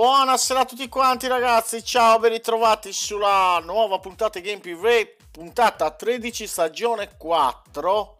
[0.00, 5.90] Buonasera a tutti quanti ragazzi, ciao, ben ritrovati sulla nuova puntata di Game Privé, puntata
[5.90, 8.16] 13 stagione 4.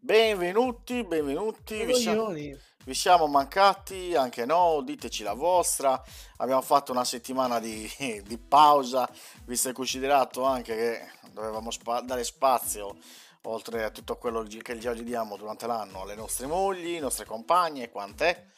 [0.00, 6.02] Benvenuti, benvenuti, vi siamo, vi siamo mancati, anche no, diteci la vostra.
[6.38, 7.88] Abbiamo fatto una settimana di,
[8.26, 9.08] di pausa,
[9.44, 12.96] visto e considerato anche che dovevamo spa- dare spazio,
[13.42, 17.26] oltre a tutto quello che già gli diamo durante l'anno, alle nostre mogli, alle nostre
[17.26, 18.54] compagne e quant'è.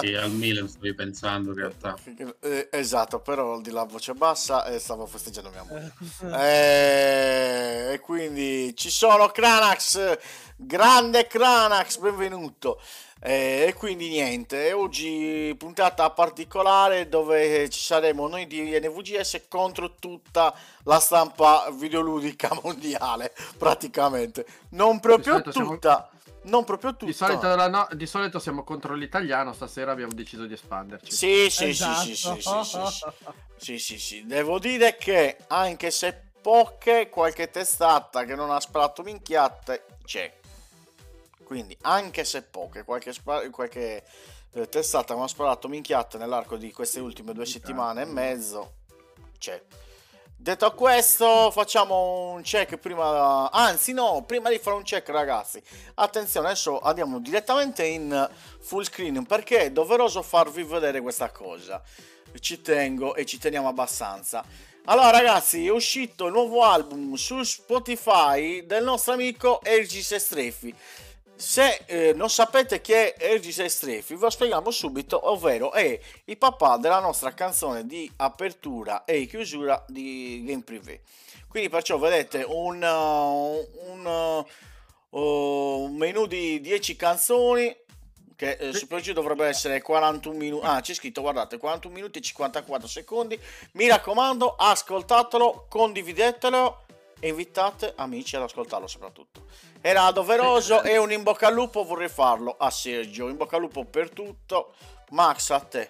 [0.00, 1.96] Sì, al Milan stavi pensando in realtà.
[2.40, 5.92] Eh, esatto, però di la voce bassa e stavo festeggiando mia moglie.
[6.38, 10.18] Eh, e quindi ci sono Cranax,
[10.56, 12.80] grande Cranax, benvenuto.
[13.24, 20.52] Eh, e quindi niente, oggi puntata particolare dove ci saremo noi di NVGS contro tutta
[20.82, 24.44] la stampa videoludica mondiale, praticamente.
[24.70, 26.10] Non proprio tutta,
[26.42, 27.06] non proprio tutta.
[27.06, 31.12] Di solito, la no- di solito siamo contro l'italiano, stasera abbiamo deciso di espanderci.
[31.14, 32.04] Sì, sì, Esatto.
[32.04, 32.86] sì, sì, sì, sì, sì,
[33.56, 33.78] sì.
[33.78, 34.26] Sì, sì.
[34.26, 40.40] Devo dire che anche se poche, qualche testata che non ha sparato minchiate c'è.
[41.44, 44.02] Quindi, anche se poche, qualche, spa- qualche
[44.52, 48.74] eh, testata che non ha sparato minchiate nell'arco di queste ultime due settimane e mezzo
[49.38, 49.62] c'è.
[50.42, 53.48] Detto questo, facciamo un check prima.
[53.52, 55.62] Anzi, no, prima di fare un check, ragazzi.
[55.94, 61.80] Attenzione, adesso andiamo direttamente in full screen perché è doveroso farvi vedere questa cosa.
[62.40, 64.44] Ci tengo e ci teniamo abbastanza.
[64.86, 70.74] Allora, ragazzi, è uscito il nuovo album su Spotify del nostro amico Ergis Estrefi.
[71.34, 76.38] Se eh, non sapete chi è Ergis Estrefi, ve lo spieghiamo subito, ovvero è il
[76.38, 81.00] papà della nostra canzone di apertura e chiusura di Game Privé.
[81.48, 84.44] Quindi perciò vedete un, uh, un,
[85.10, 87.76] uh, un menu di 10 canzoni
[88.36, 90.66] che eh, su giù dovrebbe essere 41 minuti.
[90.66, 93.38] Ah, c'è scritto, guardate, 41 minuti e 54 secondi.
[93.72, 96.84] Mi raccomando, ascoltatelo, condividetelo
[97.24, 99.46] e invitate amici ad ascoltarlo soprattutto.
[99.80, 103.28] Era doveroso e un in bocca al lupo vorrei farlo a Sergio.
[103.28, 104.74] In bocca al lupo per tutto.
[105.10, 105.88] Max, a te.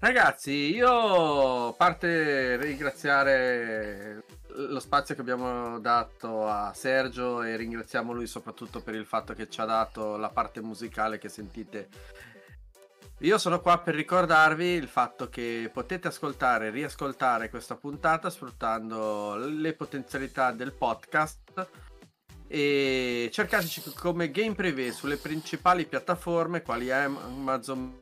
[0.00, 8.26] Ragazzi, io a parte ringraziare lo spazio che abbiamo dato a Sergio e ringraziamo lui
[8.26, 11.88] soprattutto per il fatto che ci ha dato la parte musicale che sentite.
[13.22, 19.36] Io sono qua per ricordarvi il fatto che potete ascoltare e riascoltare questa puntata sfruttando
[19.36, 21.68] le potenzialità del podcast
[22.48, 27.96] e cercateci come Game Privé sulle principali piattaforme quali Amazon,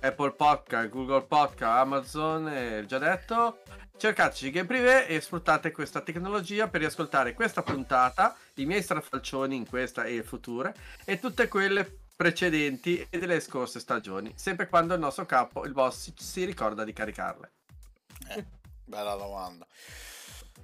[0.00, 3.58] Apple Podcast, Google Podcast, Amazon, eh, già detto.
[3.98, 9.68] Cercateci Game Privé e sfruttate questa tecnologia per riascoltare questa puntata, i miei strafalcioni in
[9.68, 10.74] questa e future
[11.04, 16.12] e tutte quelle precedenti e delle scorse stagioni, sempre quando il nostro capo, il boss,
[16.16, 17.52] si, ricorda di caricarle.
[18.30, 18.44] Eh,
[18.84, 19.64] bella domanda.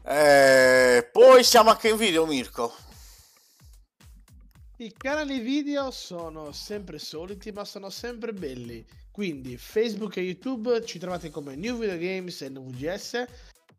[0.03, 2.75] Eh, poi siamo anche in video, Mirko.
[4.79, 8.85] I canali video sono sempre soliti, ma sono sempre belli.
[9.13, 13.25] Quindi Facebook e YouTube ci trovate come New Video Games NVGS,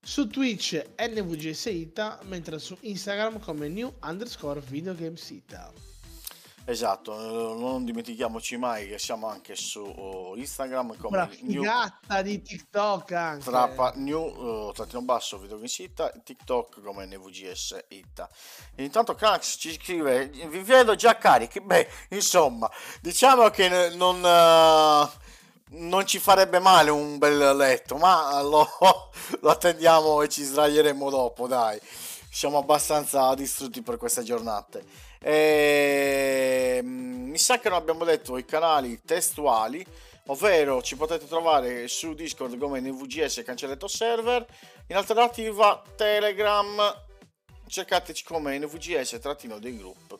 [0.01, 5.73] su Twitch NVGS Ita, mentre su Instagram come New underscore Video Games Ita.
[6.67, 12.23] Esatto, eh, non dimentichiamoci mai che siamo anche su oh, Instagram come Una new, figata
[12.23, 13.43] di TikTok anche.
[13.43, 18.27] trappa, new eh, trattino basso video che Itta, TikTok come NVGS Itta.
[18.77, 22.67] Intanto Crax ci scrive, vi vedo già carichi, beh, insomma,
[22.99, 25.09] diciamo che non, eh,
[25.77, 28.67] non ci farebbe male un bel letto, ma lo,
[29.39, 31.79] lo attendiamo e ci sdraieremo dopo, dai.
[32.27, 35.04] Siamo abbastanza distrutti per queste giornate.
[35.19, 39.85] E, mm, mi sa che non abbiamo detto i canali testuali,
[40.27, 44.45] ovvero ci potete trovare su Discord come NVGS cancelletto server,
[44.87, 47.03] in alternativa Telegram
[47.67, 50.17] cercateci come NVGS trattino dei gruppi.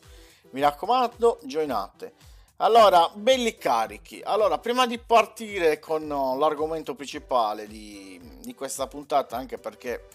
[0.50, 2.14] Mi raccomando, joinate.
[2.58, 4.20] Allora, belli carichi.
[4.24, 10.08] Allora, prima di partire con oh, l'argomento principale di, di questa puntata, anche perché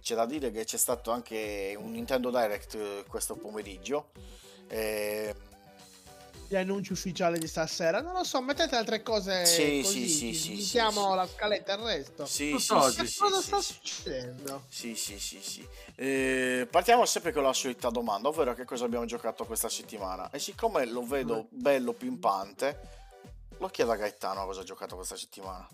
[0.00, 4.10] c'è da dire che c'è stato anche un Nintendo Direct eh, questo pomeriggio.
[4.68, 5.34] Eh,
[6.48, 8.00] Gli annunci ufficiali di stasera.
[8.00, 10.08] Non lo so, mettete altre cose Sì, così.
[10.08, 12.24] sì, sì, sì, la scaletta e il resto.
[12.26, 12.92] sì, sì, oggi.
[12.94, 13.72] sì, Che sì, cosa sì, sta sì.
[13.74, 14.62] succedendo?
[14.68, 15.68] Sì, sì, sì, sì.
[15.96, 20.30] Eh, partiamo sempre con la solita domanda, ovvero che cosa abbiamo giocato questa settimana.
[20.30, 22.80] E siccome lo vedo bello pimpante,
[23.58, 25.68] lo chiedo a Gaetano cosa ha giocato questa settimana.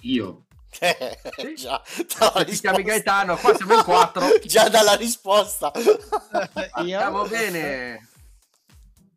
[0.00, 0.46] Io,
[0.80, 1.18] Eh,
[1.56, 1.82] già,
[2.44, 2.82] ti chiami.
[2.82, 4.26] Gaetano, qua siamo in quattro.
[4.44, 5.70] già dalla risposta.
[6.80, 8.08] Stiamo bene.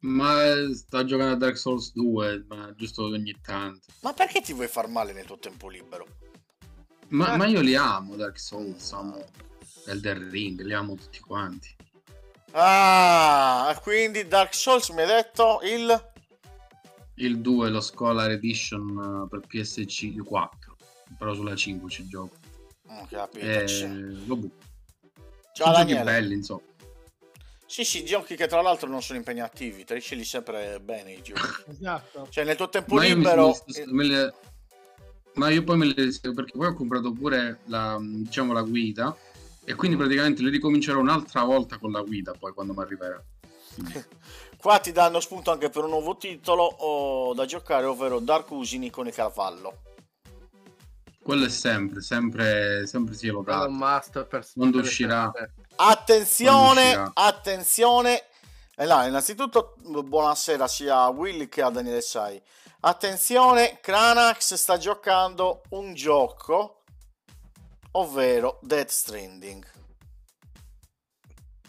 [0.01, 0.35] ma
[0.73, 3.87] sto giocando a Dark Souls 2, ma giusto ogni tanto.
[4.01, 6.05] Ma perché ti vuoi far male nel tuo tempo libero?
[7.09, 7.37] Ma, Eh.
[7.37, 9.23] ma io li amo Dark Souls, amo
[9.87, 11.73] Elden Ring, li amo tutti quanti.
[12.51, 16.09] Ah, quindi Dark Souls mi hai detto il...
[17.15, 20.64] Il 2, lo Scholar Edition eh, per PSC 4,
[21.17, 22.35] però sulla 5 ci gioco.
[22.91, 23.67] Mm, capito, E...
[23.67, 23.85] sì.
[23.85, 24.47] Vabbè,
[25.53, 26.03] Ciao sono giochi Daniele.
[26.03, 26.61] belli, insomma.
[27.67, 31.21] Sì, sì, giochi che tra l'altro non sono impegnativi, te li scegli sempre bene i
[31.21, 31.63] giochi.
[31.71, 32.27] Esatto.
[32.29, 33.53] Cioè nel tuo tempo Ma io, mi libero...
[33.53, 34.33] sono- me le-
[35.33, 35.93] ma io poi me le
[36.33, 39.13] perché poi ho comprato pure la, diciamo, la guida
[39.65, 43.21] e quindi praticamente le ricomincerò un'altra volta con la guida poi quando mi arriverà.
[44.57, 49.07] Qua ti danno spunto anche per un nuovo titolo da giocare, ovvero Dark Usini con
[49.07, 49.81] il cavallo.
[51.25, 53.67] Quello è sempre, sempre, sempre sì, lo Quello è
[54.25, 55.31] per Quando uscirà?
[55.75, 57.11] Attenzione, uscirà?
[57.15, 58.23] attenzione.
[58.75, 59.73] E là, innanzitutto
[60.03, 62.39] buonasera sia a Willy che a Daniele Sai.
[62.81, 66.83] Attenzione, Cranax sta giocando un gioco,
[67.93, 69.74] ovvero Death Stranding.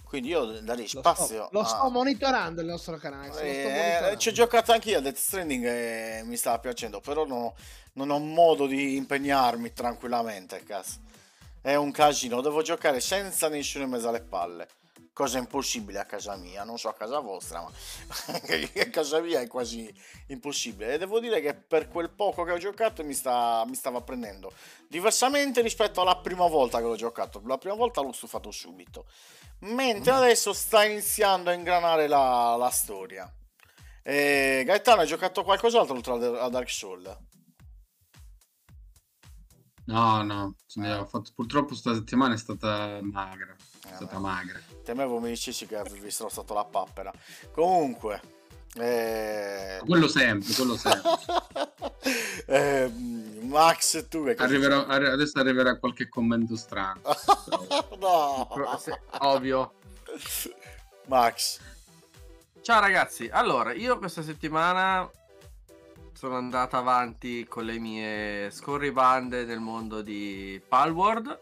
[0.07, 3.27] Quindi io darei Lo spazio sto, lo sto a- monitorando il nostro canale.
[3.27, 7.27] lo sto Eh, ci ho giocato anch'io a Death Stranding e mi stava piacendo, però
[7.27, 7.55] non ho,
[7.95, 10.63] non ho modo di impegnarmi tranquillamente.
[10.65, 10.99] Cazzo.
[11.61, 14.69] È un casino, devo giocare senza nessuno in mezzo alle palle.
[15.17, 17.71] Cosa impossibile a casa mia, non so a casa vostra, ma
[18.83, 19.91] a casa mia è quasi
[20.27, 20.93] impossibile.
[20.93, 24.53] E devo dire che per quel poco che ho giocato mi, sta, mi stava prendendo.
[24.87, 27.41] Diversamente rispetto alla prima volta che l'ho giocato.
[27.47, 29.07] La prima volta l'ho stufato subito.
[29.61, 33.27] Mentre adesso sta iniziando a ingranare la, la storia.
[34.03, 37.17] E Gaetano, hai giocato qualcos'altro oltre a Dark Souls?
[39.87, 40.55] No, no,
[41.07, 43.57] fatto- purtroppo sta settimana è stata magra.
[43.81, 44.61] È stata Eh, magra.
[44.87, 47.13] Temevo mi dicessi che avevi strozzato la pappera.
[47.51, 48.21] Comunque,
[48.77, 49.81] eh...
[49.85, 51.11] Quello sempre, quello sempre.
[52.47, 52.89] eh,
[53.43, 57.01] Max, tu che Arriverà- arri- adesso arriverà qualche commento strano.
[57.99, 59.73] no, se- Ovvio.
[61.07, 61.59] Max.
[62.61, 65.11] Ciao ragazzi, allora io questa settimana
[66.13, 71.39] sono andato avanti con le mie scorribande nel mondo di Palworld.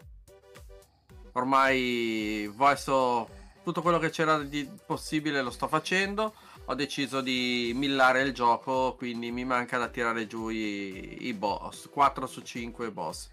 [1.35, 3.29] Ormai adesso
[3.63, 6.33] tutto quello che c'era di possibile lo sto facendo.
[6.65, 11.89] Ho deciso di millare il gioco, quindi mi manca da tirare giù i, i boss,
[11.89, 13.29] 4 su 5 boss.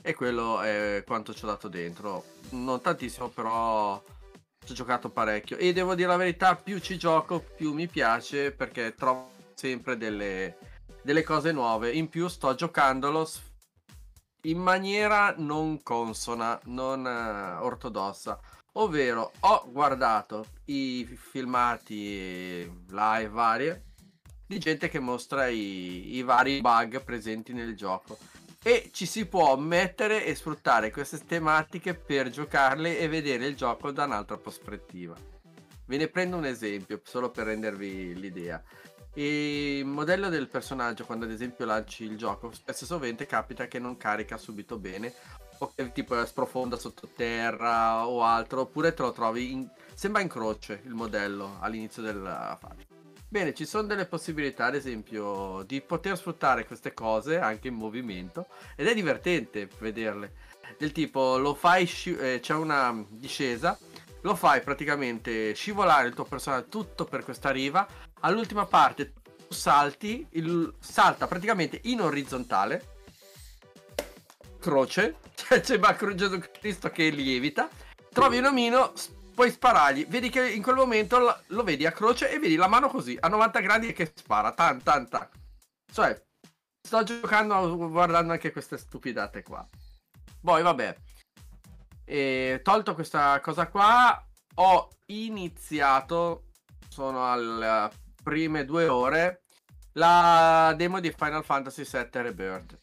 [0.00, 2.24] E quello è quanto ci ho dato dentro.
[2.50, 4.02] Non tantissimo, però
[4.64, 8.52] ci ho giocato parecchio e devo dire la verità, più ci gioco, più mi piace
[8.52, 10.56] perché trovo sempre delle,
[11.02, 11.90] delle cose nuove.
[11.90, 13.28] In più sto giocandolo
[14.42, 18.38] in maniera non consona, non eh, ortodossa.
[18.76, 23.84] Ovvero, ho guardato i filmati live varie
[24.46, 28.18] di gente che mostra i, i vari bug presenti nel gioco
[28.62, 33.90] e ci si può mettere e sfruttare queste tematiche per giocarle e vedere il gioco
[33.90, 35.16] da un'altra prospettiva.
[35.86, 38.62] Ve ne prendo un esempio solo per rendervi l'idea.
[39.14, 43.98] Il modello del personaggio, quando ad esempio lanci il gioco, spesso sovente capita che non
[43.98, 45.12] carica subito bene,
[45.58, 50.80] o che tipo sprofonda sottoterra o altro, oppure te lo trovi in- Sembra in croce
[50.84, 52.86] il modello all'inizio della fase.
[53.28, 58.46] Bene, ci sono delle possibilità, ad esempio, di poter sfruttare queste cose anche in movimento
[58.74, 60.32] ed è divertente vederle.
[60.78, 63.78] Del tipo, lo fai, sci- eh, c'è una discesa,
[64.22, 67.86] lo fai praticamente scivolare il tuo personaggio tutto per questa riva,
[68.22, 72.90] all'ultima parte tu salti, il- salta praticamente in orizzontale,
[74.58, 77.68] croce, cioè c'è Macro Gesù Cristo che lievita,
[78.10, 78.92] trovi un omino,
[79.34, 82.68] puoi sparargli, vedi che in quel momento la- lo vedi a croce e vedi la
[82.68, 85.28] mano così, a 90 gradi che spara, tan tan tan.
[85.92, 86.20] Cioè,
[86.80, 89.66] sto giocando guardando anche queste stupidate qua.
[90.40, 90.96] Poi vabbè,
[92.04, 96.48] e tolto questa cosa qua, ho iniziato,
[96.88, 97.90] sono alle
[98.22, 99.42] prime due ore,
[99.92, 102.78] la demo di Final Fantasy VII Rebirth.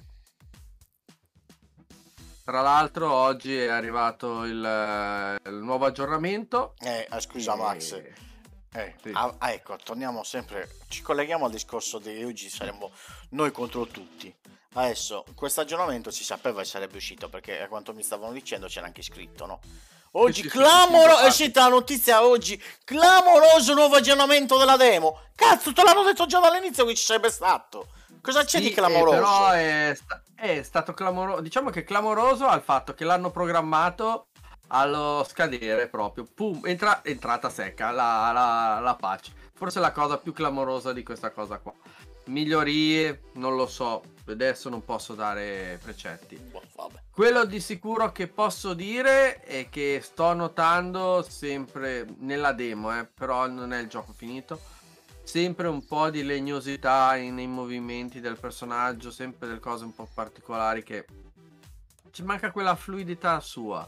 [2.44, 6.74] Tra l'altro oggi è arrivato il, il nuovo aggiornamento.
[6.80, 7.92] Eh, ah, scusa e- Max,
[8.72, 9.12] Eh, Sì.
[9.14, 12.92] ah, ah, ecco, torniamo sempre, ci colleghiamo al discorso di oggi saremmo
[13.32, 14.36] noi contro tutti.
[14.74, 18.86] Adesso, questo aggiornamento si sapeva che sarebbe uscito perché a quanto mi stavano dicendo c'era
[18.86, 19.60] anche scritto, no?
[20.14, 25.20] Oggi sì, sì, clamoro, sì, è uscita la notizia oggi, clamoroso nuovo aggiornamento della demo.
[25.36, 27.88] Cazzo, te l'hanno detto già dall'inizio che ci sarebbe stato.
[28.22, 29.16] Cosa c'è Sì, di eh, clamoroso?
[29.16, 31.42] però è, sta- è stato clamoroso.
[31.42, 34.28] Diciamo che clamoroso al fatto che l'hanno programmato
[34.68, 36.28] allo scadere proprio.
[36.34, 39.30] Pum, entra- entrata secca la, la, la patch.
[39.54, 41.74] Forse la cosa più clamorosa di questa cosa qua.
[42.30, 44.04] Migliorie, non lo so.
[44.26, 46.36] Adesso non posso dare precetti.
[46.38, 46.62] Boh.
[47.12, 53.48] Quello di sicuro che posso dire è che sto notando sempre nella demo, eh, però
[53.48, 54.60] non è il gioco finito.
[55.24, 60.82] Sempre un po' di legnosità nei movimenti del personaggio, sempre delle cose un po' particolari
[60.82, 61.06] che
[62.12, 63.88] ci manca quella fluidità sua.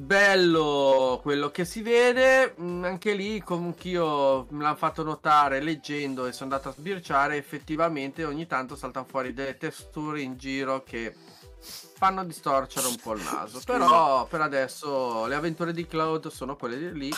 [0.00, 6.24] Bello quello che si vede, mm, anche lì comunque io me l'hanno fatto notare leggendo
[6.24, 11.14] e sono andato a sbirciare, effettivamente ogni tanto saltano fuori delle texture in giro che
[11.60, 13.60] fanno distorcere un po' il naso.
[13.62, 17.10] Però per adesso le avventure di Cloud sono quelle di lì.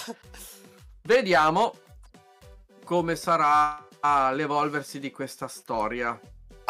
[1.02, 1.74] Vediamo
[2.82, 3.86] come sarà
[4.32, 6.20] l'evolversi di questa storia.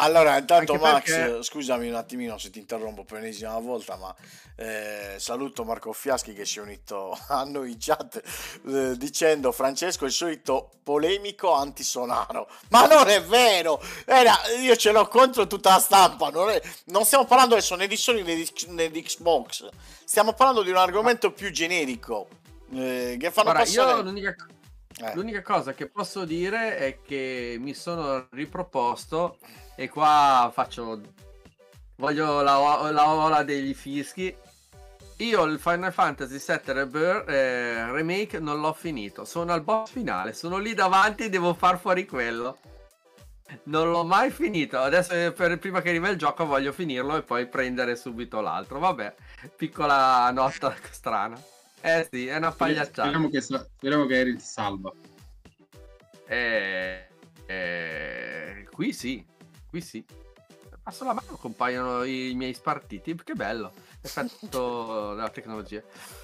[0.03, 4.13] Allora, intanto Max, perché- scusami un attimino se ti interrompo per l'ennesima volta, ma
[4.55, 8.21] eh, saluto Marco Fiaschi che si è unito a noi in chat
[8.67, 12.49] eh, dicendo Francesco è il solito polemico antisonaro.
[12.69, 13.81] Ma non è vero!
[14.05, 17.87] Era- io ce l'ho contro tutta la stampa, non, è- non stiamo parlando adesso né
[17.87, 19.67] di Sony né di, né di Xbox,
[20.03, 22.27] stiamo parlando di un argomento più generico.
[22.73, 23.91] eh, che fanno Ora, passare...
[23.97, 24.35] io l'unica,
[24.99, 29.37] Eh, l'unica cosa che posso dire è che mi sono riproposto
[29.75, 31.01] e qua faccio...
[31.95, 34.35] Voglio la, la ola degli fischi.
[35.17, 39.25] Io il Final Fantasy VII Rebirth, eh, Remake non l'ho finito.
[39.25, 42.57] Sono al boss finale, sono lì davanti e devo far fuori quello.
[43.65, 44.79] Non l'ho mai finito.
[44.79, 48.79] Adesso eh, per, prima che arrivi il gioco voglio finirlo e poi prendere subito l'altro.
[48.79, 49.15] Vabbè,
[49.55, 51.39] piccola nota strana.
[51.79, 53.03] Eh sì, è una pagliacciata.
[53.03, 54.91] Speriamo che, speriamo che Eric salva.
[56.25, 57.07] Eh,
[57.45, 59.23] eh, qui sì,
[59.73, 60.05] qui sì.
[60.83, 63.15] Passo la mano, compaiono i miei spartiti.
[63.15, 65.81] Che bello, effetto della tecnologia.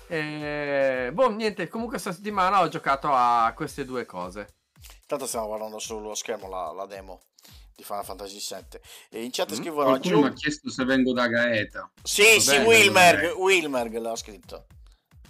[0.07, 4.57] Eh, boh, niente, comunque questa settimana ho giocato a queste due cose.
[5.01, 7.21] Intanto stiamo guardando sullo schermo la, la demo
[7.75, 8.79] di Final Fantasy VII.
[9.09, 10.21] E in chat Mm, scrivono Qualcuno giù...
[10.21, 11.89] mi ha chiesto se vengo da Gaeta.
[12.03, 13.35] Sì, sì, bene, Wilmerg.
[13.35, 14.67] Wilmerg l'ha scritto.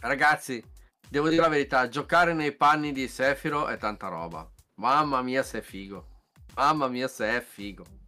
[0.01, 0.61] Ragazzi,
[1.07, 4.45] devo dire la verità, giocare nei panni di Sefiro è tanta roba.
[4.75, 6.23] Mamma mia se è figo.
[6.55, 7.98] Mamma mia se è figo.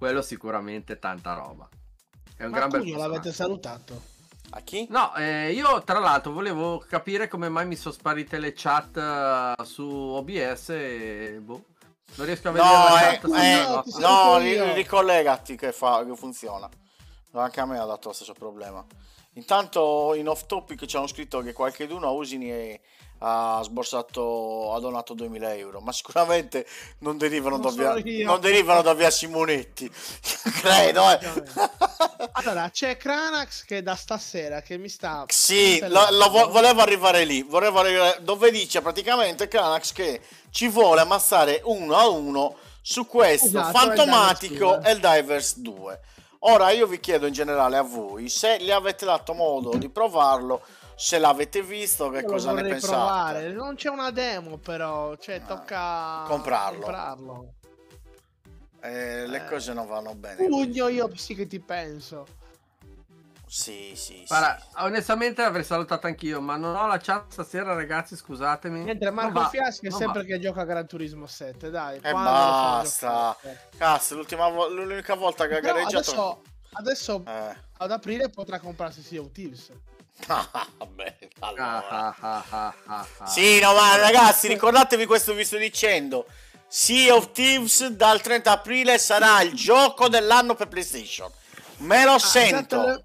[0.00, 1.68] Quello sicuramente è tanta roba.
[2.34, 4.00] È un Ma gran bel l'avete salutato.
[4.52, 4.86] A chi?
[4.88, 9.62] No, eh, io tra l'altro volevo capire come mai mi sono sparite le chat eh,
[9.62, 11.64] su OBS e boh.
[12.14, 13.24] Non riesco a vedere No, la eh, chat.
[13.26, 16.66] no, eh, no, ri- ricollegati che, fa, che funziona.
[17.32, 18.82] Anche a me ha dato lo stesso problema.
[19.34, 22.80] Intanto in off topic ci hanno scritto che qualcheduno a Usini
[23.22, 26.66] ha sborsato, ha donato 2000 euro, ma sicuramente
[26.98, 29.90] non derivano, Non da via, non derivano da via Simonetti.
[30.60, 31.42] Credo, eh.
[32.32, 35.24] Allora, c'è Cranax che da stasera che mi sta...
[35.28, 40.68] Sì, lo, lo vo- volevo arrivare lì, volevo arrivare dove dice praticamente Cranax che ci
[40.68, 46.00] vuole ammassare uno a uno su questo Esatto, fantomatico Eldivers 2.
[46.44, 50.62] Ora io vi chiedo in generale a voi se gli avete dato modo di provarlo,
[51.00, 52.86] se l'avete visto, che Io cosa ne pensate.
[52.92, 53.52] provare.
[53.52, 55.16] Non c'è una demo, però.
[55.16, 56.80] Cioè, Ah, tocca comprarlo.
[56.80, 57.54] comprarlo.
[58.82, 59.48] Eh, le Eh.
[59.48, 60.46] cose non vanno bene.
[60.46, 62.26] Pugno, io sì che ti penso.
[63.46, 64.66] Sì, sì, Guarda, sì.
[64.84, 68.84] onestamente avrei salutato anch'io, ma non ho la chat stasera, ragazzi, scusatemi.
[68.84, 70.26] Mentre Marco va, Fiaschi è sempre va.
[70.26, 71.96] che gioca a Gran Turismo 7, dai.
[71.96, 73.36] E fa basta.
[73.76, 75.96] Cazzo, l'ultima vo- l'unica volta che ha gareggiato...
[75.98, 76.42] adesso,
[76.74, 77.56] adesso Eh.
[77.78, 79.72] ad aprile potrà comprarsi Sea of Thieves.
[80.26, 82.16] Vabbè, Ah, allora.
[82.20, 83.26] ah, ah.
[83.26, 86.26] Sì, no, ma ragazzi, ricordatevi questo vi sto dicendo.
[86.68, 91.30] Sea of Thieves dal 30 aprile sarà il gioco dell'anno per PlayStation.
[91.78, 92.76] Me lo Ah, sento.
[92.84, 93.04] esatto,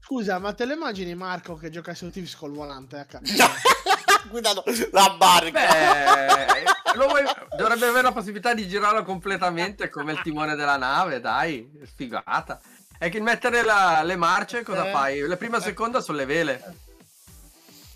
[0.00, 2.98] Scusa, ma te lo immagini Marco che gioca a Sea of Thieves col volante?
[2.98, 3.32] a cazzo?
[4.30, 5.50] Guidato la barca.
[5.50, 6.62] Beh,
[6.94, 7.24] lo vuoi-
[7.56, 12.60] dovrebbe avere la possibilità di girarlo completamente come il timone della nave, dai, sfigata.
[12.98, 14.90] È che mettere la- le marce cosa Eh.
[14.92, 15.20] fai?
[15.20, 16.74] La prima e seconda sono le vele.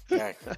[0.09, 0.51] Ecco.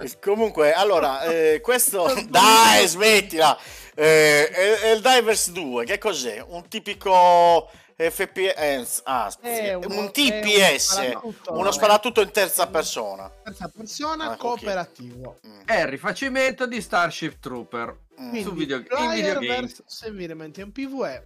[0.00, 2.06] E Comunque, allora, eh, questo...
[2.28, 3.56] Dai, smettila.
[3.94, 6.40] Eh, è- è il Divers 2, che cos'è?
[6.46, 9.00] Un tipico FPS...
[9.04, 10.92] Ah, un, uno- è TPS.
[10.92, 11.52] uno sparatutto.
[11.58, 13.28] uno sparatutto in terza persona.
[13.42, 15.40] Terza persona Ah, cooperativo.
[15.44, 17.88] Mm, È il rifacimento di Starship Trooper.
[18.20, 19.76] mm, Quindi, Su video- in player videogames.
[19.78, 21.24] versus environment è un PvE.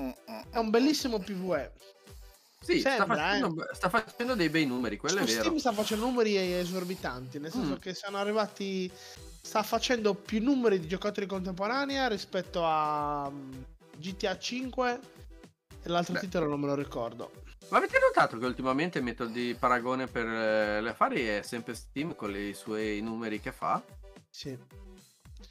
[0.00, 0.40] mm, mm.
[0.52, 1.72] È un bellissimo PvE.
[2.62, 5.40] Sì, sta, Sembra, facendo, sta facendo dei bei numeri, quello è Su vero.
[5.42, 7.78] Steam sta facendo numeri esorbitanti, nel senso Mm.
[7.78, 8.90] che sono arrivati.
[9.44, 13.52] Sta facendo più numeri di giocatori contemporanea rispetto a mm,
[13.98, 15.00] GTA 5
[15.82, 16.20] e l'altro Beh.
[16.20, 17.32] titolo non me lo ricordo.
[17.70, 21.74] Ma avete notato che ultimamente il metodo di paragone per eh, le affari è sempre
[21.74, 23.82] Steam con i suoi numeri che fa?
[24.30, 24.56] Sì.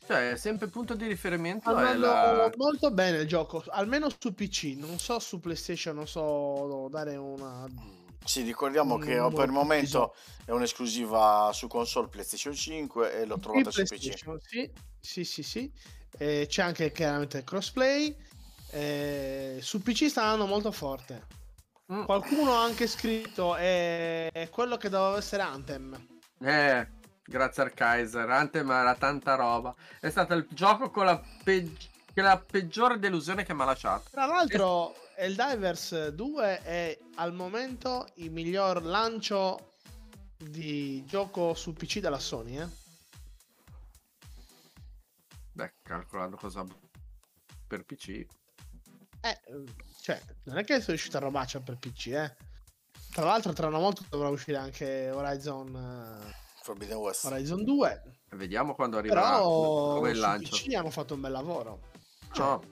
[0.06, 2.52] Cioè, è sempre punto di riferimento andando la...
[2.58, 7.68] molto bene il gioco, almeno su PC, non so su PlayStation, non so dare una.
[8.24, 10.16] Sì, ricordiamo che Mm, oh, per il momento
[10.46, 14.18] è un'esclusiva su console PlayStation 5 e l'ho trovata su PC.
[14.40, 15.44] Sì, sì, sì.
[15.44, 15.72] sì.
[16.18, 18.16] Eh, c'è anche chiaramente il crossplay.
[18.72, 21.28] Eh, su PC sta andando molto forte.
[21.92, 22.04] Mm.
[22.04, 26.08] Qualcuno ha anche scritto è, è quello che doveva essere Anthem.
[26.40, 26.88] Eh,
[27.32, 28.30] grazie al Kaiser.
[28.30, 29.74] Anthem era tanta roba.
[30.00, 34.10] È stato il gioco con la, che la peggiore delusione che mi ha lasciato.
[34.12, 39.74] Tra l'altro, Eldivers 2 è al momento il miglior lancio
[40.38, 42.60] di gioco su PC della Sony.
[42.60, 42.68] Eh?
[45.54, 46.66] Beh, calcolando cosa
[47.66, 48.26] per PC.
[49.24, 49.40] Eh,
[50.02, 52.36] cioè, non è che sono riuscito a robaccia per PC, eh.
[53.12, 57.26] Tra l'altro, tra una volta dovrà uscire anche Horizon, eh, Forbidden West.
[57.26, 58.02] Horizon 2.
[58.32, 60.56] Vediamo quando arriverà Però come il lancio.
[60.56, 61.80] PC hanno fatto un bel lavoro.
[62.36, 62.64] No.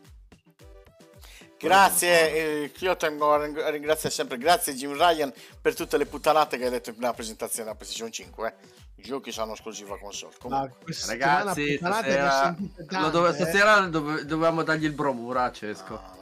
[1.58, 6.06] Grazie, eh, io tengo a ring- a ringraziare sempre, grazie Jim Ryan per tutte le
[6.06, 8.48] puttanate che hai detto nella presentazione della PlayStation 5.
[8.48, 8.78] Eh.
[8.96, 10.34] I giochi sono esclusiva console.
[10.40, 13.34] Comunque, Ragazzi, stasera, tante, dove- eh.
[13.34, 15.94] stasera dove- dovevamo dargli il bromura a Cesco.
[15.96, 16.18] no.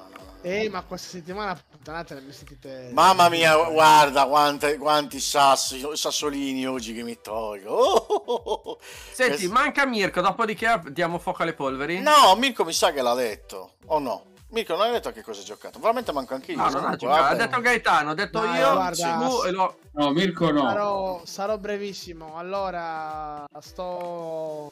[0.47, 2.89] Eh, ma questa settimana puttanate ho sentite...
[2.93, 7.69] Mamma mia, guarda quante- quanti sassi, sassolini oggi che mi tolgo.
[7.69, 8.33] Oh, oh,
[8.63, 8.77] oh.
[8.81, 11.99] Senti, Questo- manca Mirko, dopodiché diamo fuoco alle polveri.
[11.99, 13.73] No, Mirko mi sa che l'ha detto.
[13.87, 14.23] O no?
[14.49, 15.77] Mirko non hai detto a che cosa hai giocato.
[15.79, 16.57] Veramente manco anche io.
[16.57, 17.23] No, non ha giocato.
[17.23, 18.71] Ha detto Gaetano, ho detto Dai, io.
[18.73, 19.17] guarda,
[19.51, 20.61] lo- No, Mirko no.
[20.61, 22.37] Sarò, sarò brevissimo.
[22.37, 24.71] Allora, sto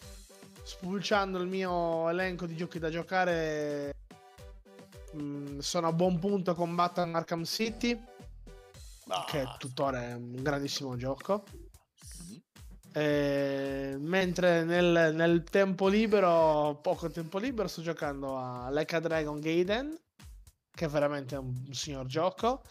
[0.64, 3.94] spulciando il mio elenco di giochi da giocare.
[5.16, 8.00] Mm, sono a buon punto con Batman Arkham City,
[9.08, 11.44] Ah, che tuttora è un grandissimo gioco.
[12.92, 19.40] Eh, mentre nel, nel tempo libero, poco tempo libero, sto giocando a Like a Dragon
[19.40, 19.96] Gaiden,
[20.72, 22.64] che è veramente un, un signor gioco.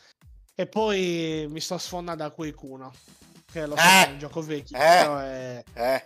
[0.54, 2.92] E poi mi sto sfondando a Quake 1,
[3.52, 4.76] che lo so, Eh, è un gioco vecchio.
[4.76, 6.04] eh, però è, eh,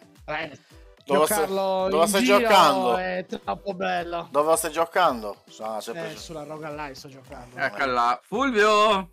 [1.15, 2.97] dove giocarlo stai, dove in stai giro giocando?
[2.97, 4.29] è troppo bello.
[4.31, 5.37] Dove stai giocando?
[5.61, 7.57] Ah, Eh, sulla Roga Live sto giocando.
[7.57, 8.21] Ecco là.
[8.23, 9.11] Fulvio.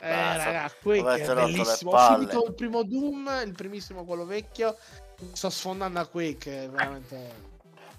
[0.00, 1.90] Eh, Basta, raga, dovete è bellissimo.
[1.90, 4.76] Ho finito il primo Doom, il primissimo quello vecchio.
[5.32, 7.16] Sto sfondando a Quake, è veramente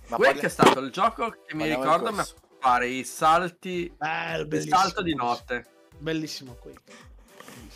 [0.07, 2.35] Ma Quake parli- è stato il gioco che mi parliamo ricordo mi questo.
[2.59, 3.93] fare i salti.
[3.97, 5.65] bello, Il salto di notte.
[5.97, 7.07] Bellissimo Quake.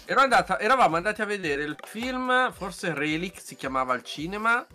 [0.06, 4.65] Ero andata, eravamo andati a vedere il film, forse Relic si chiamava al cinema.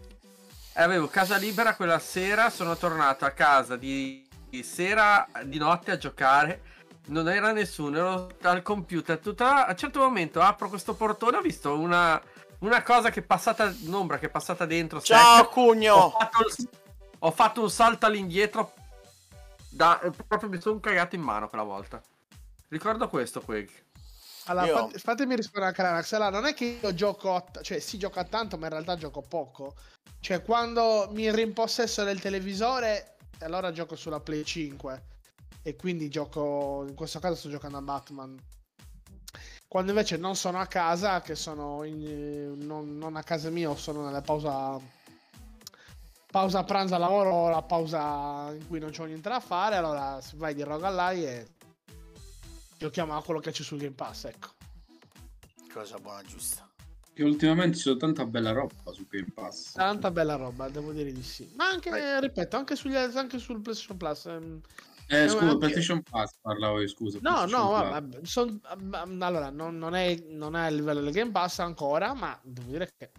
[0.79, 2.51] E avevo casa libera quella sera.
[2.51, 6.63] Sono tornato a casa di, di sera, di notte a giocare.
[7.07, 9.19] Non era nessuno, ero al computer.
[9.19, 11.39] Tutta, a un certo momento apro questo portone.
[11.39, 12.23] Ho visto una,
[12.61, 15.01] una cosa che è passata, un'ombra che è passata dentro.
[15.01, 15.43] Ciao.
[15.43, 16.11] Ho Cugno!
[16.11, 16.69] fatto, il-
[17.19, 18.73] ho fatto un salto all'indietro.
[19.71, 22.01] Da, proprio mi sono cagato in mano quella volta.
[22.69, 23.87] Ricordo questo, Quake.
[24.49, 26.13] Allora, Io- fate- fatemi rispondere a Cranax.
[26.13, 29.21] Allora, non è che io gioco, cioè sì, gioco a tanto, ma in realtà gioco
[29.23, 29.75] poco.
[30.21, 35.03] Cioè, quando mi rimpossesso del televisore, allora gioco sulla Play 5.
[35.63, 38.37] E quindi gioco, in questo caso sto giocando a Batman.
[39.69, 43.77] Quando invece non sono a casa, che sono in- non, non a casa mia o
[43.77, 44.81] sono nella pausa
[46.31, 50.19] pausa pranzo a lavoro o la pausa in cui non c'ho niente da fare, allora
[50.35, 51.47] vai di roguelike e
[52.79, 54.49] giochiamo a quello che c'è sul Game Pass, ecco.
[55.73, 56.67] Cosa buona giusta.
[57.13, 59.73] Che ultimamente c'è tanta bella roba su Game Pass.
[59.73, 61.51] Tanta bella roba, devo dire di sì.
[61.57, 64.27] Ma anche, ripeto, anche, sugli, anche sul PlayStation Plus.
[64.27, 64.61] ehm,
[65.11, 67.19] Eh, Eh, scusa, anche- PlayStation Pass parlavo scusa.
[67.23, 68.61] No, no, vabbè, son-
[69.21, 72.93] allora, non, non è, non è a livello del Game Pass ancora, ma devo dire
[72.97, 73.11] che...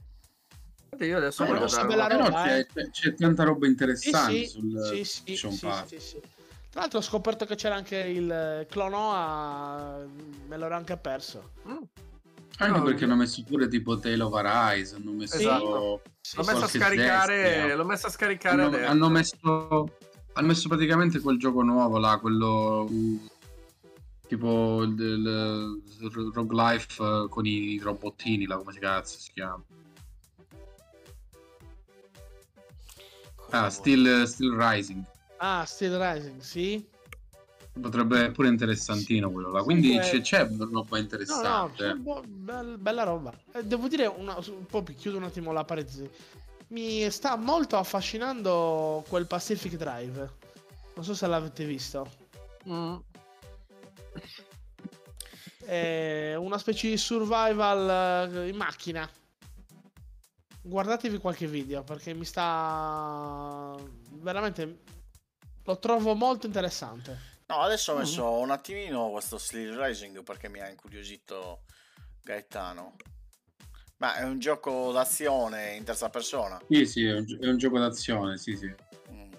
[1.05, 2.65] Io adesso Eh, Però roba, c'è, eh.
[2.67, 5.87] c'è- c'è tanta roba Sì, interessante sì, sul sì, sì, PlayStation sì, Pass.
[5.87, 6.21] sì, sì.
[6.69, 10.05] Tra l'altro ho scoperto che c'era anche il Clonoa,
[10.47, 11.51] me l'ero anche perso.
[11.67, 11.77] Mm.
[12.61, 15.37] Anche No, perché hanno messo pure tipo Tale of Arise, hanno messo...
[15.37, 16.01] Esatto.
[16.21, 19.93] Sì, L'ho sì, messo scaricare, l'ho messo a scaricare hanno, hanno messo
[20.33, 22.87] hanno messo praticamente quel gioco nuovo là, quello
[24.27, 29.63] tipo il, il, il roguelife eh, con i robottini là, come si cazzo si chiama?
[33.51, 35.03] Ah, Steel, Steel Rising.
[35.41, 36.85] Ah, Steel Rising, sì.
[37.79, 39.63] Potrebbe essere pure interessantino quello là.
[39.63, 41.83] Quindi Comunque- c'è, c'è roba No, no, interessante.
[41.83, 43.33] c'è bo- bel- bella roba.
[43.53, 46.09] Eh, devo dire, una, un po' più, chiudo un attimo la parentesi.
[46.69, 50.31] Mi sta molto affascinando quel Pacific Drive.
[50.95, 52.09] Non so se l'avete visto.
[52.67, 52.95] Mm.
[55.65, 59.09] È una specie di survival eh, in macchina.
[60.61, 63.75] Guardatevi qualche video perché mi sta
[64.11, 64.79] veramente
[65.63, 67.27] lo trovo molto interessante.
[67.47, 67.99] No, adesso ho Mm.
[67.99, 71.61] messo un attimino questo Steel Rising perché mi ha incuriosito
[72.23, 72.95] Gaetano.
[73.97, 76.61] Ma è un gioco d'azione in terza persona.
[76.69, 78.73] Sì, sì, è un, gi- è un gioco d'azione, sì, sì.
[79.11, 79.31] Mm.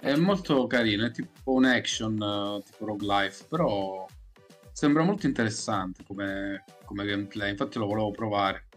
[0.00, 4.06] È molto carino, è tipo un action, eh, tipo roguelife, però
[4.72, 7.50] sembra molto interessante come, come gameplay.
[7.50, 8.71] Infatti lo volevo provare è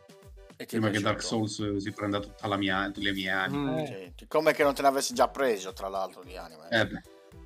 [0.65, 1.21] prima che Dark?
[1.21, 3.71] Souls si prenda tutta la mia, tutte le mie anime.
[3.71, 3.77] Mm.
[3.77, 4.13] Eh.
[4.15, 6.67] Sì, Come che non te ne avessi già preso, tra l'altro, di anime.
[6.69, 7.01] Eh beh,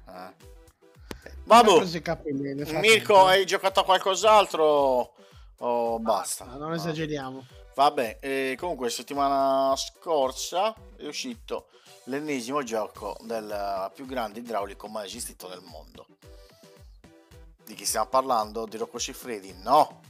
[0.07, 0.47] Eh.
[1.45, 1.69] Vabbè.
[2.79, 5.13] Mirko, hai giocato a qualcos'altro?
[5.61, 6.45] O basta?
[6.49, 7.45] Ah, non esageriamo.
[7.73, 11.67] Vabbè, eh, comunque settimana scorsa è uscito
[12.05, 16.05] l'ennesimo gioco del più grande idraulico mai esistito nel mondo.
[17.65, 18.65] Di chi stiamo parlando?
[18.65, 19.53] Di Rocco Siffredi?
[19.63, 20.01] No!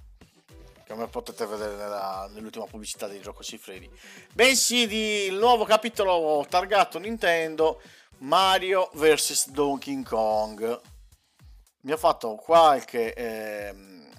[0.89, 3.87] Come potete vedere nella- nell'ultima pubblicità di Rocco Siffredi.
[4.33, 7.79] Bensì di il nuovo capitolo targato Nintendo
[8.19, 10.81] Mario vs Donkey Kong.
[11.81, 14.11] Mi ha fatto qualche, ehm,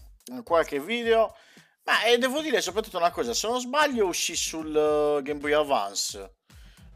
[0.45, 1.35] qualche video
[1.83, 5.53] ma e devo dire soprattutto una cosa, se non sbaglio uscì sul eh, Game Boy
[5.53, 6.35] Advance.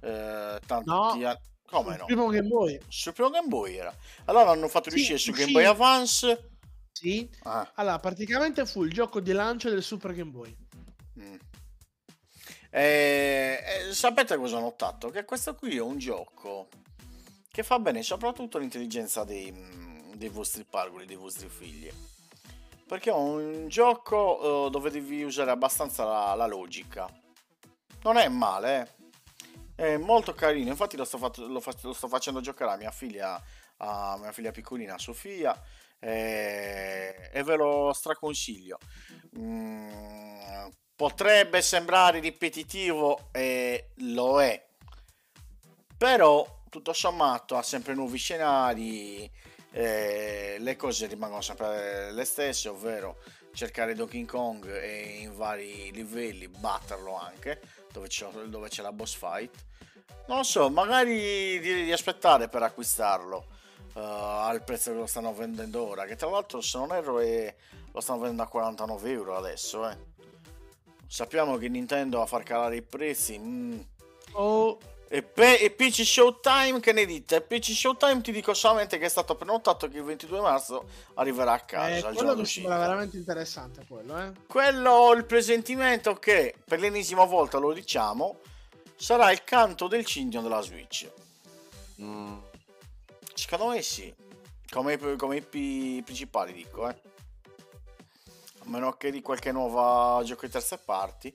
[0.01, 1.11] Eh, tanti No.
[1.11, 2.05] anni- Come Sul no?
[2.05, 2.79] primo Game Boy.
[2.89, 3.93] Sul primo Game Boy era.
[4.27, 5.51] Allora hanno fatto Sì, riuscire su Game.
[5.51, 6.51] Boy Advance.
[7.05, 7.29] Sì.
[7.43, 10.57] Ah, Allora, praticamente fu il gioco di lancio del Super Game Boy.
[11.21, 11.35] mm.
[12.71, 15.11] Eh, eh, sapete cosa ho notato?
[15.11, 16.69] Che questo qui è un gioco
[17.51, 21.93] che fa bene soprattutto l'intelligenza dei, mm, dei vostri pargoli, dei vostri figli.
[22.87, 27.07] Perché è un gioco eh, dove devi usare abbastanza la, la logica.
[28.03, 28.97] Non è male,
[29.77, 29.93] eh.
[29.93, 33.41] È molto carino, infatti lo sto, fat- lo lo sto facendo giocare a mia figlia,
[33.79, 35.61] a mia figlia piccolina Sofia
[35.99, 38.79] e, e ve lo straconsiglio.
[39.39, 44.65] Mm, potrebbe sembrare ripetitivo e lo è,
[45.97, 49.31] però tutto sommato ha sempre nuovi scenari,
[49.73, 53.19] eh, le cose rimangono sempre le stesse, ovvero
[53.55, 57.61] cercare Donkey Kong e in vari livelli batterlo anche
[57.93, 59.55] dove c'è, dove c'è la boss fight.
[60.27, 63.47] Non so, magari direi di aspettare per acquistarlo
[63.95, 66.05] eh, al prezzo che lo stanno vendendo ora.
[66.07, 67.55] Che tra l'altro, se non erro, è-
[67.93, 69.89] lo stanno vendendo a 49 euro adesso.
[69.89, 69.97] Eh.
[71.07, 73.39] Sappiamo che Nintendo a far calare i prezzi.
[73.39, 73.81] mm.
[74.33, 77.41] Oh, E, pe- e PC Showtime, che ne dite?
[77.41, 81.61] PC Showtime ti dico solamente che è stato prenotato che il 22 marzo arriverà a
[81.61, 81.87] casa.
[81.89, 84.33] eh, il giorno quello mi sembra veramente interessante quello, eh.
[84.49, 88.39] Quello il presentimento che per l'ennesima volta lo diciamo
[88.97, 91.09] sarà il canto del cigno della Switch.
[92.01, 92.37] Mm.
[93.35, 94.13] Secondo me sì,
[94.71, 96.97] come, come i pi- principali dico, eh.
[98.61, 101.29] A meno che di qualche nuova gioco di terze parti.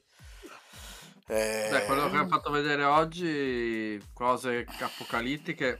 [1.27, 5.79] Eh, Beh, quello che hanno fatto vedere oggi, cose apocalittiche.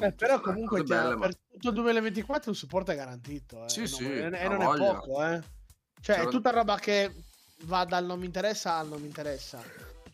[0.00, 3.64] Eh, però comunque belle, ma- per tutto il 2024 il supporto è garantito.
[3.64, 3.68] Eh.
[3.68, 4.90] Sì, Non- sì, e, non voglia.
[4.90, 5.42] è poco, eh.
[6.00, 7.12] Cioè, è C'era- tutta roba che
[7.62, 9.60] va dal non mi interessa al non mi interessa.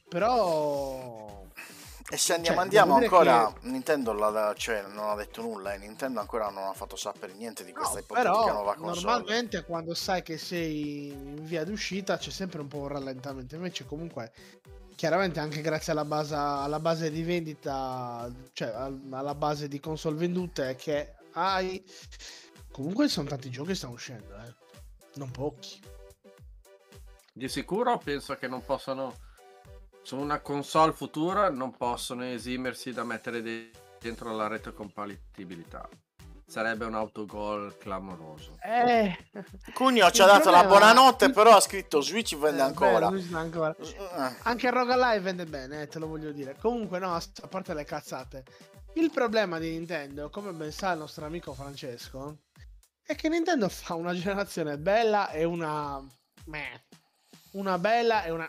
[0.09, 1.44] Però
[2.11, 6.21] E se andiamo, Cioè, andiamo ancora, Nintendo la- cioè, non ha detto nulla e Nintendo
[6.21, 9.07] ancora non ha fatto sapere niente di questa No, ipotetica però nuova console.
[9.07, 13.55] normalmente quando sai che sei in via d'uscita c'è sempre un po' un rallentamento.
[13.55, 14.33] Invece comunque
[14.97, 20.17] chiaramente anche grazie alla base, alla base di vendita, cioè al- alla base di console
[20.17, 21.83] vendute che hai,
[22.71, 24.55] comunque sono tanti giochi che stanno uscendo, eh.
[25.15, 25.81] non pochi.
[27.33, 29.15] Di sicuro penso che non possano,
[30.05, 35.89] su una console futura, non possono esimersi da mettere de- dentro la retrocompatibilità.
[36.47, 38.59] Sarebbe un autogol clamoroso.
[38.63, 39.17] Eh,
[39.73, 43.11] Cugno ci ha dato la problema- buonanotte, però ha scritto Switch vende eh, ancora.
[43.11, 43.75] beh, ancora.
[43.77, 46.55] Eh, Anche Rogue Live vende bene, eh, te lo voglio dire.
[46.61, 48.45] Comunque, no, a parte le cazzate.
[48.97, 52.41] Il problema di Nintendo, come ben sa il nostro amico Francesco,
[53.03, 55.99] è che Nintendo fa una generazione bella e una.
[56.45, 56.85] meh.
[57.53, 58.49] Una bella e una.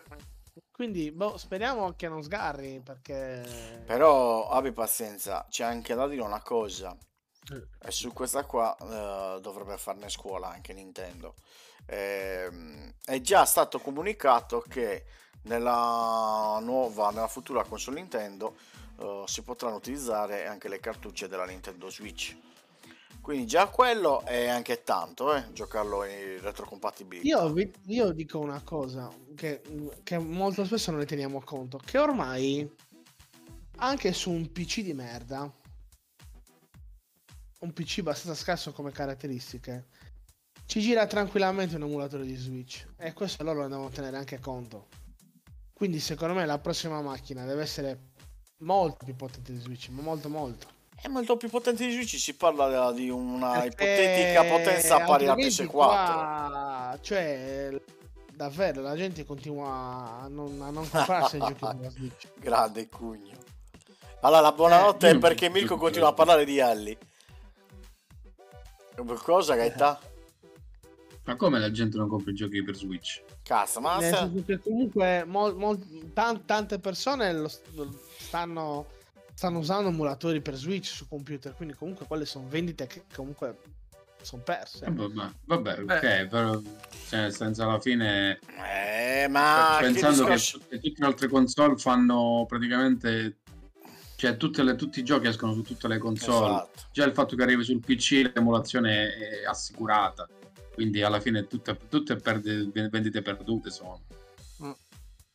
[0.76, 3.82] Quindi, boh, speriamo che non sgarri perché.
[3.86, 6.94] Però abbi pazienza, c'è anche da dire una cosa.
[7.80, 11.36] E su questa qua eh, dovrebbe farne scuola anche Nintendo.
[11.86, 15.06] Ehm, è già stato comunicato che
[15.44, 18.58] nella nuova, nella futura console Nintendo
[19.00, 22.36] eh, si potranno utilizzare anche le cartucce della Nintendo Switch.
[23.26, 27.28] Quindi già quello è anche tanto, eh, giocarlo in retrocompatibilità.
[27.28, 29.64] Io, vi- io dico una cosa che,
[30.04, 32.72] che molto spesso non ne teniamo conto: che ormai
[33.78, 35.52] anche su un PC di merda,
[37.62, 39.88] un PC abbastanza scarso come caratteristiche,
[40.68, 42.86] ci gira tranquillamente un emulatore di Switch.
[42.96, 44.90] E questo loro lo devono tenere anche conto.
[45.74, 48.12] Quindi, secondo me, la prossima macchina deve essere
[48.58, 50.75] molto più potente di Switch, ma molto, molto.
[51.02, 55.32] È molto più potente di Switch, si parla di una Perché ipotetica potenza pari a
[55.34, 55.68] altrimenti PS4.
[55.68, 57.70] qua, cioè,
[58.34, 62.28] davvero, la gente continua a non, a non comprarsi i giochi sulla Switch.
[62.40, 63.38] Grande cugno.
[64.22, 66.98] Allora, la buonanotte Eh, è perché Mirko continua a parlare di Alli.
[69.22, 70.00] Cosa, Gaetà?
[71.26, 73.22] Ma come la gente non compra i giochi per Switch?
[73.44, 74.00] Cazzo, ma
[74.64, 78.88] comunque mol- mol- tan- tante persone lo st- lo stanno,
[79.36, 83.60] stanno usando emulatori per Switch su computer, quindi comunque quelle sono vendite che comunque
[84.22, 84.86] sono perse.
[84.86, 86.60] Eh, vabbè, vabbè, ok, però
[87.10, 91.28] cioè, nel senso alla fine Eh, ma che pensando che, discorso- che tutte le altre
[91.28, 93.38] console fanno praticamente
[94.16, 96.82] cioè tutte le- tutti i giochi escono su tutte le console Esatto.
[96.94, 100.28] già il fatto che arrivi sul PC l'emulazione è, è assicurata
[100.74, 104.05] quindi alla fine tutte, tutte perde- vendite perdute sono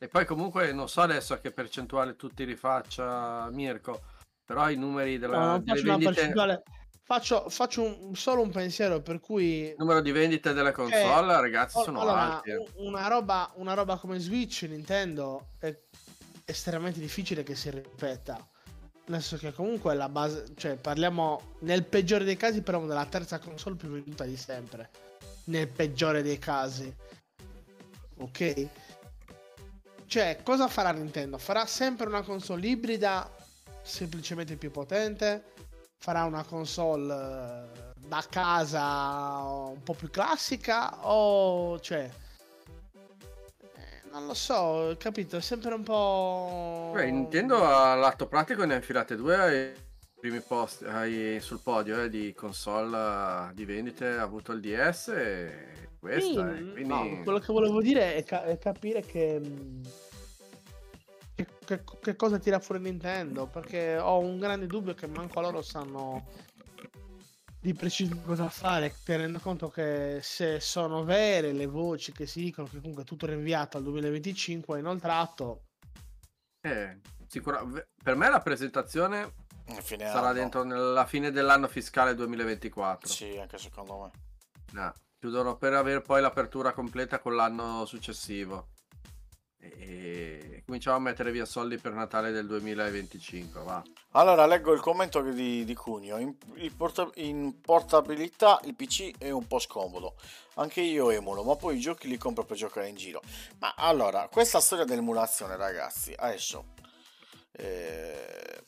[0.02, 4.00] E poi comunque non so adesso a che percentuale tu ti rifaccia Mirko,
[4.46, 6.62] però i numeri No, della, non delle faccio una vendite, percentuale.
[7.02, 11.76] Faccio, faccio un- solo un pensiero per cui il numero di vendite delle console, ragazzi,
[11.76, 12.50] Al- sono allora, alti.
[12.50, 12.66] eh.
[12.76, 15.76] una, roba, una roba come Switch, Nintendo, è
[16.46, 18.38] estremamente difficile che si ripeta.
[19.06, 23.38] Nel senso che comunque la base, cioè parliamo nel peggiore dei casi, parliamo della terza
[23.38, 24.88] console più venduta di sempre.
[25.46, 26.94] Nel peggiore dei casi.
[28.18, 28.68] Ok?
[30.10, 31.38] Cioè, cosa farà Nintendo?
[31.38, 33.30] Farà sempre una console ibrida,
[33.80, 35.52] semplicemente più potente?
[35.98, 41.06] Farà una console eh, da casa un po' più classica?
[41.06, 42.10] O cioè.
[43.76, 45.36] eh, non lo so, capito?
[45.36, 46.90] È sempre un po'.
[46.92, 49.72] Beh, Nintendo all'atto pratico ne ha infilate due ai
[50.18, 55.06] primi posti ai- sul podio eh, di console eh, di vendite, ha avuto il DS
[55.14, 56.54] e questa.
[56.56, 56.88] Sì, eh, quindi...
[56.88, 59.82] no, quello che volevo dire è, ca- è capire che, mh,
[61.34, 63.46] che, che- che cosa tira fuori Nintendo.
[63.46, 66.26] Perché ho un grande dubbio che manco loro sanno
[67.60, 68.94] di preciso cosa fare.
[69.04, 73.26] Tenendo conto che se sono vere le voci che si dicono che comunque è tutto
[73.26, 75.64] rinviato al 2025 inoltrato.
[76.62, 77.64] Eh, sicura-
[78.02, 79.32] Per me la presentazione
[79.82, 80.32] sarà anno.
[80.32, 83.08] dentro nella fine dell'anno fiscale 2024.
[83.08, 84.10] Sì, anche secondo me.
[84.72, 88.68] No, chiudono per avere poi l'apertura completa con l'anno successivo.
[89.60, 93.62] E, cominciamo a mettere via soldi per Natale del 2025.
[93.62, 93.82] Va.
[94.12, 96.16] Allora, leggo il commento di, di Cugno.
[96.16, 100.14] In, il porta- in portabilità il PC è un po' scomodo.
[100.54, 103.20] Anche io emulo, ma poi i giochi li compro per giocare in giro.
[103.58, 106.64] Ma allora, questa storia dell'emulazione, ragazzi, adesso
[107.52, 108.62] eh,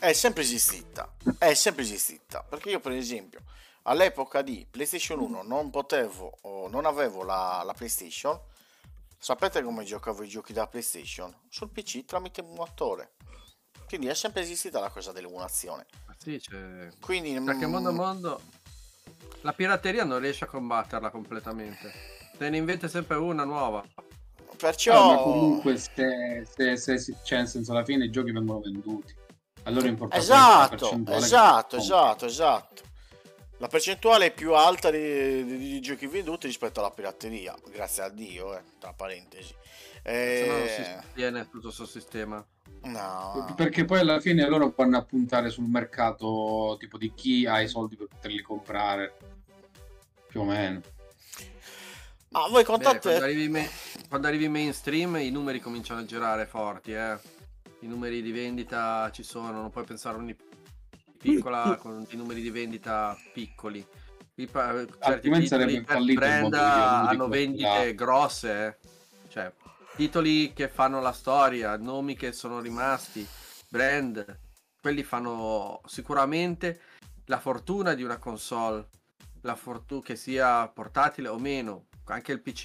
[0.00, 1.14] è sempre esistita.
[1.36, 2.42] È sempre esistita.
[2.48, 3.42] Perché io, per esempio,
[3.88, 8.38] all'epoca di PlayStation 1 non potevo, o non avevo la, la PlayStation.
[9.20, 11.34] Sapete come giocavo i giochi da PlayStation?
[11.48, 13.14] Sul PC tramite emulatore.
[13.86, 15.86] Quindi è sempre esistita la cosa dell'emulazione.
[16.18, 16.88] Sì, c'è...
[17.00, 18.40] Quindi Perché mm, mondo mondo
[19.40, 21.92] la pirateria non riesce a combatterla completamente.
[22.36, 23.82] Te ne inventa sempre una nuova.
[24.56, 24.92] Perciò...
[24.92, 28.60] Ah, ma comunque se, se, se, se- cioè, nel senso alla fine i giochi vengono
[28.60, 29.14] venduti.
[29.64, 32.82] Allora è importante Esatto, esatto, esatto, esatto.
[33.60, 38.08] La percentuale è più alta di, di- di giochi venduti rispetto alla pirateria, grazie a
[38.08, 39.54] Dio, eh, tra parentesi.
[40.02, 42.44] Se no non si Eh, sostiene tutto questo sistema.
[42.84, 47.60] no, Perché poi alla fine loro vanno a puntare sul mercato tipo di chi ha
[47.60, 49.16] i soldi per poterli comprare.
[50.28, 50.80] Più o meno.
[52.28, 53.00] ma voi contate...
[53.00, 53.68] quando, arrivi me-
[54.08, 57.18] quando arrivi mainstream i numeri cominciano a girare forti, eh.
[57.80, 60.36] I numeri di vendita ci sono, non puoi pensare a ogni
[61.18, 63.86] piccola con i numeri di vendita piccoli.
[64.50, 68.76] Pa- certi Altrimenti titoli per brand hanno vendite grosse, eh.
[69.28, 69.52] cioè
[69.96, 73.26] titoli che fanno la storia, nomi che sono rimasti,
[73.68, 74.38] brand,
[74.80, 76.80] quelli fanno sicuramente
[77.24, 78.86] la fortuna di una console,
[79.42, 82.64] la fortuna che sia portatile o meno, anche il PC,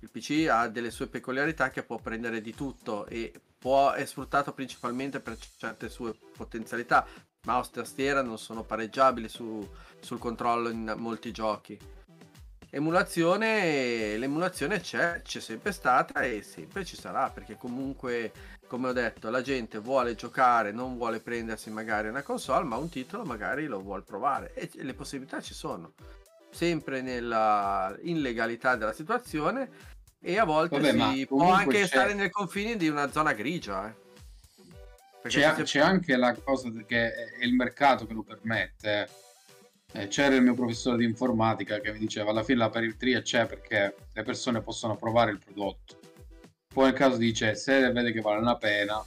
[0.00, 4.52] il PC ha delle sue peculiarità che può prendere di tutto e può, è sfruttato
[4.52, 7.06] principalmente per certe sue potenzialità.
[7.46, 9.66] Mouse tastiera non sono pareggiabili su-
[10.00, 11.78] sul controllo in molti giochi.
[12.70, 18.32] Emulazione, l'emulazione c'è, c'è sempre stata e sempre ci sarà perché comunque,
[18.66, 22.88] come ho detto, la gente vuole giocare, non vuole prendersi magari una console, ma un
[22.88, 25.92] titolo magari lo vuole provare e le possibilità ci sono.
[26.50, 29.70] Sempre nella illegalità della situazione
[30.20, 33.88] e a volte Vabbè, si può anche c'è- stare nei confini di una zona grigia.
[33.88, 34.04] eh.
[35.28, 39.08] C'è, se- c'è anche la cosa che è il mercato che lo permette.
[39.92, 43.46] Eh, c'era il mio professore di informatica che mi diceva alla fine la pirateria c'è
[43.46, 45.98] perché le persone possono provare il prodotto.
[46.72, 49.02] Poi nel caso dice se vede che vale la pena,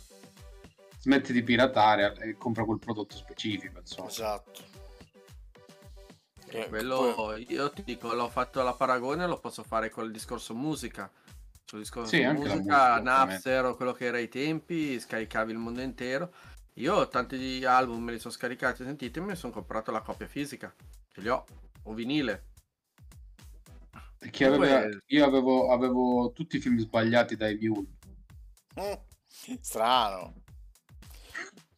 [1.00, 3.80] smette di piratare e compra quel prodotto specifico.
[3.80, 4.08] Insomma.
[4.08, 4.64] Esatto.
[6.52, 10.56] Eh, Quello poi- io ti dico, l'ho fatto la paragone, lo posso fare col discorso
[10.56, 11.12] musica.
[11.70, 13.00] Sul discorso Sì, musica, musica.
[13.00, 16.34] Napster o quello che era ai tempi, scaricavi il mondo intero.
[16.74, 20.74] Io tanti album me li sono scaricati, sentite, mi sono comprato la copia fisica.
[21.08, 21.46] Ce li ho,
[21.84, 22.46] o vinile.
[24.18, 27.88] Perché aveva- io avevo, avevo tutti i film sbagliati dai Mule.
[28.82, 30.39] Mm, strano.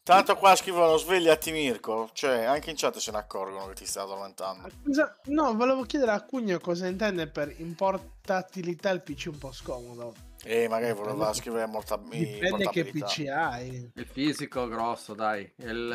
[0.03, 4.03] Tanto qua scrivono svegliati Mirko, cioè anche in chat se ne accorgono che ti stai
[4.03, 4.67] addormentando.
[4.83, 10.15] Cosa- No, volevo chiedere a Cugno cosa intende per importatilità il PC un po' scomodo.
[10.43, 12.85] E magari voleva scrivere morta Dipende che.
[12.85, 13.91] PC hai.
[13.93, 15.41] Il fisico grosso, dai.
[15.57, 15.91] Il,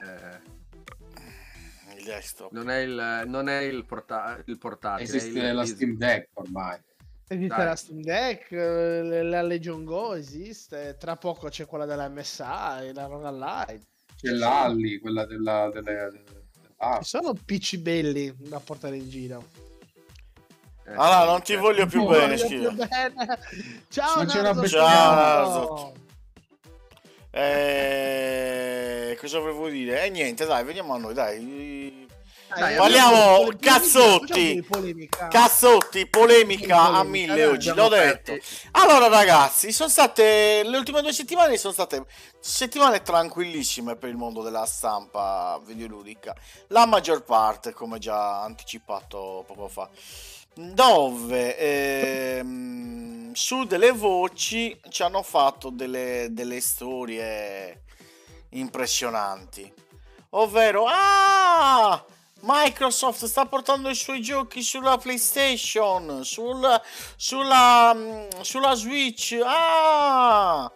[0.00, 0.40] eh,
[1.96, 2.50] Il desktop.
[2.50, 5.08] non è il, non è il, porta- il portatile.
[5.08, 5.64] è Esiste il la.
[5.64, 6.76] Steam Deck ormai.
[7.28, 7.64] Esiste Dai.
[7.66, 13.06] la Steam Deck, eh, la Legion Go esiste, tra poco c'è quella della MSI, la
[13.06, 13.86] Roga Light.
[14.20, 19.42] C'è l'Alli, quella della, delle, della- Ci sono PC belli da portare in giro.
[20.84, 23.38] Eh, Allora, non ti voglio più bene, Voglio più bene.
[23.88, 25.14] Ciao, Ma c'è una Nardo, bestia- Ciao.
[25.14, 25.92] Nardo.
[27.34, 30.04] Eh, cosa volevo dire?
[30.04, 31.40] E niente, dai, veniamo a noi, dai.
[32.54, 34.26] Dai, Parliamo, facciamo un po' di cazzotti.
[34.26, 35.28] polemica, di polemica.
[35.28, 38.32] Cazzotti, polemica a Polemica, mille oggi, l'ho detto.
[38.32, 42.04] aperti- Allora ragazzi, sono state le ultime due settimane sono state
[42.40, 46.34] settimane tranquillissime per il mondo della stampa videoludica.
[46.68, 49.88] La maggior parte, come già anticipato poco fa,
[50.54, 57.82] dove ehm, su delle voci ci hanno fatto delle, delle storie
[58.50, 59.72] impressionanti.
[60.34, 62.02] Ovvero, ah,
[62.44, 66.80] Microsoft sta portando i suoi giochi sulla PlayStation, sul-
[67.16, 69.38] sulla, mm, sulla Switch.
[69.44, 70.70] Ah,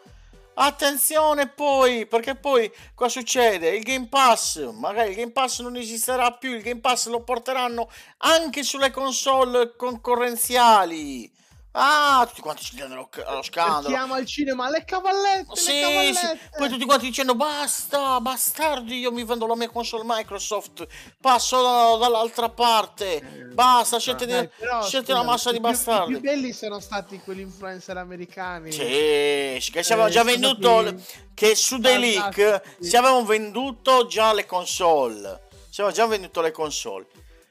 [0.54, 3.70] attenzione poi, perché poi cosa succede?
[3.70, 7.90] Il Game Pass, magari il Game Pass non esisterà più, il Game Pass lo porteranno
[8.18, 11.28] anche sulle console concorrenziali.
[11.78, 12.94] Ah, tutti quanti ci danno
[13.26, 13.88] allo, scandalo.
[13.88, 16.18] Chiama al cinema le cavallette, Sì, le cavallette.
[16.18, 16.48] sì.
[16.56, 20.86] Poi tutti quanti dicendo basta, bastardi, io mi vendo la mia console Microsoft,
[21.20, 26.12] passo da- dall'altra parte, basta, scelte, però, scelte una massa di i più- I bastardi.
[26.12, 28.72] più belli sono stati quelli influencer americani.
[28.72, 32.88] Sì, sì, che ci avevano Eh, già venduto, stati che su dei leak fantastici.
[32.88, 37.04] ci avevano venduto già le console, ci avevano già venduto le console.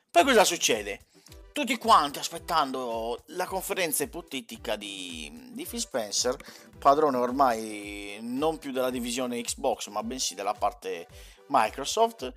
[0.10, 1.02] Poi cosa succede?
[1.56, 6.36] Tutti quanti aspettando la conferenza ipotetica di, di Phil Spencer,
[6.78, 11.08] padrone ormai non più della divisione Xbox, ma bensì della parte
[11.48, 12.30] Microsoft,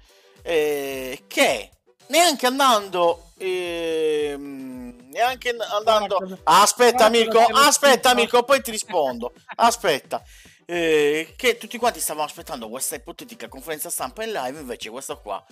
[0.43, 1.71] eh, che
[2.07, 10.23] neanche andando, ehm, neanche andando, aspetta Mirko, aspetta Mirko, poi ti rispondo, aspetta.
[10.65, 15.45] Eh, che tutti quanti stavano aspettando questa ipotetica conferenza stampa in live, invece questo qua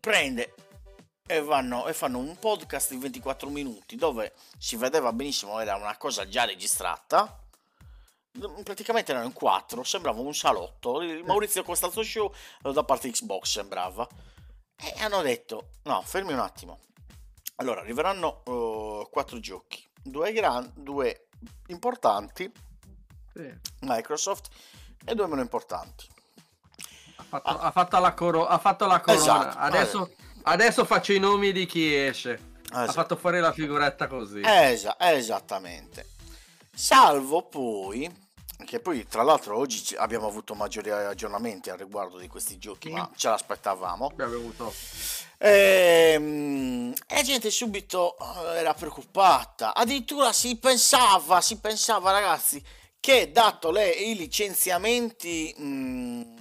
[0.00, 0.54] prende
[1.28, 5.96] e, vanno, e fanno un podcast di 24 minuti dove si vedeva benissimo, era una
[5.98, 7.38] cosa già registrata.
[8.62, 11.02] Praticamente erano in quattro, sembrava un salotto.
[11.02, 14.06] Il Maurizio Costanzo Show eh, da parte Xbox sembrava.
[14.76, 16.78] E hanno detto: no, fermi un attimo.
[17.56, 21.26] Allora, arriveranno eh, quattro giochi, due, gran- due
[21.66, 22.50] importanti,
[23.34, 23.52] Sì.
[23.80, 24.48] Microsoft,
[25.04, 26.06] e due meno importanti.
[27.16, 29.20] Ha fatto, ha fatto la, coro- ha fatto la corona.
[29.20, 29.58] Esatto.
[29.58, 30.10] Adesso,
[30.42, 32.46] adesso faccio i nomi di chi esce.
[32.70, 32.92] Ha Esatto.
[32.92, 34.42] fatto fuori la figuretta così.
[34.44, 36.06] Esa- esattamente.
[36.74, 38.08] Salvo poi,
[38.66, 42.94] che poi tra l'altro oggi abbiamo avuto maggiori aggiornamenti al riguardo di questi giochi, Sì.
[42.94, 44.06] ma ce l'aspettavamo.
[44.06, 44.72] Abbiamo avuto
[45.40, 49.72] Ehm, E la gente subito eh, era preoccupata.
[49.74, 52.62] Addirittura si pensava, si pensava ragazzi,
[53.00, 56.37] che dato le, i licenziamenti mh,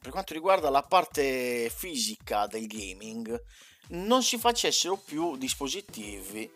[0.00, 3.42] per quanto riguarda la parte fisica del gaming,
[3.88, 6.50] non si facessero più dispositivi,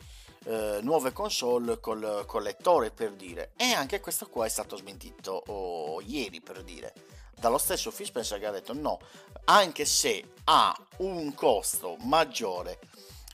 [0.45, 3.53] eh, nuove console col, col lettore per dire.
[3.57, 6.93] E anche questo qua è stato smentito oh, ieri per dire.
[7.38, 9.01] Dallo stesso Phil Spencer che ha detto no,
[9.45, 12.78] anche se ha un costo maggiore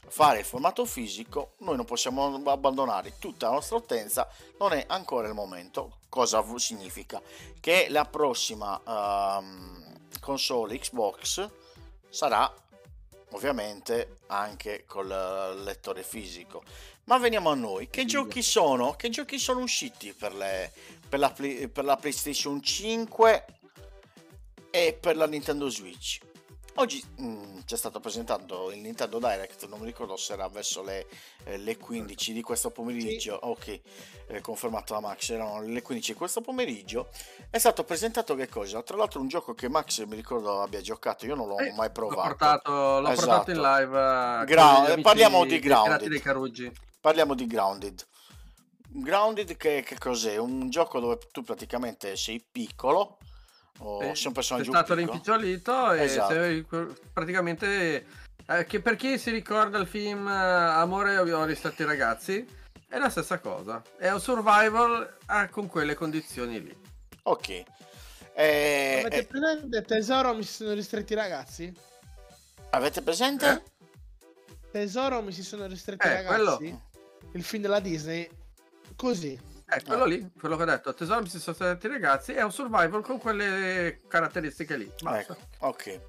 [0.09, 4.29] fare il formato fisico, noi non possiamo abbandonare tutta la nostra utenza,
[4.59, 5.99] non è ancora il momento.
[6.09, 7.21] Cosa significa?
[7.61, 9.88] Che la prossima ehm,
[10.29, 11.49] console Xbox
[12.11, 12.53] sarà
[13.31, 16.63] ovviamente anche col eh, lettore fisico.
[17.05, 18.93] Ma veniamo a noi, che giochi sono?
[18.93, 20.71] Che giochi sono usciti per, le,
[21.09, 23.45] per, la, per la PlayStation 5
[24.71, 26.19] e per la Nintendo Switch?
[26.81, 30.85] Oggi mm, ci è stato presentato il Nintendo Direct, non mi ricordo se era verso
[30.85, 31.09] le,
[31.45, 33.81] eh, le 15 di questo pomeriggio, ok,
[34.29, 37.09] eh, confermato da Max, erano le 15 di questo pomeriggio,
[37.51, 38.81] è stato presentato che cosa?
[38.85, 41.89] Tra l'altro un gioco che Max mi ricordo abbia giocato, io non l'ho Eh, mai
[41.89, 42.21] L'ho provato.
[42.29, 43.79] portato, l'ho portato in Esatto.
[43.81, 44.43] live.
[44.43, 46.73] eh, Gra- parliamo di Grounded.
[47.01, 48.07] Parliamo di Grounded.
[48.91, 50.37] Grounded che, che cos'è?
[50.37, 53.19] Un gioco dove tu praticamente sei piccolo,
[53.81, 56.97] o Eh, sei un È personaggio stato rimpicciolito e Esatto.
[57.13, 58.07] praticamente
[58.47, 62.47] eh, che per chi si ricorda il film eh, Amore ho ristretti ragazzi
[62.89, 63.83] è la stessa cosa.
[63.99, 66.77] È un survival eh, con quelle condizioni lì.
[67.25, 67.65] Ok.
[68.35, 71.73] Eh, Avete eh, presente Tesoro mi si sono ristretti i ragazzi?
[72.71, 73.63] avete presente?
[74.71, 76.81] Tesoro mi si sono ristretti Eh, i ragazzi?
[77.33, 78.29] Il film della Disney?
[78.97, 79.39] Così.
[79.71, 82.43] Eh, quello lì, quello che ho detto, Tesoro mi si sono stati i ragazzi, è
[82.43, 84.91] un survival con quelle caratteristiche lì.
[85.03, 85.33] Basta.
[85.35, 86.01] Ecco, ok.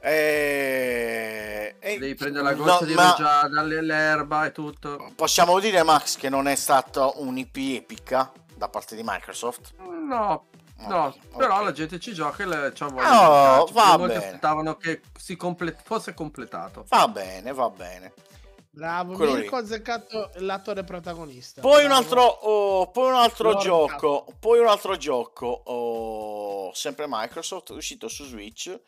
[0.00, 5.12] Eh, e- Devi prendere la no, goccia di ma rugiada, l'erba e tutto.
[5.14, 9.74] Possiamo dire, Max, che non è stata un'IP epica da parte di Microsoft?
[9.78, 10.46] No,
[10.88, 11.64] no, Ok, però ok.
[11.64, 14.24] la gente ci gioca e le- Oh, di giocarci, va molti bene.
[14.26, 16.84] aspettavano che si comple- fosse completato.
[16.88, 18.12] Va bene, va bene.
[18.76, 19.40] Bravo, Quello lì.
[19.40, 21.62] Mirko ha azzeccato l'attore protagonista.
[21.62, 21.94] Poi un Bravo.
[22.02, 28.06] altro, oh, poi un altro Lord gioco, poi un altro gioco, oh, sempre Microsoft, uscito
[28.08, 28.78] su Switch.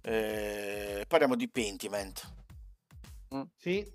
[0.00, 2.32] Eh, parliamo di Pentiment.
[3.58, 3.86] Sì,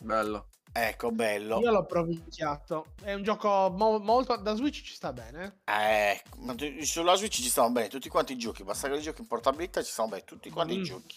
[0.00, 0.46] Bello.
[0.70, 1.58] Ecco, bello.
[1.60, 2.86] io l'ho provicchiato.
[3.02, 4.36] È un gioco mo- molto...
[4.36, 5.60] Da Switch ci sta bene.
[5.64, 9.22] Eh, ma sulla Switch ci stanno bene tutti quanti i giochi, basta che li giochi
[9.22, 10.82] in portabilità ci stanno bene tutti quanti i Mm.
[10.84, 11.16] giochi,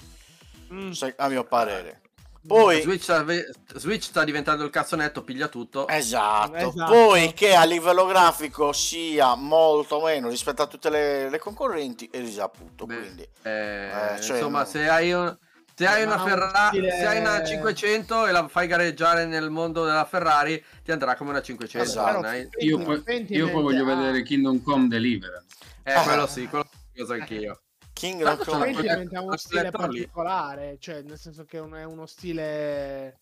[0.73, 0.91] Mm.
[0.91, 2.01] Se- a mio parere.
[2.47, 5.87] Poi, Switch, ave- Switch sta diventando il cazzonetto, piglia tutto.
[5.87, 6.91] esatto, Esatto.
[6.91, 12.17] poi che a livello grafico sia molto meno rispetto a tutte le, le concorrenti è
[12.19, 15.37] risaputo, Beh, quindi Eh, Eh, cioè, insomma, se hai, un-
[15.75, 19.49] se hai Ma una un Ferrari, se hai una 500 e la fai gareggiare nel
[19.49, 21.87] mondo della Ferrari, ti andrà come una 500.
[21.89, 22.25] Esatto.
[22.25, 25.45] hai- Io poi, io poi voglio vedere Kingdom Come Deliverance.
[25.83, 27.61] Eh, quello sì, quello sì, cosa anch'io.
[28.01, 31.57] King Tanto c'è la Come- quella- Pentiment ha uno stile particolare, cioè nel senso che
[31.57, 33.19] è un- è uno stile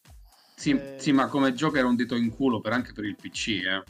[0.56, 0.96] Sì, Eh.
[1.00, 3.84] sì, ma come gioco era un dito in culo per anche per il PC, eh.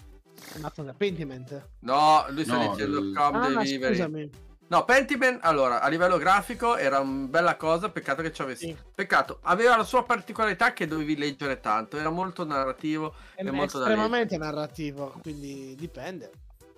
[0.60, 1.70] nato da Pentiment.
[1.80, 3.94] No, lui sta No, dicendo il- Come Ah, Delivery.
[3.96, 4.30] scusami.
[4.68, 8.66] No, Pentiment, allora, a livello grafico era una bella cosa, peccato che ci avessi...
[8.68, 8.78] Sì.
[8.94, 13.80] Peccato, aveva la sua particolarità che dovevi leggere tanto, era molto narrativo È, e molto
[13.80, 16.30] da estremamente narrativo, quindi dipende.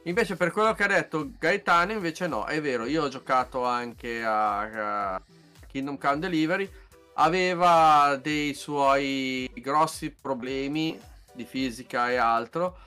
[0.03, 4.23] Invece per quello che ha detto Gaetano, invece no, è vero, io ho giocato anche
[4.23, 5.21] a, a
[5.67, 6.69] Kingdom Come Delivery,
[7.15, 10.99] aveva dei suoi grossi problemi
[11.33, 12.77] di fisica e altro,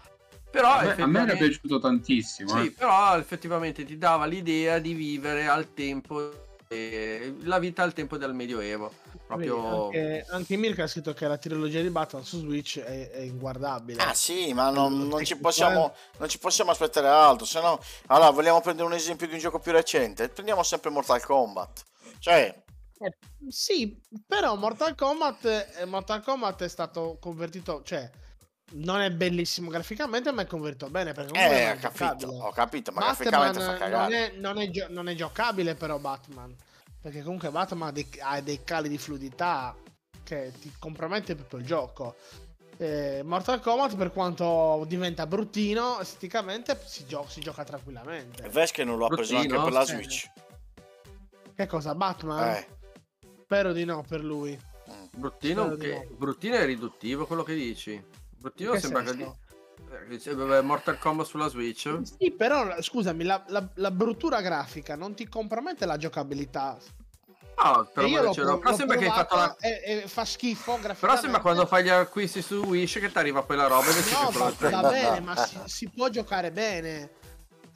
[0.50, 2.48] però A me, a me era effettivamente, piaciuto tantissimo.
[2.48, 2.70] sì, eh.
[2.72, 8.34] però effettivamente ti dava l'idea di vivere al tempo, eh, la vita al tempo del
[8.34, 8.92] Medioevo,
[9.26, 9.84] proprio...
[9.86, 14.02] Anche, anche Mirka ha scritto che la trilogia di Batman su Switch è, è inguardabile.
[14.02, 17.80] Ah sì, ma non, non ci possiamo, non ci possiamo aspettare altro, se no...
[18.06, 20.28] Allora, vogliamo prendere un esempio di un gioco più recente?
[20.28, 21.82] Prendiamo sempre Mortal Kombat.
[22.18, 22.62] Cioè,
[22.98, 23.16] Eh,
[23.48, 28.08] sì, però Mortal Kombat, eh, Mortal Kombat è stato convertito, cioè
[28.76, 32.92] non è bellissimo graficamente, ma è convertito bene perché Eh, non ho capito, ho capito,
[32.92, 34.32] ma Batman graficamente fa non cagare.
[34.32, 36.54] è, non, è gio- non è giocabile però Batman,
[37.05, 39.76] perché comunque Batman ha dei, ha dei cali di fluidità
[40.22, 42.14] che ti compromette tutto il gioco.
[42.78, 48.48] Eh, Mortal Kombat per quanto diventa bruttino esteticamente si, gio- si gioca tranquillamente.
[48.48, 49.64] Ves che non lo ha preso anche Bruttino?
[49.64, 49.84] per la.
[49.84, 50.30] Switch.
[51.55, 51.94] Che cosa?
[51.94, 52.55] Batman?
[52.55, 52.66] Eh.
[53.42, 54.59] Spero di no per lui.
[55.14, 56.16] Bruttino, Spero di che- no.
[56.16, 58.02] bruttino è riduttivo quello che dici.
[58.34, 59.24] Bruttino In che sembra che senso?
[59.26, 59.38] vabbè,
[60.62, 62.01] Mortal Kombat sulla Switch.
[62.18, 66.78] Sì, però scusami, la, la- la bruttura grafica non ti compromette la giocabilità.
[67.57, 69.57] No, però, io l'ho, però sembra che hai fatto la...
[69.61, 70.76] e, e fa schifo.
[70.99, 73.95] Però sembra quando fai gli acquisti su Wish che ti arriva poi la roba e
[73.95, 77.11] decidi No, che va, va bene, ma si, si può giocare bene.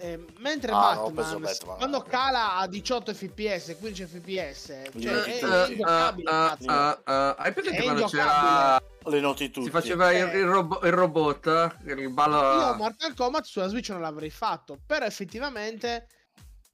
[0.01, 4.65] Eh, mentre Ah, Batman, Batman, quando cala a 18 fps, 15 fps,
[4.97, 6.31] cioè è, è Eh, ingiocabile.
[6.31, 6.71] cazzo.
[6.71, 8.39] ah, ah, Hai presente È quando ingiocabile.
[8.39, 8.83] c'era...
[9.11, 9.67] Le noti tutti.
[9.67, 12.61] Si faceva il, il robo- il robot, il ballo...
[12.61, 16.07] Io Mortal Kombat sulla Switch non l'avrei fatto, però effettivamente,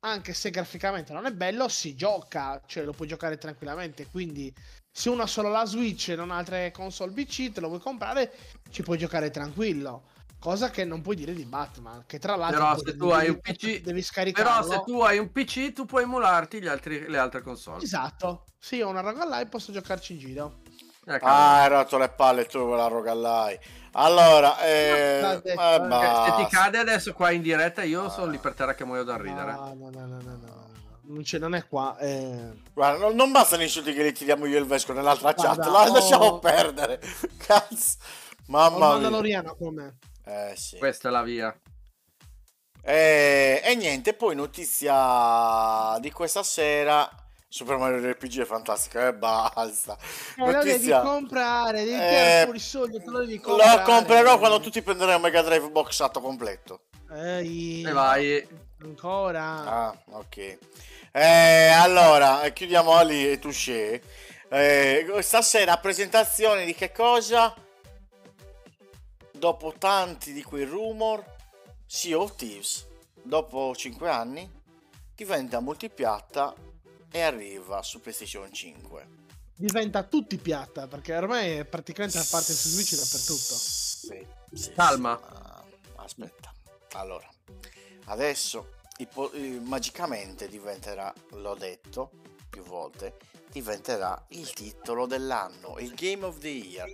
[0.00, 4.52] anche se graficamente non è bello, si gioca, cioè lo puoi giocare tranquillamente, quindi
[4.90, 7.80] se uno ha solo la Switch e non ha altre console PC, te lo vuoi
[7.80, 8.32] comprare,
[8.70, 10.12] ci puoi giocare tranquillo.
[10.44, 13.28] Cosa che non puoi dire di Batman, che tra l'altro Però se tu devi- hai
[13.30, 14.68] un PC devi scaricarlo.
[14.68, 17.82] Però se tu hai un PC tu puoi emularti gli altri- le altre console.
[17.82, 20.56] Esatto, sì, ho una roga là e posso giocarci in giro.
[21.06, 21.30] Eh, cavolo.
[21.32, 23.58] Ah, hai rotto le palle tu quella rogallai.
[23.92, 26.24] Allora, eh, Ma dai, eh, basta.
[26.36, 29.16] se ti cade adesso qua in diretta io sono lì per terra che muoio da
[29.16, 29.52] ridere.
[29.52, 30.72] No, no, no, no, no, no, no.
[31.06, 31.96] Non, c'è, non è qua.
[31.98, 32.52] eh.
[32.74, 35.62] Guarda, non, non bastano gli insulti che li tiriamo io e il Vesco nell'altra Guarda,
[35.62, 35.72] chat.
[35.72, 37.00] La ho- lasciamo perdere.
[37.46, 37.96] Cazzo.
[38.48, 38.86] Mamma mia.
[38.88, 39.96] Mandaloriano con me.
[40.26, 40.78] Eh sì.
[40.78, 41.54] Questa è la via.
[42.82, 47.08] E, e niente, poi notizia di questa sera.
[47.48, 49.96] Super Mario RPG è fantastico, e basta.
[49.96, 51.00] Eh, lo devi Notizia.
[51.02, 53.76] comprare, devi Eh, tirare fuori i soldi, te lo devi comprare.
[53.76, 56.80] Lo comprerò quando tutti prenderanno Mega Drive boxato completo.
[57.12, 58.48] Ehi, E vai.
[58.82, 59.42] Ancora.
[59.44, 60.58] Ah, ok.
[61.12, 64.02] Eh, allora, eh, chiudiamo lì e touché.
[64.50, 67.54] Eh, stasera presentazione di che cosa?
[69.44, 71.22] Dopo tanti di quei rumor,
[71.84, 72.86] Sea of Thieves,
[73.22, 74.50] dopo 5 anni,
[75.14, 76.54] diventa multipiatta
[77.10, 79.08] e arriva su PlayStation 5.
[79.54, 83.54] Diventa tutti piatta, perché ormai è praticamente a parte su Switch dappertutto.
[83.54, 85.20] Sì, sì, Calma.
[85.22, 85.64] sì, ma-
[85.96, 86.50] aspetta.
[86.92, 87.28] Allora,
[88.04, 89.30] adesso ipo-
[89.60, 92.12] magicamente diventerà, l'ho detto
[92.48, 93.18] più volte,
[93.50, 96.90] diventerà il titolo dell'anno, il Game of the Year.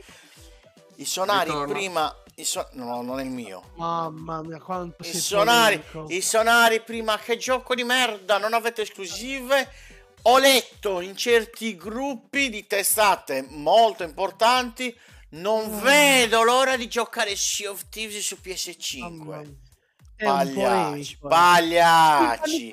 [0.96, 1.72] I sonari Ritorno.
[1.72, 2.14] prima...
[2.41, 3.70] I so- no, non è il mio.
[3.76, 6.14] Mamma mia, quanto I sonari, polemico.
[6.14, 9.70] I sonari prima che gioco di merda, non avete esclusive.
[10.22, 14.95] Ho letto in certi gruppi di testate molto importanti.
[15.32, 15.80] Non Mm.
[15.80, 19.38] vedo l'ora di giocare Sea of Thieves su Mamma PS5.
[19.38, 19.49] mia.
[20.16, 21.28] È un Pagliacci, polemico.
[21.28, 22.70] pagliacci,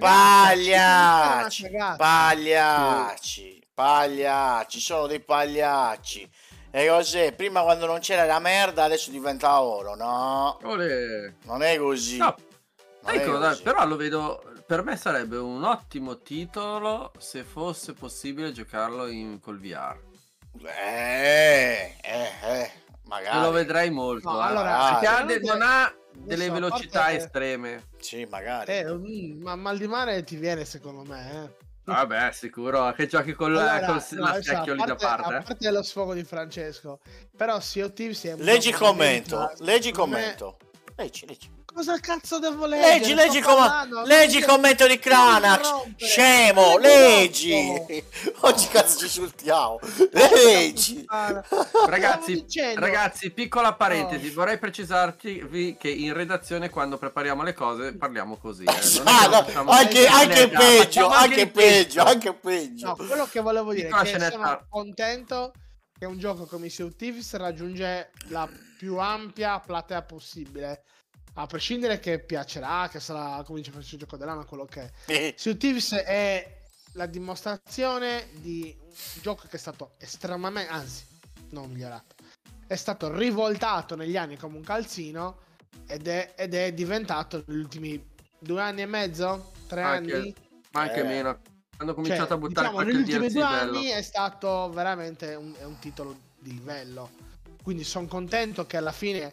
[0.00, 6.28] pagliacci, pagliacci, pagliacci, sono dei pagliacci.
[6.72, 7.32] E cos'è?
[7.34, 9.96] Prima quando non c'era la merda, adesso diventa oro.
[9.96, 11.32] No, Olè.
[11.44, 12.18] non è così.
[12.18, 12.34] No,
[13.02, 13.48] Non cosa?
[13.48, 13.62] così.
[13.62, 14.44] Però lo vedo.
[14.66, 19.98] Per me sarebbe un ottimo titolo se fosse possibile giocarlo in, col VR.
[20.62, 22.70] Eh, eh, eh,
[23.06, 23.40] magari.
[23.40, 24.30] Lo vedrei molto.
[24.30, 24.42] No, eh.
[24.44, 27.88] allora, Perché non ha delle a velocità estreme.
[27.98, 28.72] Sì, magari.
[28.72, 31.68] Eh, mm, ma mal di mare ti viene secondo me, eh.
[31.94, 35.34] Vabbè, sicuro che giochi con la, Allora, col no, la a lì da parte-.
[35.34, 37.00] A parte lo sfogo di Francesco,
[37.36, 40.58] però Sea of Thieves è un leggi commento, leggi commento.
[40.96, 41.59] Leggi, leggi.
[41.72, 42.98] Cosa cazzo devo leggere?
[42.98, 45.92] Leggi, leggi, com- parlando, leggi commento di Cranax.
[45.96, 47.54] Scemo, leggi.
[48.40, 49.78] Oggi cazzo ci insultiamo.
[50.10, 51.04] Leggi.
[51.86, 52.44] Ragazzi,
[52.74, 54.32] ragazzi, piccola parentesi, Oh.
[54.34, 58.64] vorrei precisarvi che in redazione quando prepariamo le cose parliamo così.
[58.64, 59.02] eh.
[59.04, 62.86] Ah, no, facciamo- anche, anche peggio, anche peggio, anche peggio.
[62.88, 65.52] No, quello che volevo dire è che sono contento
[65.98, 68.48] che un gioco come Sea of Thieves raggiunge la
[68.78, 70.82] più ampia platea possibile.
[71.40, 75.34] A prescindere che piacerà, che sarà come dice il gioco dell'anno, quello che è.
[75.36, 76.58] Sea of Thieves è
[76.92, 81.04] la dimostrazione di un gioco che è stato estremamente, anzi,
[81.50, 82.14] non migliorato,
[82.66, 85.38] è stato rivoltato negli anni come un calzino
[85.86, 88.06] ed è, ed è diventato negli ultimi
[88.38, 90.34] due anni e mezzo, tre Anche- anni.
[90.72, 91.04] Ma anche Eh.
[91.04, 91.40] meno.
[91.78, 93.78] Hanno cominciato Cioè, a buttare diciamo, qualche negli ultimi due bello.
[93.78, 97.10] anni è stato veramente un, è un titolo di livello.
[97.62, 99.32] Quindi sono contento che alla fine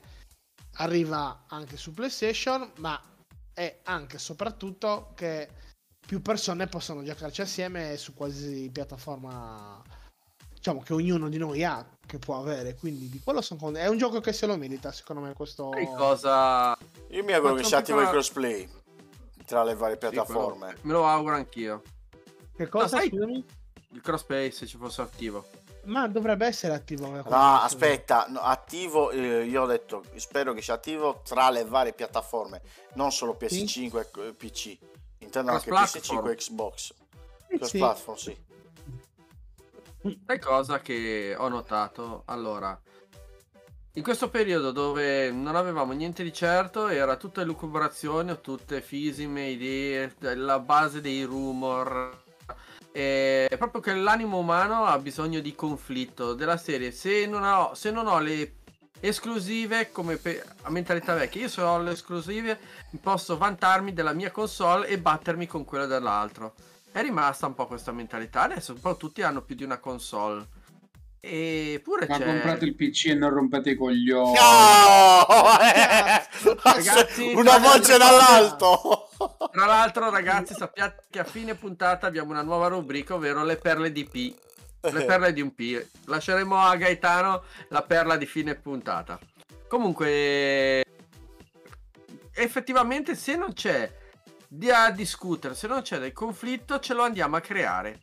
[0.77, 2.99] arriva anche su PlayStation, ma
[3.53, 5.49] è anche e soprattutto che
[6.05, 9.81] più persone possono giocarci assieme su qualsiasi piattaforma
[10.53, 13.87] diciamo che ognuno di noi ha che può avere quindi di quello sono contento.
[13.87, 16.77] è un gioco che se lo merita secondo me questo Sai cosa?
[17.09, 18.69] Io mi auguro che si attivi il crossplay
[19.45, 20.77] tra le varie Sì, piattaforme.
[20.81, 21.81] me lo auguro anch'io.
[22.55, 23.45] che cosa sai- scusami?
[23.91, 25.45] Il crossplay se ci fosse attivo.
[25.87, 30.75] Ma dovrebbe essere attivo No, aspetta, no, attivo, eh, io ho detto, spero che sia
[30.75, 32.61] attivo tra le varie piattaforme,
[32.93, 34.77] non solo PS5 e eh, PC.
[35.19, 36.25] Intendo anche Cross-platform.
[36.25, 36.93] PS5 e Xbox.
[37.49, 37.77] Sì, Cross sì.
[37.77, 38.45] platform, sì.
[40.25, 42.23] Sai cosa che ho notato?
[42.25, 42.79] Allora,
[43.93, 50.13] in questo periodo dove non avevamo niente di certo, era tutte lucubrazioni, tutte fisime, idee,
[50.19, 52.25] la base dei rumor.
[52.91, 56.91] E proprio che l'animo umano ha bisogno di conflitto della serie.
[56.91, 58.55] Se non ho, se non ho le
[58.99, 60.19] esclusive come
[60.63, 62.59] a mentalità vecchia, io se ho le esclusive
[62.99, 66.55] posso vantarmi della mia console e battermi con quella dell'altro.
[66.91, 68.43] È rimasta un po' questa mentalità.
[68.43, 70.56] Adesso po' tutti hanno più di una console.
[71.19, 72.25] Eppure Ma c'è.
[72.25, 74.33] comprate il PC e non rompete i coglioni.
[74.33, 75.59] No!
[75.59, 76.25] Eh,
[76.63, 79.09] Ragazzi, Una voce dall'alto!
[79.51, 83.91] Tra l'altro, ragazzi, sappiate che a fine puntata abbiamo una nuova rubrica, ovvero le perle
[83.91, 84.35] di P.
[84.79, 85.85] Le perle di un P.
[86.05, 89.19] Lasceremo a Gaetano la perla di fine puntata.
[89.67, 90.85] Comunque,
[92.33, 93.91] effettivamente, se non c'è
[94.47, 98.01] di a discutere, se non c'è del conflitto, ce lo andiamo a creare.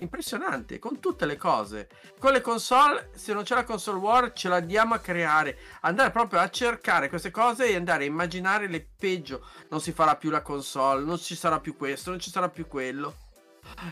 [0.00, 1.88] Impressionante, con tutte le cose.
[2.18, 5.58] Con le console, se non c'è la console war, ce la andiamo a creare.
[5.82, 9.44] Andare proprio a cercare queste cose e andare a immaginare le peggio.
[9.68, 12.66] Non si farà più la console, non ci sarà più questo, non ci sarà più
[12.66, 13.16] quello.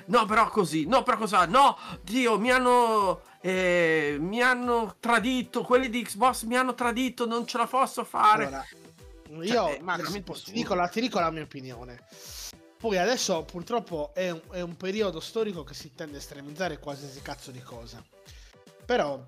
[0.07, 1.45] No, però così, no, però cosa?
[1.47, 3.21] No, Dio, mi hanno.
[3.41, 5.63] eh, mi hanno tradito.
[5.63, 8.47] Quelli di Xbox mi hanno tradito, non ce la posso fare.
[8.47, 8.65] Allora,
[9.43, 12.01] io Cioè, è Max, veramente ti dico, la, ti dico la mia opinione.
[12.79, 17.21] Poi adesso purtroppo è un, è un periodo storico che si tende a estremizzare qualsiasi
[17.23, 18.03] cazzo di cosa.
[18.87, 19.21] Però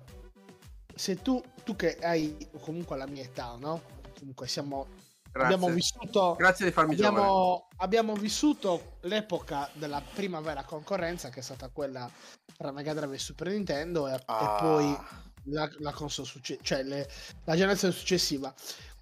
[0.95, 3.81] se tu, tu che hai comunque la mia età, no?
[4.17, 4.87] Comunque siamo,
[5.29, 5.53] Grazie.
[5.53, 6.35] abbiamo vissuto...
[6.37, 6.93] Grazie di farmi.
[6.93, 12.09] Abbiamo, abbiamo vissuto l'epoca della prima vera concorrenza, che è stata quella
[12.55, 14.97] tra Mega Drive e Super Nintendo, e, e Ah, poi
[15.45, 17.09] la, la console succe- cioè le-
[17.43, 18.53] la generazione successiva.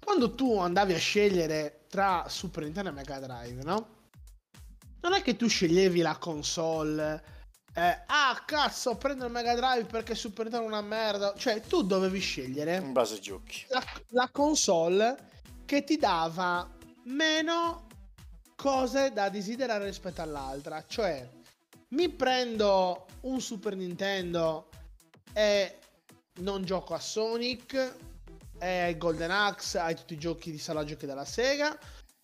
[0.02, 3.98] Quando tu andavi a scegliere tra Super Nintendo e Mega Drive, no?
[5.02, 7.22] Non è che tu sceglievi la console.
[7.74, 11.34] eh, ah, cazzo, prendo il Mega Drive perché Super Nintendo è una merda.
[11.36, 13.64] Cioè, tu dovevi scegliere in base ai giochi.
[13.68, 15.16] la, la console
[15.64, 16.68] che ti dava
[17.04, 17.86] meno
[18.56, 20.84] cose da desiderare rispetto all'altra.
[20.86, 21.28] Cioè,
[21.88, 24.68] mi prendo un Super Nintendo
[25.32, 25.78] e
[26.40, 27.96] non gioco a Sonic,
[28.58, 31.76] ai Golden Axe, ai tutti i giochi di sala giochi della Sega.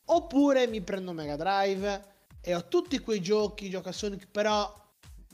[0.08, 2.14] Oppure mi prendo Mega Drive
[2.48, 4.72] e ho tutti quei giochi, gioco a Sonic, però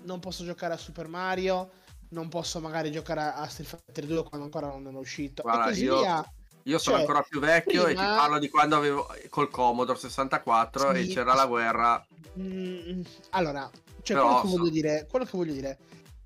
[0.04, 1.70] non posso giocare a Super Mario,
[2.10, 5.42] non posso magari giocare a- Street Fighter 2 quando ancora non è uscito.
[5.42, 6.32] Guarda, e così io- via.
[6.66, 9.98] Io sono Cioè, ancora più vecchio e ti prima- parlo di quando avevo col Commodore
[9.98, 11.12] 64 e Sì.
[11.12, 12.06] c'era la guerra.
[12.38, 13.68] Mm, allora,
[14.02, 15.78] cioè, Però quello, che voglio dire, quello che voglio dire,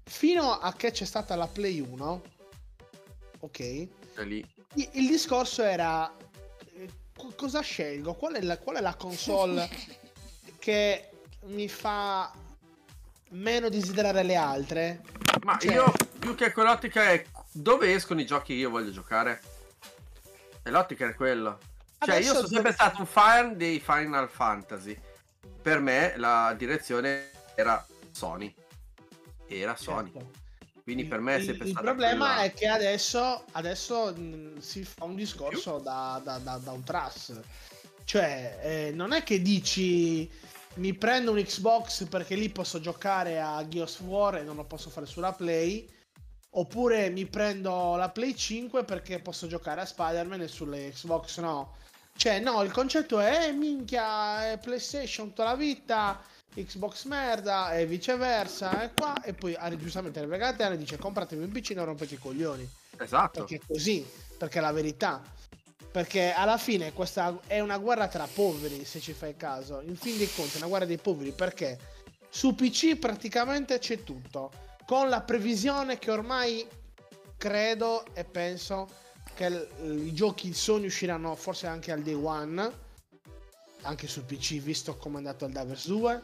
[0.05, 2.23] fino a che c'è stata la Play 1,
[3.41, 3.89] ok, il,
[4.27, 4.47] lì.
[4.75, 6.15] il discorso era
[6.75, 8.15] eh, co- cosa scelgo?
[8.15, 9.69] Qual è la, qual è la console
[10.67, 11.11] che
[11.45, 12.33] mi fa
[13.31, 15.01] meno desiderare le altre?
[15.45, 19.41] Ma Cioè- io più che quell'ottica è dove escono i giochi che io voglio giocare.
[20.65, 21.59] E l'ottica è quello.
[22.01, 24.99] Cioè, Adesso io sono sempre dove- stato un fan dei Final Fantasy.
[25.63, 28.53] Per me la direzione era Sony.
[29.47, 30.11] Era Sony.
[30.13, 30.31] Certo.
[30.83, 34.59] Quindi per me è il, sempre il stata problema quella- è che adesso, adesso mh,
[34.59, 37.41] si fa un discorso da, da, da, da un trust.
[38.05, 40.29] Cioè, eh, non è che dici
[40.77, 44.65] mi prendo un Xbox perché lì posso giocare a Gears of War e non lo
[44.65, 45.89] posso fare sulla Play.
[46.51, 51.75] Oppure mi prendo la Play 5 perché posso giocare a Spider-Man e sulle Xbox no.
[52.17, 56.19] Cioè, no, il concetto è eh, minchia, è PlayStation tutta la vita,
[56.55, 58.83] Xbox merda e viceversa.
[58.83, 62.19] E qua, e poi giustamente le Vegatane dice compratevi un PC e non rompete i
[62.19, 62.67] coglioni.
[62.99, 63.41] Esatto.
[63.41, 64.07] Perché è così,
[64.39, 65.23] perché è la verità.
[65.97, 69.81] Perché alla fine questa è una guerra tra poveri, se ci fai caso.
[69.81, 71.79] In fin dei conti è una guerra dei poveri perché
[72.29, 74.53] su PC praticamente c'è tutto.
[74.85, 76.67] Con la previsione che ormai
[77.39, 78.87] credo e penso
[79.35, 82.71] che l- i giochi Sony usciranno forse anche al day one,
[83.81, 86.23] anche su PC, visto come è andato il Divers 2.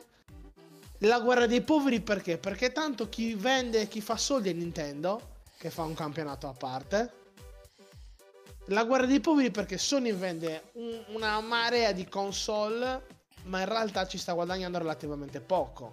[0.99, 2.37] La guerra dei poveri perché?
[2.37, 7.21] Perché tanto chi vende, chi fa soldi è Nintendo, che fa un campionato a parte.
[8.67, 14.07] La guerra dei poveri perché Sony vende un- una marea di console ma in realtà
[14.07, 15.93] ci sta guadagnando relativamente poco.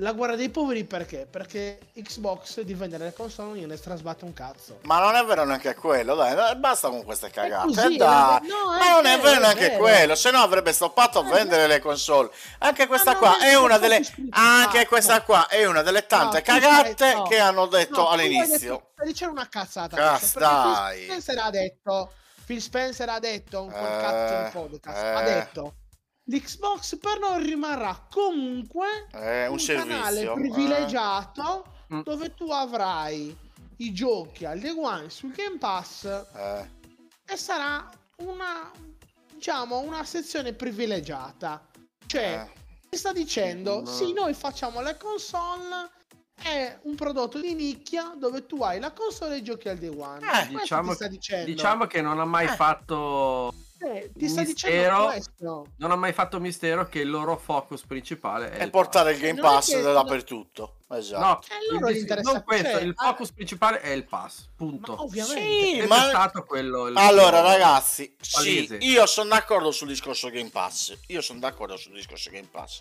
[0.00, 1.26] La guerra dei poveri perché?
[1.28, 4.78] Perché Xbox di vendere le console non gliene strasbatte un cazzo.
[4.82, 7.66] Ma non è vero neanche quello, dai, basta con queste cagate.
[7.66, 8.40] così, eh, ma
[8.92, 9.78] non è vero, neanche vero.
[9.78, 12.30] quello, se no avrebbe stoppato a Eh, vendere le console.
[12.58, 16.42] Anche questa Ma qua è una delle anche questa qua è una delle tante No,
[16.44, 17.22] cagate no.
[17.24, 18.90] che hanno detto all'inizio.
[19.04, 19.96] dicendo una cazzata.
[19.96, 21.06] Cazz, dai.
[21.06, 22.12] Phil Spencer ha detto.
[22.46, 24.96] Phil Spencer ha detto in quel Eh, cazzo di podcast.
[25.02, 25.34] Ha eh.
[25.34, 25.74] detto.
[26.30, 30.32] L'Xbox per noi rimarrà comunque È un, canale servizio.
[30.32, 30.34] eh.
[30.34, 32.00] privilegiato Mm.
[32.02, 33.34] dove tu avrai
[33.78, 36.68] i giochi al day one sul Game Pass Eh,
[37.24, 38.70] e sarà una
[39.32, 41.66] diciamo una sezione privilegiata.
[42.04, 42.46] Cioè,
[42.90, 42.96] eh.
[42.96, 43.86] sta dicendo, No.
[43.86, 45.88] sì, noi facciamo le console,
[46.42, 50.20] è un prodotto di nicchia dove tu hai la console e giochi al day one.
[50.42, 51.46] Eh, Diciamo, sta dicendo.
[51.46, 52.48] diciamo che non ha mai Eh.
[52.54, 55.66] fatto Eh, ti sta dicendo questo.
[55.76, 59.38] non ha mai fatto mistero che il loro focus principale è il portare il Game
[59.38, 60.78] è Pass dappertutto.
[60.90, 61.20] Esatto.
[61.20, 64.94] No, Eh, loro il- non questo, cioè, il ah- focus principale è il pass, punto.
[64.96, 65.82] Ma ovviamente.
[65.82, 70.96] Sì, ma- stato quello il- Allora, ragazzi, sì, io sono d'accordo sul discorso Game Pass.
[71.08, 72.80] Io sono d'accordo sul discorso Game Pass.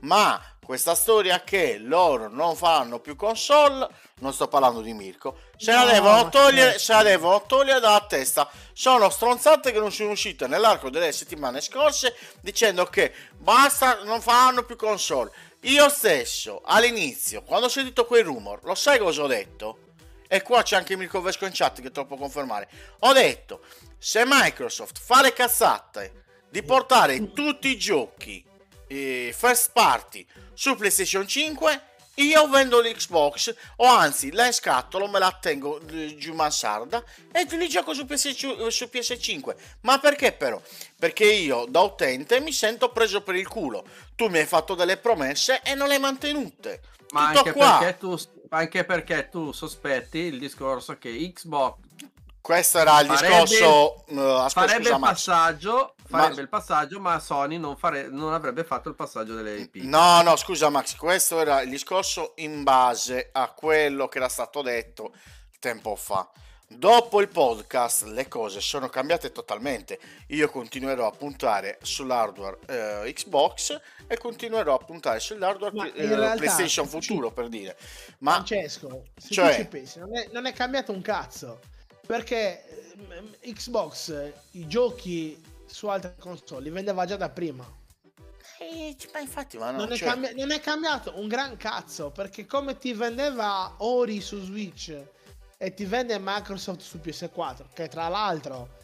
[0.00, 3.88] Ma questa storia che loro non faranno più console,
[4.20, 6.78] non sto parlando di Mirko, se la No, devono ma togliere, certo.
[6.78, 8.48] se la devono togliere dalla testa.
[8.72, 14.62] Sono stronzate che non sono uscite nell'arco delle settimane scorse dicendo che basta, non faranno
[14.62, 15.32] più console.
[15.62, 19.86] Io stesso, all'inizio, quando ho sentito quei rumor, lo sai cosa ho detto?
[20.28, 22.68] E qua c'è anche Mirko Vesco in chat che può confermare.
[23.00, 23.62] Ho detto,
[23.98, 28.44] se Microsoft fa le cazzate di portare tutti i giochi
[28.86, 31.82] eh, first party su PlayStation 5,
[32.18, 37.02] io vendo l'Xbox o anzi la scattolo, me la tengo eh, giù mansarda
[37.32, 38.34] e li gioco su, PS,
[38.68, 39.54] su PS5.
[39.82, 40.60] Ma perché però?
[40.98, 43.84] Perché io da utente mi sento preso per il culo.
[44.16, 46.80] Tu mi hai fatto delle promesse e non le hai mantenute.
[47.10, 48.18] Ma anche perché, tu,
[48.50, 51.76] anche perché tu sospetti il discorso che Xbox
[52.40, 54.04] Questo era il Farebbe- discorso.
[54.08, 55.28] eh, aspetta, farebbe scusa, il Max.
[56.08, 59.56] Passaggio, Ma- farebbe il passaggio, ma Sony non, fare- non avrebbe fatto il passaggio delle
[59.56, 59.76] IP.
[59.82, 64.62] No, no, scusa Max, questo era il discorso in base a quello che era stato
[64.62, 65.12] detto
[65.58, 66.28] tempo fa.
[66.70, 69.98] Dopo il podcast le cose sono cambiate totalmente.
[70.28, 76.86] Io continuerò a puntare sull'hardware eh, Xbox e continuerò a puntare sull'hardware eh, realtà, PlayStation
[76.86, 76.90] sì.
[76.90, 77.74] futuro per dire.
[78.18, 81.58] Ma Francesco, se cioè- tu ci pensi, non è, non è cambiato un cazzo.
[82.06, 82.64] Perché
[83.10, 87.64] ehm, Xbox i giochi su altre console li vendeva già da prima.
[88.60, 92.10] Eh, ma infatti, ma no, non, è cioè- cambi- non è cambiato un gran cazzo.
[92.10, 94.96] Perché come ti vendeva Ori su Switch
[95.56, 98.76] e ti vende Microsoft su PS4, che tra l'altro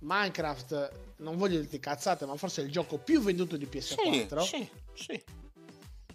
[0.00, 4.40] Minecraft, non voglio dirti cazzate, ma forse è il gioco più venduto di sì, PS4.
[4.42, 5.24] sì, sì.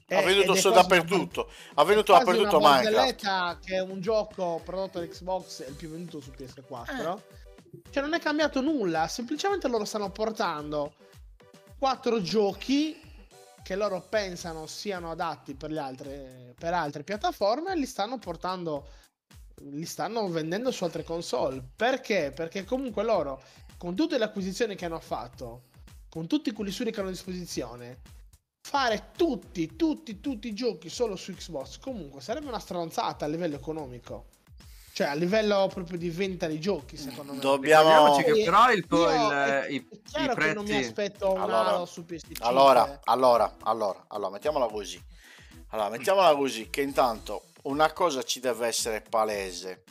[0.06, 1.52] È- Ha venuto ed è su quasi una dappertutto.
[1.76, 3.66] Ha venuto quasi dappertutto una Minecraft.
[3.66, 7.22] che un gioco prodotto da Xbox è il più venduto su PS4.
[7.90, 10.94] Cioè non è cambiato nulla, semplicemente loro stanno portando
[11.78, 13.00] quattro giochi
[13.64, 18.88] che loro pensano siano adatti per le altre, per altre piattaforme e li stanno portando
[19.62, 21.64] li stanno vendendo su altre console.
[21.76, 22.32] Perché?
[22.34, 23.42] Perché comunque loro
[23.78, 25.64] con tutte le acquisizioni che hanno fatto,
[26.10, 28.02] con tutti quelli suri che hanno a disposizione,
[28.68, 33.56] fare tutti, tutti, tutti i giochi solo su Xbox comunque sarebbe una stronzata a livello
[33.56, 34.28] economico.
[34.98, 37.40] Cioè a livello proprio di vendita di giochi, secondo me.
[37.40, 40.70] Dobbiamo- che però il, tuo- io- il- è- i, è chiaro i che non mi
[40.72, 42.38] prezzi aspetto un Allora- Halo su PS5.
[42.40, 45.00] Allora, allora, allora, allora, mettiamola così.
[45.68, 49.84] Allora, mettiamola così, che intanto una cosa ci deve essere palese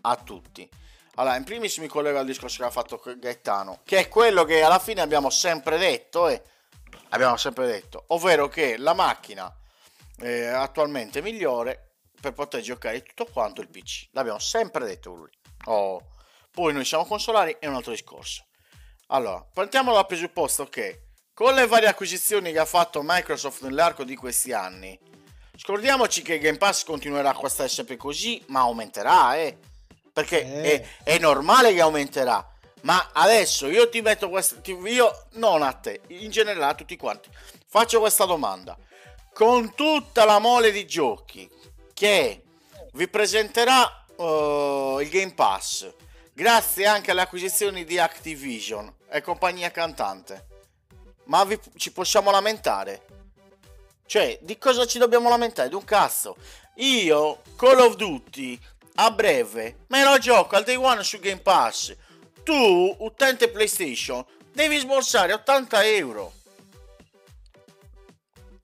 [0.00, 0.68] a tutti.
[1.14, 4.62] Allora, in primis mi collego al discorso che ha fatto Gaetano, che è quello che
[4.62, 6.42] alla fine abbiamo sempre detto, e
[7.10, 9.48] abbiamo sempre detto, ovvero che la macchina
[10.22, 11.87] eh, attualmente migliore
[12.20, 14.08] per poter giocare tutto quanto il PC.
[14.12, 15.30] L'abbiamo sempre detto lui.
[15.64, 16.02] Oh.
[16.50, 18.44] Poi noi siamo consolari, è un altro discorso.
[19.08, 21.02] Allora, partiamo dal presupposto che
[21.32, 24.98] con le varie acquisizioni che ha fatto Microsoft nell'arco di questi anni,
[25.56, 29.56] scordiamoci che Game Pass continuerà a costare sempre così, ma aumenterà, eh.
[30.12, 30.82] Perché Eh.
[30.82, 32.44] È, è normale che aumenterà.
[32.82, 34.60] Ma adesso io ti metto questa.
[34.64, 37.28] Io non a te, in generale a tutti quanti.
[37.68, 38.76] Faccio questa domanda.
[39.32, 41.48] Con tutta la mole di giochi
[41.98, 42.44] che
[42.92, 45.92] vi presenterà eh, il Game Pass,
[46.32, 50.46] grazie anche alle acquisizioni di Activision e compagnia cantante,
[51.24, 53.04] ma vi- ci possiamo lamentare?
[54.06, 55.68] Cioè, di cosa ci dobbiamo lamentare?
[55.68, 56.36] Di un cazzo.
[56.76, 58.56] Io, Call of Duty,
[58.94, 61.96] a breve, me lo gioco al day one su Game Pass.
[62.44, 66.32] Tu, utente PlayStation, devi sborsare 80 euro.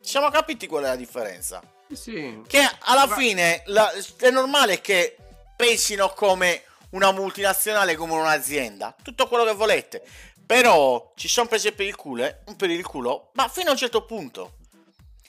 [0.01, 1.61] Siamo capiti qual è la differenza?
[1.95, 2.43] Sì.
[2.47, 5.17] Che alla Ma- fine la- è normale che
[5.57, 10.03] pensino come una multinazionale, come un'azienda, tutto quello che volete.
[10.47, 13.79] Però ci sono prese per il culo, eh, per il culo, ma fino a un
[13.79, 14.57] certo punto.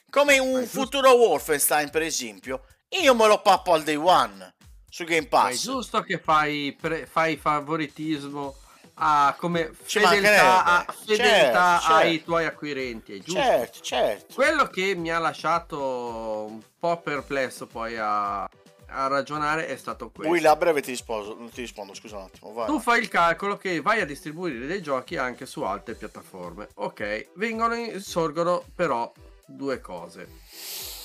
[0.09, 0.79] Come un giusto.
[0.81, 4.53] futuro Wolfenstein, per esempio, io me lo pappo al day one
[4.89, 5.61] su Game Ma è Pass.
[5.63, 8.55] giusto che fai, pre- fai favoritismo
[8.95, 12.25] a come fedeltà, a- fedeltà Certo, ai certo.
[12.25, 13.41] tuoi acquirenti, è giusto.
[13.41, 14.33] Certo, certo.
[14.33, 20.49] Quello che mi ha lasciato un po' perplesso poi a, a ragionare è stato questo.
[20.49, 22.53] A breve ti rispondo, ti rispondo, scusa un attimo.
[22.53, 22.67] Vai.
[22.67, 26.69] Tu fai il calcolo che vai a distribuire dei giochi anche su altre piattaforme.
[26.75, 29.11] Ok, vengono sorgono però
[29.45, 30.27] due cose.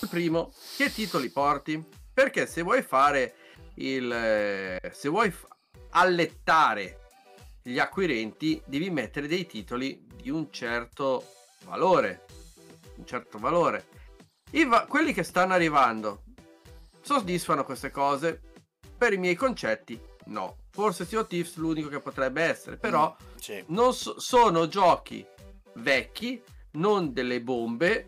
[0.02, 1.82] Il primo, che titoli porti?
[2.14, 3.34] Perché se vuoi fare
[3.74, 5.34] il eh, se vuoi
[5.90, 6.99] allettare
[7.70, 11.24] gli acquirenti, devi mettere dei titoli di un certo
[11.64, 12.24] valore.
[12.96, 13.86] Un certo valore.
[14.52, 16.24] I va- quelli che stanno arrivando
[17.00, 18.40] soddisfano queste cose?
[18.96, 20.56] Per i miei concetti, no.
[20.70, 23.64] Forse Sea of Thieves l'unico che potrebbe essere, però Mm, sì.
[23.68, 25.24] non so- sono giochi
[25.74, 26.42] vecchi,
[26.72, 28.06] non delle bombe.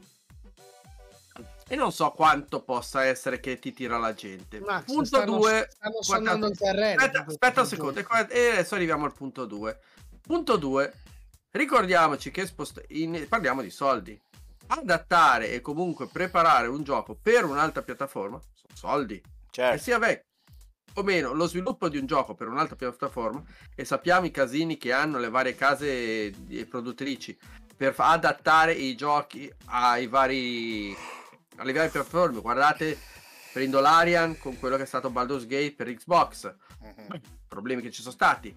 [1.72, 4.60] E non so quanto possa essere che ti tira la gente.
[4.60, 5.68] Max, punto stanno- 2.
[5.70, 7.00] stanno sondando il terreno.
[7.00, 8.04] Aspetta, aspetta un secondo, e
[8.50, 9.78] adesso arriviamo al punto 2.
[10.20, 10.92] Punto 2.
[11.50, 14.20] Ricordiamoci che spost- in- parliamo di soldi.
[14.66, 19.14] Adattare e comunque preparare un gioco per un'altra piattaforma sono soldi.
[19.14, 19.82] E Certo.
[19.82, 20.26] sia vecchio
[20.96, 23.42] o meno lo sviluppo di un gioco per un'altra piattaforma
[23.74, 26.34] e sappiamo i casini che hanno le varie case
[26.68, 27.34] produttrici
[27.74, 30.94] per adattare i giochi ai vari
[31.62, 32.98] alle varie piattaforme guardate
[33.52, 36.54] prendo l'Arian con quello che è stato Baldur's Gate per Xbox.
[36.80, 37.20] Mhm.
[37.48, 38.54] problemi che ci sono stati.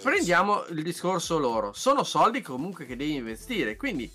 [0.00, 1.72] Prendiamo il discorso loro.
[1.72, 4.10] Sono soldi comunque che devi investire quindi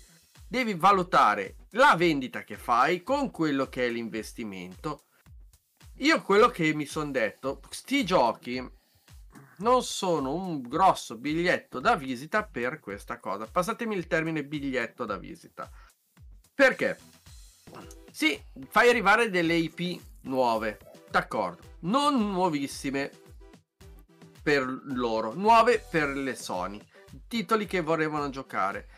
[0.48, 5.04] devi valutare la vendita che fai con quello che è l'investimento.
[5.98, 8.76] Io quello che mi sono detto sti giochi
[9.58, 13.46] non sono un grosso biglietto da visita per questa cosa.
[13.46, 15.70] Passatemi il termine biglietto da visita.
[16.54, 16.98] Perché
[18.10, 20.78] sì fai arrivare delle IP nuove
[21.10, 23.10] d'accordo non nuovissime
[24.48, 26.80] per loro, nuove per le Sony,
[27.28, 28.88] titoli che vorrevano giocare.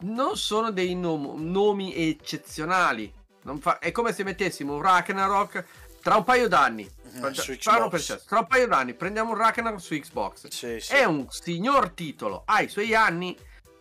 [0.00, 3.12] Non sono dei nom- nomi eccezionali.
[3.42, 5.64] Non fa- è come se mettessimo un Ragnarok
[6.00, 6.84] tra un paio d'anni.
[6.84, 7.90] Su Farlo Xbox.
[7.90, 8.24] per cesso.
[8.26, 10.48] Tra un paio d'anni prendiamo un Ragnarok su Xbox.
[10.48, 10.92] Sì, sì.
[10.94, 13.36] È un signor titolo, ha i suoi anni.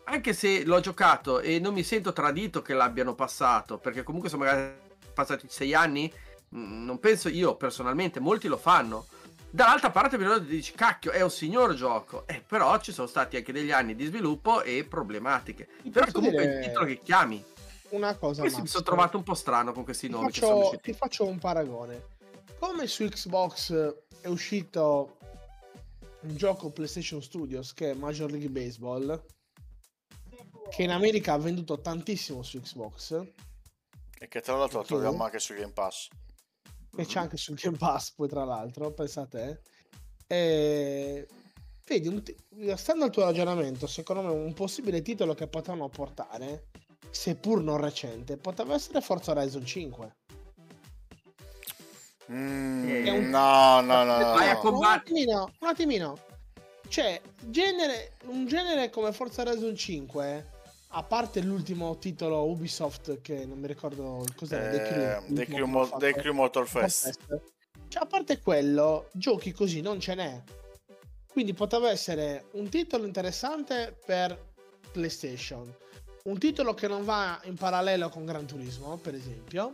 [0.05, 4.43] Anche se l'ho giocato e non mi sento tradito che l'abbiano passato, perché comunque sono
[4.43, 4.73] magari
[5.13, 6.11] passati sei anni,
[6.55, 9.07] mm, non penso io personalmente, molti lo fanno.
[9.49, 13.53] Dall'altra parte però dici cacchio è un signor gioco, eh, però ci sono stati anche
[13.53, 15.69] degli anni di sviluppo e problematiche.
[15.81, 17.43] Ti Però comunque dire il titolo che chiami.
[17.89, 21.25] Una cosa, mi sono trovato un po' strano con questi ti nomi faccio, ti faccio
[21.25, 22.13] un paragone.
[22.59, 25.17] Come su Xbox è uscito
[26.21, 29.23] un gioco PlayStation Studios che è Major League Baseball,
[30.70, 33.22] che in America ha venduto tantissimo su Xbox,
[34.20, 36.07] E che tra l'altro lo troviamo anche su Game Pass.
[36.97, 39.61] e c'è anche sul Game Pass poi tra l'altro, pensate.
[40.28, 41.28] E...
[41.88, 42.36] Vedi, ti-
[42.78, 46.70] stando al tuo ragionamento, secondo me un possibile titolo che potevano portare,
[47.11, 50.16] seppur non recente, poteva essere Forza Horizon 5.
[52.32, 54.34] Mm, È un- No, no, no, no.
[54.34, 54.59] Vai a no.
[54.59, 56.18] com- un attimino, un attimino.
[56.88, 60.49] Cioè, genere, un genere come Forza Horizon 5,
[60.97, 65.97] a parte l'ultimo titolo Ubisoft che non mi ricordo cos'era, Eh, The Crew, che Mo-.
[65.97, 67.19] The Crew Motor Fest.
[67.89, 70.41] Cioè, a parte quello, giochi così non ce n'è.
[71.29, 74.53] Quindi poteva essere un titolo interessante per
[74.91, 75.69] PlayStation,
[76.23, 79.73] un titolo che non va in parallelo con Gran Turismo, per esempio.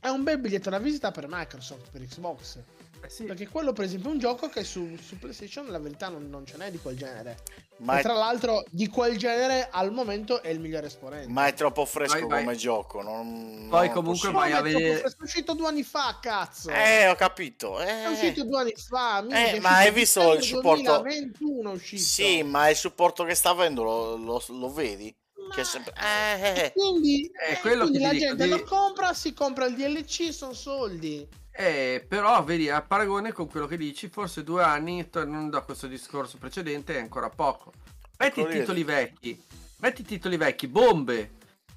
[0.00, 2.58] È un bel biglietto da visita per Microsoft, per Xbox.
[3.04, 3.24] Eh sì.
[3.24, 6.46] Perché quello, per esempio, è un gioco che su, su PlayStation la verità non, non
[6.46, 7.38] ce n'è di quel genere.
[7.78, 11.26] Ma è, tra l'altro, di quel genere al momento è il migliore esponente.
[11.32, 12.44] ma è troppo fresco Vai, vai.
[12.44, 13.02] come gioco.
[13.02, 16.18] Non, Poi non comunque posso- vai a è vedere- fresco, È uscito due anni fa,
[16.22, 16.70] cazzo!
[16.70, 17.80] Eh, ho capito.
[17.80, 18.08] È Eh.
[18.08, 21.00] uscito due anni fa, minchia, Eh, è ma hai visto il supporto?
[21.00, 22.02] 2021 è uscito.
[22.02, 25.12] Sì, ma il supporto che sta avendo lo, lo- lo vedi?
[25.52, 25.92] Che è sempre...
[26.00, 29.32] eh, eh, Quindi, Eh, eh, quello quindi che la dico, gente devi- lo compra, si
[29.34, 31.28] compra il DLC, sono soldi.
[31.54, 35.86] Eh, però vedi, a paragone con quello che dici, forse due anni, tornando a questo
[35.86, 37.72] discorso precedente, è ancora poco.
[38.18, 38.58] Metti i Ecco lì.
[38.60, 39.44] titoli vecchi,
[39.78, 41.32] metti i titoli vecchi, bombe,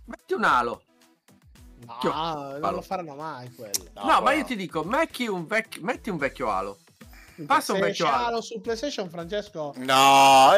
[0.05, 0.81] metti un alo.
[1.85, 3.83] No, Chio- non lo faranno mai quello.
[3.95, 6.77] No, ma però- io ti dico, metti un, vecchio, metti un vecchio alo.
[7.45, 8.25] Passa un vecchio Halo.
[8.27, 10.51] Halo su PlayStation, Francesco, No,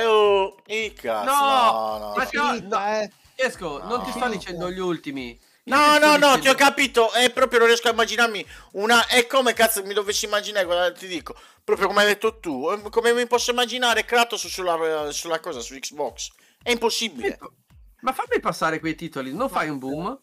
[0.67, 1.25] il cazzo.
[1.25, 2.59] No, No, no, ma no.
[2.67, 3.11] no, eh.
[3.33, 4.29] Esco, non ti sto No.
[4.29, 5.39] dicendo gli ultimi.
[5.67, 7.11] No, no, no, ti ho capito.
[7.11, 9.05] È proprio non riesco a immaginarmi una.
[9.05, 11.35] È come cazzo mi dovessi immaginare, guarda, ti dico.
[11.63, 12.69] Proprio come hai detto tu.
[12.71, 16.31] Eh, come mi posso immaginare Kratos sulla, sulla cosa, su Xbox?
[16.63, 17.37] È impossibile.
[17.99, 20.19] Ma fammi passare quei titoli, non fai un boom?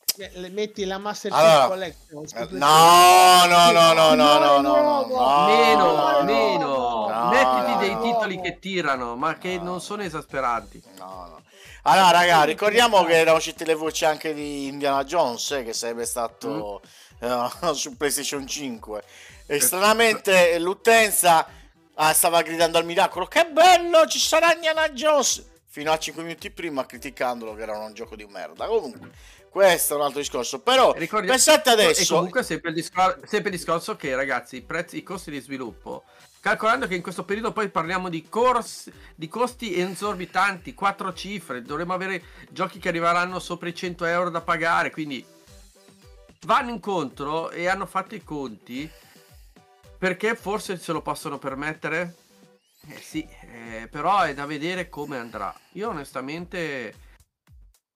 [0.52, 2.24] Metti la Master Chief allora, Collection.
[2.24, 5.46] Eh, no, no, no, no, no, no, no, no.
[5.46, 7.30] Meno, meno.
[7.30, 10.82] Mettiti dei titoli che tirano, ma che non sono esasperanti.
[10.96, 11.42] No, no.
[11.86, 16.06] Allora, raga, ricordiamo che erano uscite le voci anche di Indiana Jones, eh, che sarebbe
[16.06, 16.80] stato
[17.20, 19.02] eh, su PlayStation 5.
[19.46, 21.46] E stranamente l'utenza
[21.96, 25.44] ah, stava gridando al miracolo: Che bello, ci sarà Indiana Jones!
[25.66, 28.66] Fino a 5 minuti prima criticandolo che era un gioco di merda.
[28.66, 29.10] Comunque,
[29.50, 30.60] questo è un altro discorso.
[30.60, 32.14] Però, Ricordi- pensate E adesso.
[32.14, 36.04] comunque sempre il, discor- sempre il discorso che ragazzi, i prezzi, i costi di sviluppo,
[36.44, 41.94] calcolando che in questo periodo poi parliamo di, corsi, di costi esorbitanti, quattro cifre, dovremo
[41.94, 45.24] avere giochi che arriveranno sopra i 100 euro da pagare, quindi
[46.42, 48.90] vanno incontro e hanno fatto i conti
[49.96, 52.14] perché forse se lo possono permettere.
[52.88, 55.58] Eh sì, eh, però è da vedere come andrà.
[55.72, 56.94] Io onestamente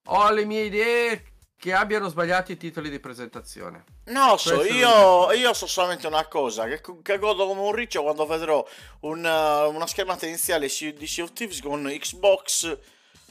[0.07, 1.23] ho le mie idee
[1.55, 3.85] che abbiano sbagliato i titoli di presentazione.
[4.09, 8.25] No, so, io, io so solamente una cosa, che, che godo come un riccio quando
[8.27, 8.67] vedrò
[9.01, 12.79] un, uh, una schermata iniziale di Sea of Thieves con Xbox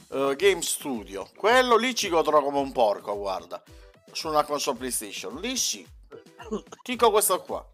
[0.08, 1.28] uh, Game Studio.
[1.36, 3.60] Quello lì ci godrò come un porco, guarda,
[4.12, 5.40] su una console PlayStation.
[5.40, 5.86] Lì sì.
[6.84, 7.66] Dico questo qua.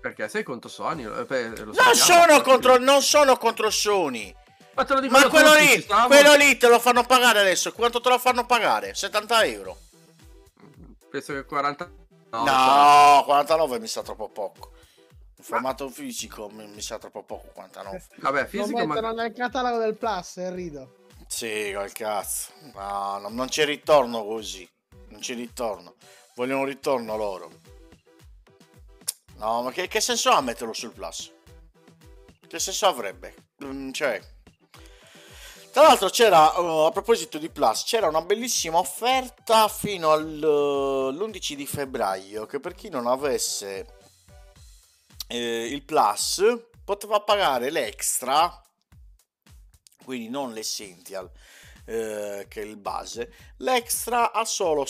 [0.00, 1.04] Perché sei contro Sony?
[1.04, 4.34] Eh, Non sono contro, non sono contro Sony.
[4.74, 7.72] Ma te lo dicono Ma quello tutti, lì, quello lì te lo fanno pagare adesso.
[7.72, 8.94] Quanto te lo fanno pagare?
[8.94, 9.76] 70 euro.
[11.10, 11.90] Penso che 40...
[12.30, 14.72] No, No, 49 mi sa troppo poco.
[15.36, 18.04] In formato fisico mi, mi sa troppo poco 49.
[18.20, 18.94] Vabbè, Lo fisico, ma...
[18.94, 20.96] mettono nel catalogo del Plus e rido.
[21.26, 22.52] Sì, col cazzo.
[22.74, 24.68] No, no, non c'è ritorno così.
[25.08, 25.94] Non c'è ritorno.
[26.34, 27.50] Vogliono un ritorno loro.
[29.36, 31.32] No, ma che, che senso ha metterlo sul plus?
[32.46, 33.34] Che senso avrebbe?
[33.64, 34.20] Mm, cioè...
[35.70, 41.66] Tra l'altro c'era, uh, a proposito di Plus, c'era una bellissima offerta fino all'11 di
[41.66, 43.86] febbraio che per chi non avesse
[45.28, 46.42] eh, il Plus
[46.84, 48.62] poteva pagare l'extra,
[50.04, 51.30] quindi non l'essential
[51.84, 54.84] eh, che è il base, l'extra a solo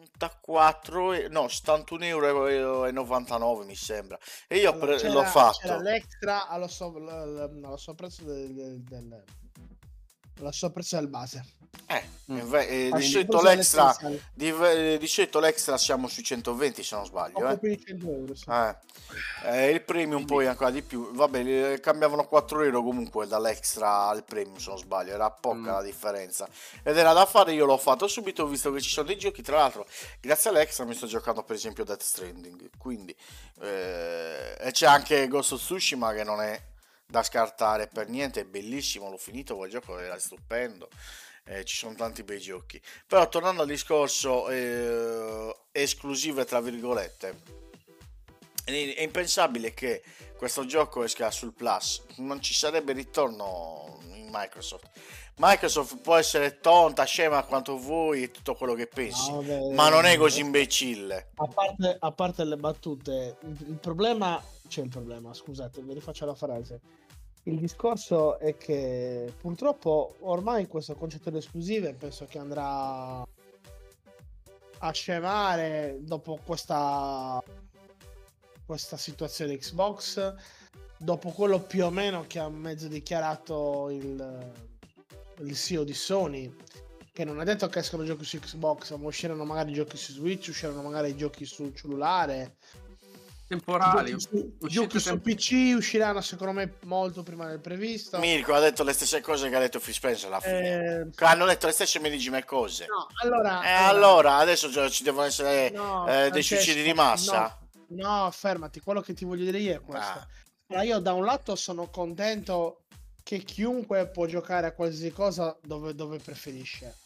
[0.00, 4.18] 74, e- no 71 euro e 99 mi sembra
[4.48, 5.78] e io Allora, pre- l'ho fatto.
[5.80, 9.24] l'extra allo, so- allo sopprezzo del, del, del-
[10.40, 11.44] allo sopprezzo del base.
[11.86, 12.38] Eh, Mm.
[12.38, 13.96] inve- eh, Ah, di cosa l'extra
[14.34, 17.58] di, eh, di solito l'extra siamo sui 120 se non sbaglio eh.
[17.58, 18.34] più di 100 euro.
[18.34, 18.44] sì.
[18.48, 18.76] Eh,
[19.44, 21.12] eh, il premium poi ancora di più.
[21.12, 25.12] Vabbè, cambiavano 4 euro comunque dall'extra al premium se non sbaglio.
[25.12, 25.64] Era poca Mm.
[25.66, 26.46] la differenza.
[26.82, 29.42] Ed era da fare, io l'ho fatto subito visto che ci sono dei giochi.
[29.42, 29.86] Tra l'altro,
[30.20, 32.70] grazie all'extra mi sto giocando per esempio Death Stranding.
[32.78, 33.14] Quindi,
[33.60, 36.60] eh, e c'è anche Ghost of Tsushima che non è
[37.12, 38.40] da scartare per niente.
[38.40, 39.56] È bellissimo, l'ho finito.
[39.56, 40.88] Quel gioco era stupendo.
[41.44, 42.80] Eh, ci sono tanti bei giochi.
[43.06, 47.60] Però tornando al discorso eh, esclusive tra virgolette
[48.64, 50.02] è impensabile che
[50.36, 54.90] questo gioco esca sul Plus, non ci sarebbe ritorno in Microsoft.
[55.36, 59.88] Microsoft può essere tonta, scema quanto vuoi e tutto quello che pensi, No, vabbè, ma
[59.88, 61.30] non è così imbecille.
[61.36, 66.34] A parte, a parte le battute, il problema, c'è il problema, scusate, vi rifaccio la
[66.34, 66.80] frase.
[67.44, 73.26] Il discorso è che purtroppo ormai questo concetto di esclusive penso che andrà
[74.84, 77.42] a scemare dopo questa,
[78.64, 80.34] questa situazione Xbox,
[80.96, 84.52] dopo quello più o meno che ha mezzo dichiarato il,
[85.38, 86.54] il CEO di Sony,
[87.12, 90.48] che non è detto che escono giochi su Xbox, ma usciranno magari giochi su Switch,
[90.48, 92.56] usciranno magari giochi sul cellulare.
[93.56, 94.10] Temporali.
[94.16, 98.18] Giochi su, giochi su tem- PC usciranno secondo me molto prima del previsto.
[98.18, 101.12] Mirko ha detto le stesse cose che ha detto Phil Spencer alla fine.
[101.16, 102.86] Eh, Hanno detto le stesse medesime cose.
[102.86, 107.58] no, allora, E allora, adesso ci devono essere no, eh, dei suicidi di massa?
[107.88, 110.18] No, no, fermati, quello che ti voglio dire io è questo.
[110.18, 110.26] Ah.
[110.68, 112.84] Allora, io da un lato sono contento
[113.22, 116.96] che chiunque può giocare a qualsiasi cosa dove, dove preferisce.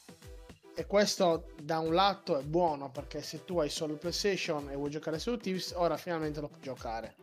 [0.79, 4.91] E questo da un lato è buono perché se tu hai solo PlayStation e vuoi
[4.91, 7.16] giocare su Thieves, ora finalmente lo puoi giocare.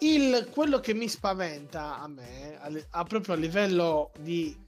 [0.00, 2.68] Il, quello che mi spaventa a me, a,
[2.98, 4.58] a proprio a livello di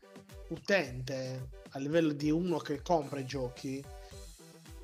[0.51, 3.85] utente, a livello di uno che compra i giochi,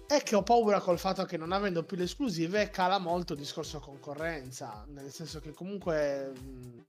[0.09, 3.39] è che ho paura col fatto che non avendo più le esclusive cala molto il
[3.39, 6.85] discorso concorrenza, nel senso che comunque mh,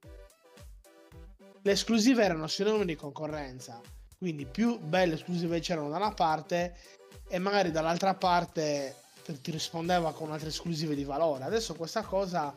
[1.62, 3.80] le esclusive erano sinonimo di concorrenza.
[4.22, 6.76] Quindi più belle esclusive c'erano da una parte
[7.26, 8.94] e magari dall'altra parte
[9.24, 11.42] ti- rispondeva con altre esclusive di valore.
[11.42, 12.54] Adesso questa cosa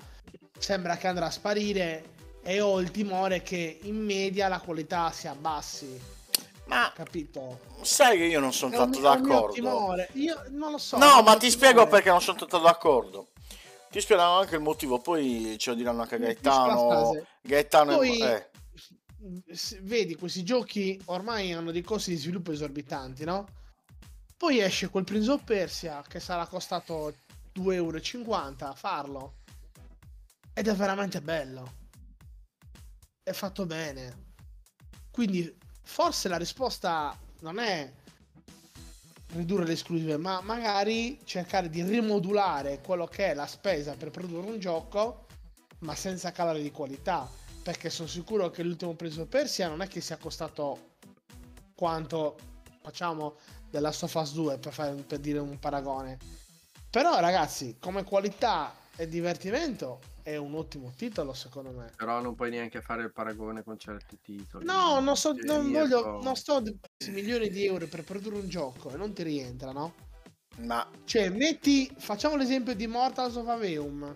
[0.59, 2.03] sembra che andrà a sparire
[2.43, 5.99] e ho il timore che in media la qualità si abbassi,
[6.65, 7.61] Ma capito?
[7.81, 9.95] sai che io non sono È tanto è d'accordo.
[10.13, 10.97] Io non lo so.
[10.97, 11.89] è No, ma ti spiego timore.
[11.89, 13.29] perché non sono tanto d'accordo.
[13.89, 17.23] Ti spiego anche il motivo, poi ce lo diranno anche Gaetano.
[17.41, 18.23] Gaetano Poi- e...
[18.27, 18.49] eh.
[19.81, 23.47] Vedi questi giochi ormai hanno dei costi di sviluppo esorbitanti, no?
[24.37, 27.15] Poi esce quel Prince of Persia che sarà costato
[27.55, 27.99] 2,50 euro
[28.59, 29.35] a farlo.
[30.53, 31.83] Ed è veramente bello.
[33.23, 34.23] È fatto bene.
[35.09, 37.91] Quindi forse la risposta non è
[39.29, 44.51] ridurre le esclusive, ma magari cercare di rimodulare quello che è la spesa per produrre
[44.51, 45.25] un gioco,
[45.79, 47.29] ma senza calare di qualità
[47.65, 50.97] perché sono sicuro che l'ultimo of Persia non è che sia costato
[51.73, 52.37] quanto
[52.83, 53.37] facciamo
[53.71, 56.19] della Last of Us 2 per, fare, per dire un paragone
[56.91, 62.51] però ragazzi come qualità e divertimento è un ottimo titolo secondo me Però non puoi
[62.51, 64.63] neanche fare il paragone con certi titoli.
[64.63, 66.61] no non, so, Cioè, non io voglio non sto
[67.07, 69.95] milioni di euro per produrre un gioco e non ti rientra no?
[70.59, 74.15] Ma Cioè, metti, facciamo l'esempio di Mortals of Aveum.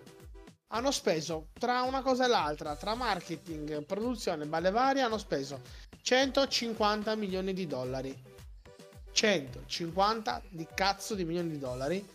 [0.72, 5.60] Hanno speso tra una cosa e l'altra, tra marketing, produzione, balle varie, hanno speso
[6.00, 8.16] 150 milioni di dollari.
[9.10, 12.06] 150 di cazzo di milioni di dollari.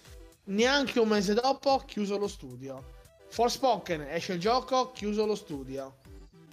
[0.46, 2.94] Neanche un mese dopo, chiuso lo studio.
[3.28, 5.98] Forspoken esce il gioco, chiuso lo studio.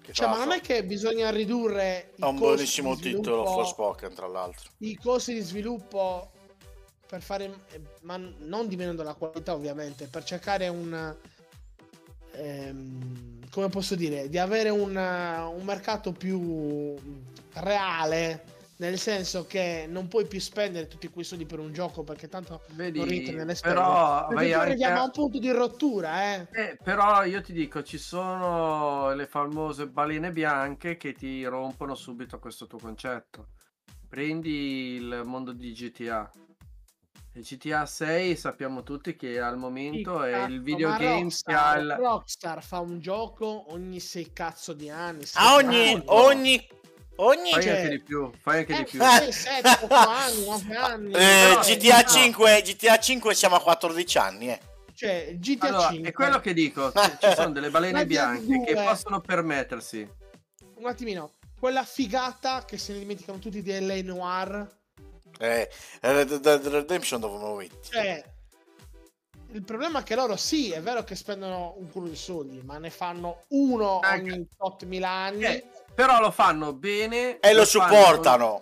[0.03, 4.70] che Cioè, ma non è che bisogna ridurre È un buonissimo titolo, Forspoken, tra l'altro.
[4.78, 6.32] i costi di sviluppo
[7.07, 7.66] per fare
[8.00, 11.14] ma non diminuendo la qualità ovviamente per cercare un
[12.35, 16.95] ehm, come posso dire di avere un, un mercato più
[17.55, 18.45] reale
[18.76, 22.62] nel senso che non puoi più spendere tutti quei soldi per un gioco perché tanto
[22.70, 26.35] Vedi, non rientri nelle spese però, perché anche arriviamo a- a un punto di rottura
[26.35, 31.95] eh Eh, però io ti dico, ci sono le famose balene bianche che ti rompono
[31.95, 33.49] subito questo tuo concetto.
[34.09, 36.30] Prendi il mondo di GTA.
[37.35, 41.93] GTA 6 sappiamo tutti che al momento è Cazzo, il videogame che ha Rockstar, il...
[41.99, 46.03] Rockstar fa un gioco ogni sei cazzo di anni A ogni, anni.
[46.07, 46.68] ogni,
[47.16, 47.51] ogni...
[47.53, 49.01] Fai cioè- anche di più, fai anche di Eh, più.
[49.01, 51.12] sì, 7, 8 anni, 9 anni.
[51.14, 54.61] Eh, GTA no, 5, GTA 5 siamo a 14 anni, eh.
[54.95, 56.09] Cioè, GTA Allora, 5.
[56.09, 58.85] è quello che dico, ci- sono delle balene bianche che 2.
[58.85, 60.07] possono permettersi.
[60.76, 61.33] Un attimino.
[61.59, 64.80] Quella figata che se ne dimenticano tutti di LA Noir.
[65.39, 65.68] Eh,
[66.01, 67.76] Red Dead Redemption dove me lo metti?
[67.91, 68.24] Cioè,
[69.53, 72.78] il problema è che loro sì, è vero che spendono un culo di soldi, ma
[72.78, 75.45] ne fanno uno Anche- ogni 8.000 anni.
[75.45, 78.61] Eh, però lo fanno bene E lo fanno- supportano.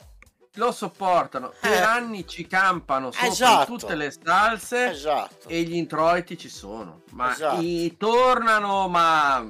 [0.54, 1.78] lo sopportano per Eh.
[1.80, 3.76] anni ci campano sopra Esatto.
[3.76, 5.48] tutte le salse Esatto.
[5.48, 7.60] e gli introiti ci sono ma Esatto.
[7.62, 9.48] i- tornano ma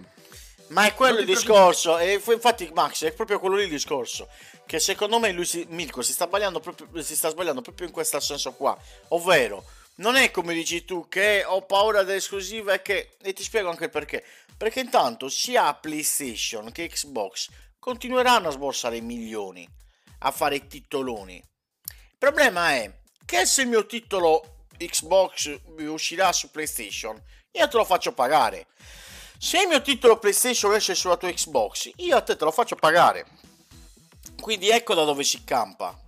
[0.71, 4.29] Ma è quello il discorso, e fu- infatti Max è proprio quello lì il discorso,
[4.67, 7.93] che secondo me lui si, Mirko si sta sbagliando proprio, si sta sbagliando proprio in
[7.93, 8.77] questo senso qua,
[9.09, 9.65] ovvero
[9.97, 13.69] non è come dici tu che ho paura delle esclusive e che, e ti spiego
[13.69, 14.25] anche il perché,
[14.57, 17.49] perché intanto sia PlayStation che Xbox
[17.79, 19.69] continueranno a sborsare milioni
[20.21, 21.35] a fare titoloni.
[21.35, 22.93] Il problema è
[23.25, 27.21] che se il mio titolo Xbox uscirà su PlayStation,
[27.53, 28.67] io te lo faccio pagare.
[29.43, 32.77] Se il mio titolo PlayStation esce sulla tua Xbox, io a te te lo faccio
[32.77, 33.25] pagare.
[34.39, 35.99] Quindi ecco da dove si campa.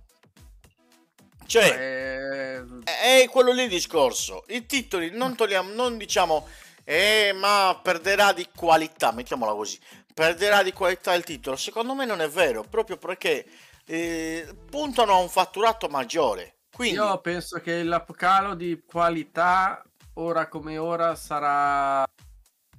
[1.47, 4.43] Cioè, eh, è quello lì il discorso.
[4.49, 6.47] I titoli non togliamo, non diciamo,
[6.83, 9.79] eh, ma perderà di qualità, mettiamola così.
[10.13, 11.55] Perderà di qualità il titolo.
[11.55, 13.47] Secondo me non è vero, proprio perché
[13.87, 16.57] eh, puntano a un fatturato maggiore.
[16.71, 19.83] Quindi, io penso che il calo di qualità
[20.13, 22.05] ora come ora sarà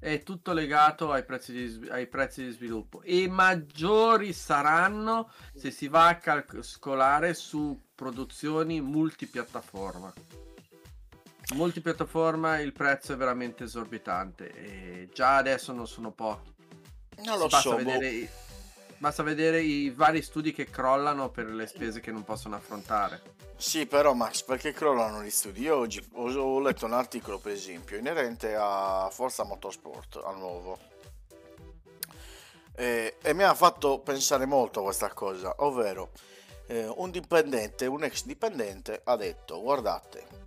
[0.04, 5.88] è tutto legato ai prezzi di, ai prezzi di sviluppo e maggiori saranno se si
[5.88, 10.12] va a calcolare su produzioni multipiattaforma
[11.54, 16.52] multipiattaforma il prezzo è veramente esorbitante e già adesso non sono pochi
[17.22, 17.70] non lo so.
[17.70, 17.76] boh.
[17.76, 18.28] vedere, i-
[18.98, 23.22] basta vedere i vari studi che crollano per le spese che non possono affrontare
[23.56, 25.62] Sì, però Max, perché crollano gli studi?
[25.62, 30.78] Io oggi ho, letto un articolo, per esempio, inerente a Forza Motorsport, al nuovo.
[32.76, 36.10] E, e mi ha fatto pensare molto a questa cosa, ovvero
[36.66, 40.42] eh, un dipendente, un ex dipendente ha detto, guardate,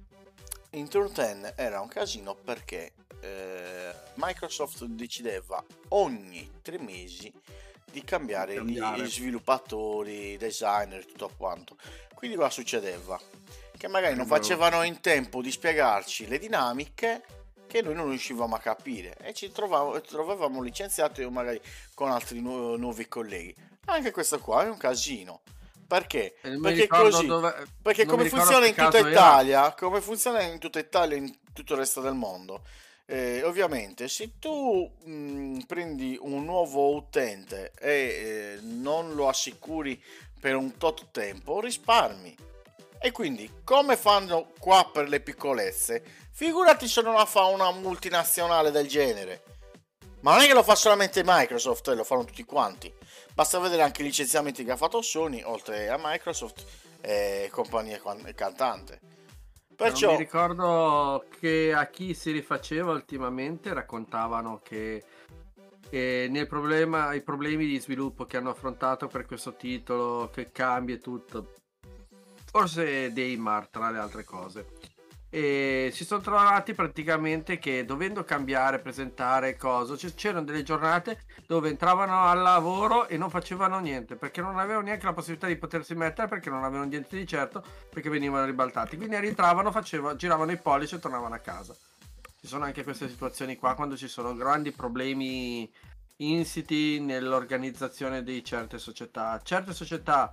[0.71, 7.33] in Turn 10 era un casino perché eh, Microsoft decideva ogni tre mesi
[7.91, 9.01] di cambiare, gli- Cambiare.
[9.01, 11.77] gli sviluppatori, i designer, tutto quanto.
[12.13, 13.19] Quindi cosa succedeva?
[13.77, 17.23] Che magari non facevano in tempo di spiegarci le dinamiche
[17.67, 21.61] che noi non riuscivamo a capire e ci trovavo- trovavamo licenziati o magari
[21.93, 23.55] con altri nu- nuovi colleghi.
[23.85, 25.41] Anche questo qua è un casino.
[25.87, 26.35] Perché?
[26.41, 27.25] E mi Perché così.
[27.25, 29.09] dove- Perché come funziona in tutta caso era.
[29.09, 32.63] Italia, come funziona in tutta Italia e in tutto il resto del mondo,
[33.09, 40.01] eh, ovviamente se tu mh, prendi un nuovo utente e eh, non lo assicuri
[40.39, 42.35] per un tot tempo, risparmi.
[42.99, 48.71] E quindi, come fanno qua per le piccolezze, figurati se non la fa una multinazionale
[48.71, 49.43] del genere.
[50.21, 52.91] Ma non è che lo fa solamente Microsoft, eh, lo fanno tutti quanti.
[53.33, 56.65] Basta vedere anche i licenziamenti che ha fatto Sony, oltre a Microsoft
[57.01, 58.99] e compagnia can- cantante.
[59.77, 65.03] Perciò, Non mi ricordo che a chi si rifaceva ultimamente raccontavano che
[65.91, 70.99] nel problema, i problemi di sviluppo che hanno affrontato per questo titolo, che cambia e
[70.99, 71.53] tutto,
[72.45, 74.95] forse Daymar tra le altre cose.
[75.29, 81.67] E si sono trovati praticamente che dovendo cambiare, presentare cose, c- c'erano delle giornate dove
[81.69, 85.95] entravano al lavoro e non facevano niente perché non avevano neanche la possibilità di potersi
[85.95, 88.95] mettere perché non avevano niente di certo perché venivano ribaltati.
[88.95, 91.75] Quindi rientravano, facevano, giravano i pollici e tornavano a casa.
[92.39, 95.69] Ci sono anche queste situazioni qua quando ci sono grandi problemi
[96.17, 99.39] insiti nell'organizzazione di certe società.
[99.43, 100.31] Certe società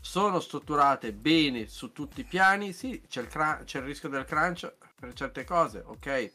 [0.00, 4.24] sono strutturate bene su tutti i piani, sì, c'è il, cra- c'è il rischio del
[4.24, 6.30] crunch per certe cose, ok,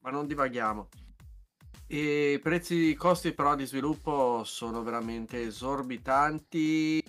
[0.00, 0.88] ma non divaghiamo.
[1.88, 7.04] I prezzi, i costi però di sviluppo sono veramente esorbitanti.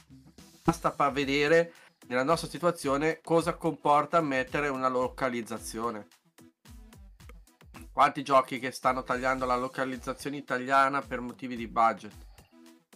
[0.61, 1.73] Basta pa- vedere
[2.07, 6.07] nella nostra situazione cosa comporta mettere una localizzazione.
[7.93, 12.32] Quanti giochi che stanno tagliando la localizzazione italiana per motivi di budget?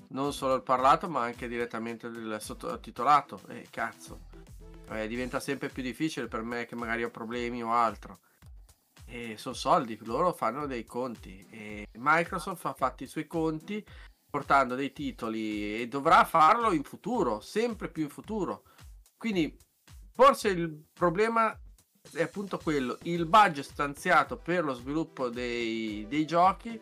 [0.10, 3.42] Non solo il parlato, ma anche direttamente il sottotitolato.
[3.48, 4.20] E cazzo,
[4.90, 8.20] Eh, diventa sempre più difficile per me che magari ho problemi o altro.
[9.06, 11.46] E sono soldi, loro fanno dei conti.
[11.50, 13.86] E Microsoft ha fatto i suoi conti
[14.30, 18.64] portando dei titoli e dovrà farlo in futuro, sempre più in futuro.
[19.18, 19.58] Quindi
[20.14, 21.58] forse il problema
[22.14, 26.80] è appunto quello, il budget stanziato per lo sviluppo dei, dei giochi.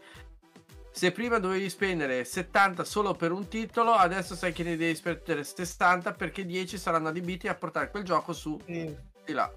[0.95, 5.43] Se prima dovevi spendere 70 solo per un titolo, adesso sai che ne devi spendere
[5.43, 8.95] 60 perché 10 saranno adibiti a portare quel gioco su Sì.
[9.26, 9.51] di là.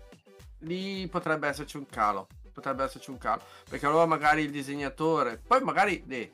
[0.62, 2.27] Lì potrebbe esserci un calo.
[2.52, 3.43] Potrebbe esserci un calo.
[3.70, 5.39] Perché allora magari il disegnatore.
[5.39, 6.32] Poi magari eh,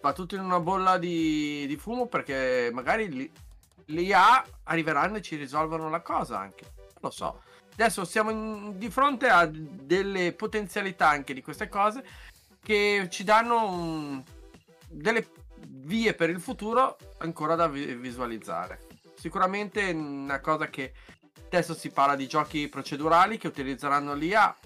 [0.00, 2.06] va tutto in una bolla di, di fumo.
[2.06, 3.32] Perché magari li-
[3.86, 6.72] l'IA arriveranno e ci risolvono la cosa anche.
[6.76, 7.42] Non lo so.
[7.72, 12.04] Adesso siamo in- di fronte a delle potenzialità anche di queste cose
[12.62, 14.22] che ci danno un-
[14.88, 15.30] delle
[15.66, 18.86] vie per il futuro ancora da vi- visualizzare.
[19.16, 20.92] Sicuramente una cosa che
[21.46, 24.56] adesso si parla di giochi procedurali che utilizzeranno l'IA.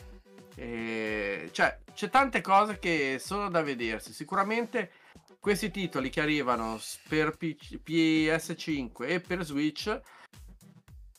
[0.55, 4.13] E, cioè, c'è tante cose che sono da vedersi.
[4.13, 4.93] Sicuramente
[5.41, 6.79] questi titoli che arrivano
[7.09, 9.99] per PC PS5 e per Switch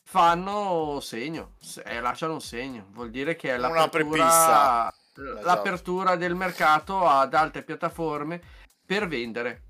[0.04, 2.86] fanno segno, se- eh, lasciano un segno.
[2.90, 4.94] Vuol dire che è l'apertura, prepissa.
[5.14, 8.40] L'apertura del mercato ad altre piattaforme
[8.84, 9.62] per vendere.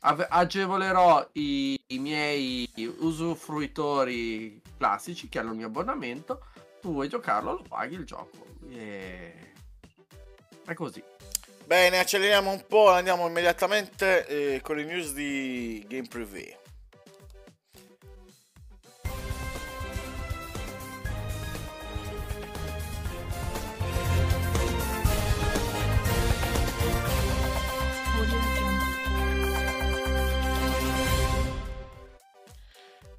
[0.00, 2.68] Agevolerò i, i miei
[2.98, 6.46] usufruitori classici che hanno il mio abbonamento.
[6.80, 8.44] Tu vuoi giocarlo, lo paghi il gioco.
[8.68, 9.52] E...
[10.64, 11.02] È così.
[11.64, 16.60] Bene, acceleriamo un po', andiamo immediatamente eh, con le news di Game Preview.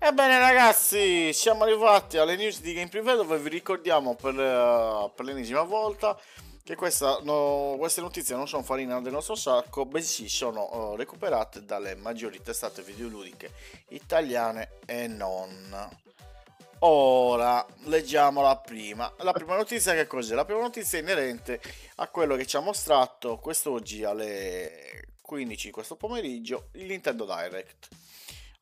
[0.06, 5.26] Ebbene ragazzi, siamo arrivati alle news di Game Preview dove vi ricordiamo per, eh, per
[5.26, 6.20] l'ennesima volta
[6.62, 11.64] che questa, no- queste notizie non sono farina del nostro sacco, bensì sono eh, recuperate
[11.64, 13.54] dalle maggiori testate videoludiche
[13.92, 15.90] italiane e non.
[16.80, 19.10] Ora leggiamo la prima.
[19.20, 20.36] La prima notizia che cos'è?
[20.36, 21.62] La prima notizia è inerente
[21.96, 27.88] a quello che ci ha mostrato quest'oggi alle 15 questo pomeriggio il Nintendo Direct.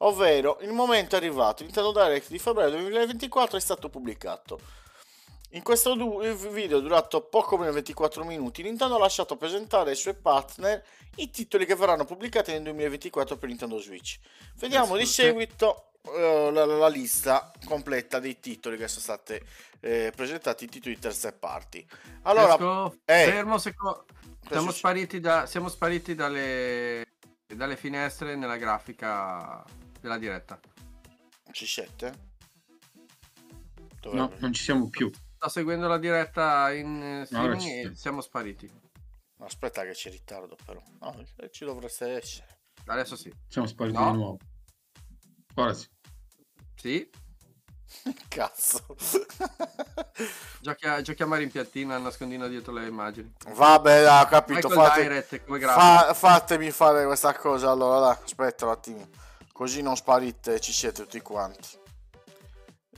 [0.04, 4.60] Ovvero, il momento è arrivato, Nintendo Direct di febbraio 2024 è stato pubblicato.
[5.52, 9.96] In questo du- video durato poco meno di 24 minuti, Nintendo ha lasciato presentare ai
[9.96, 10.84] suoi partner
[11.18, 14.18] i titoli che verranno pubblicati nel 2024 per Nintendo Switch.
[14.56, 19.40] Vediamo di seguito eh, la, la lista completa dei titoli che sono stati
[19.82, 21.86] eh, presentati, i titoli di terze parti.
[22.24, 24.06] Allora, Esco- eh, fermo seco-
[24.50, 27.06] Siamo spariti, da- siamo spariti dalle,
[27.46, 29.64] dalle finestre nella grafica
[30.02, 30.60] della diretta.
[31.52, 32.30] Ci siete?
[32.94, 35.10] No, Dovrebbe- non ci siamo più.
[35.36, 38.22] Sto seguendo la diretta in eh, streaming ci e siamo.
[38.22, 38.70] spariti.
[39.40, 40.82] Aspetta che c'è ritardo però.
[41.00, 42.60] No, eh, ci dovreste essere.
[42.86, 43.32] Adesso sì.
[43.48, 44.12] Siamo spariti No.
[44.12, 44.38] di nuovo.
[45.56, 45.88] Ora sì.
[46.76, 47.10] Sì,
[48.28, 48.86] Cazzo.
[50.62, 53.34] giochi a, giochi a rimpiattino al nascondino dietro le immagini.
[53.54, 54.70] Vabbè, dai, ho capito.
[54.70, 57.70] Fate, Direct fa- fatemi fare questa cosa.
[57.72, 59.10] Allora, dai, aspetta un attimo.
[59.62, 61.78] Così non sparite, ci siete tutti quanti.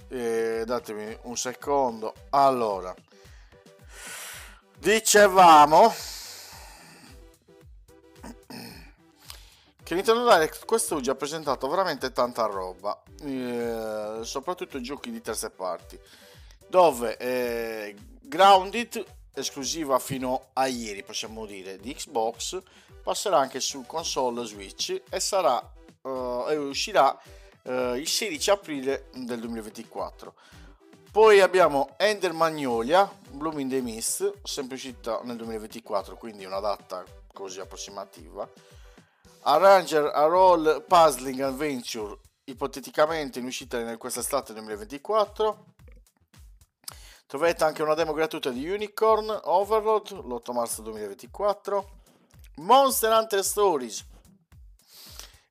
[0.07, 2.13] Eh, datemi un secondo.
[2.29, 2.95] Allora,
[4.77, 5.93] dicevamo
[9.83, 15.99] che Nintendo Direct quest'oggi ha presentato veramente tanta roba, eh, soprattutto giochi di terze parti,
[16.69, 19.03] dove eh, Grounded,
[19.33, 22.61] esclusiva fino a ieri possiamo dire, di Xbox,
[23.03, 25.72] passerà anche su console Switch e sarà
[26.03, 27.17] eh, e uscirà
[27.63, 30.33] eh, il 16 aprile del 2024.
[31.11, 37.03] Poi abbiamo Ender Magnolia, Bloom in the Mist, sempre uscita nel 2024, quindi una data
[37.31, 38.49] così approssimativa.
[39.41, 45.65] Arranger a Roll Puzzling Adventure, ipoteticamente in uscita nel quest'estate 2024.
[47.27, 52.01] Troverete anche una demo gratuita di Unicorn Overload l'8 marzo 2024.
[52.55, 54.05] Monster Hunter Stories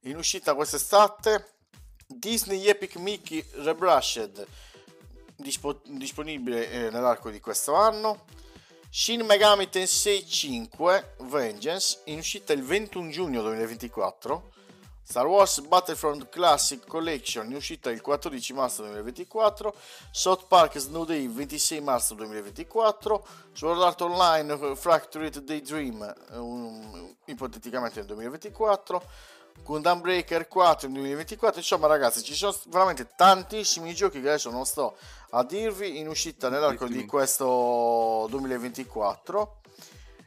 [0.02, 1.50] in uscita quest'estate.
[2.06, 4.46] Disney Epic Mickey Rebrushed
[5.36, 8.24] dispo- disponibile eh, nell'arco di questo anno.
[8.90, 14.50] Shin Megami Tensei 5 Vengeance in uscita il 21 giugno 2024.
[15.04, 19.74] Star Wars Battlefront Classic Collection in uscita il 14 marzo 2024.
[20.10, 23.26] South Park Snow Day il 26 marzo 2024.
[23.54, 29.02] Sword Art Online Fractured Daydream eh, un- ipoteticamente nel 2024.
[29.62, 31.58] Gundam Breaker 4 nel 2024.
[31.58, 34.96] Insomma, ragazzi, ci sono veramente tantissimi giochi che adesso non sto
[35.30, 39.60] a dirvi in uscita nell'arco di questo 2024.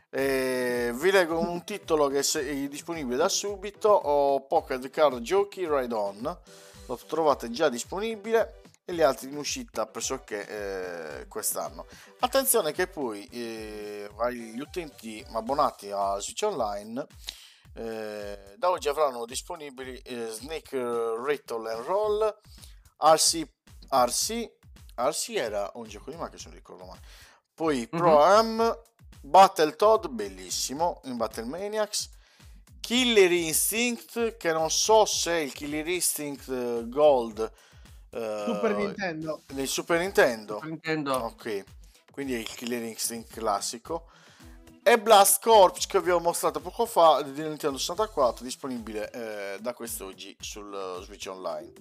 [0.10, 5.94] Eh, vi leggo un titolo che è disponibile da subito: ho Pocket Card Giochi Ride
[5.94, 6.38] On.
[6.88, 10.48] Lo trovate già disponibile e gli altri in uscita pressoché
[11.22, 11.88] eh, quest'anno.
[12.20, 17.06] Attenzione che poi eh, agli utenti abbonati a Switch Online
[17.76, 22.40] eh, da oggi avranno disponibili eh, Snake Rattle and Roll,
[22.98, 23.48] RC,
[23.90, 24.52] RC,
[24.96, 27.02] RC era un gioco di macchina se non ricordo male.
[27.54, 28.78] Poi Pro Am,
[29.22, 32.10] Battletoad, bellissimo, in Battle Maniacs,
[32.80, 37.52] Killer Instinct, che non so se è il Killer Instinct eh, Gold
[38.12, 39.42] eh, Super Nintendo.
[39.48, 40.54] del Super Nintendo.
[40.56, 41.14] Super Nintendo.
[41.16, 41.64] Ok,
[42.12, 44.08] quindi è il Killer Instinct classico.
[44.88, 49.74] E Blast Corps che vi ho mostrato poco fa di Nintendo 64, disponibile eh, da
[49.74, 51.74] quest'oggi sul eh, Switch Online.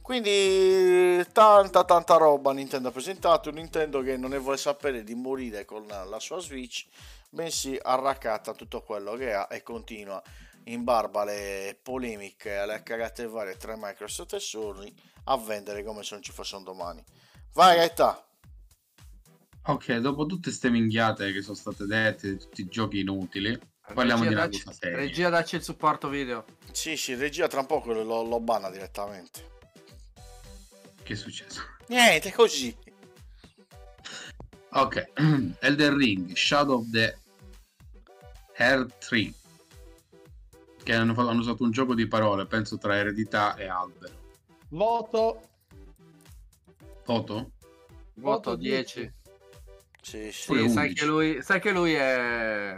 [0.00, 5.66] Quindi tanta tanta roba Nintendo ha presentato, Nintendo che non ne vuole sapere di morire
[5.66, 6.86] con la sua Switch,
[7.28, 10.22] bensì arraccata tutto quello che ha e continua
[10.64, 14.90] in barba alle polemiche, alle cagate varie tra Microsoft e Sony
[15.24, 17.04] a vendere come se non ci fosse un domani.
[17.52, 18.26] Vai Gaeta!
[19.68, 24.28] Ok, dopo tutte ste minchiate che sono state dette, tutti i giochi inutili, parliamo Regia,
[24.28, 24.96] di una cosa seria.
[24.96, 26.44] Regia, dacci il supporto video.
[26.70, 29.54] Sì, sì, regia tra un po' lo, lo banna direttamente.
[31.02, 31.62] Che è successo?
[31.88, 32.76] Niente, così.
[34.70, 35.10] Ok,
[35.58, 37.18] Elden Ring, Shadow of the
[38.58, 39.34] Hair 3,
[40.84, 44.14] che hanno, fatto- hanno usato un gioco di parole, penso tra eredità e albero.
[44.68, 45.40] Voto.
[47.04, 47.34] Voto?
[48.14, 49.15] Voto Voto 10.
[50.06, 50.52] Sì, sì.
[50.54, 50.94] Sì, sai 11.
[50.94, 52.76] che lui, sai che lui è...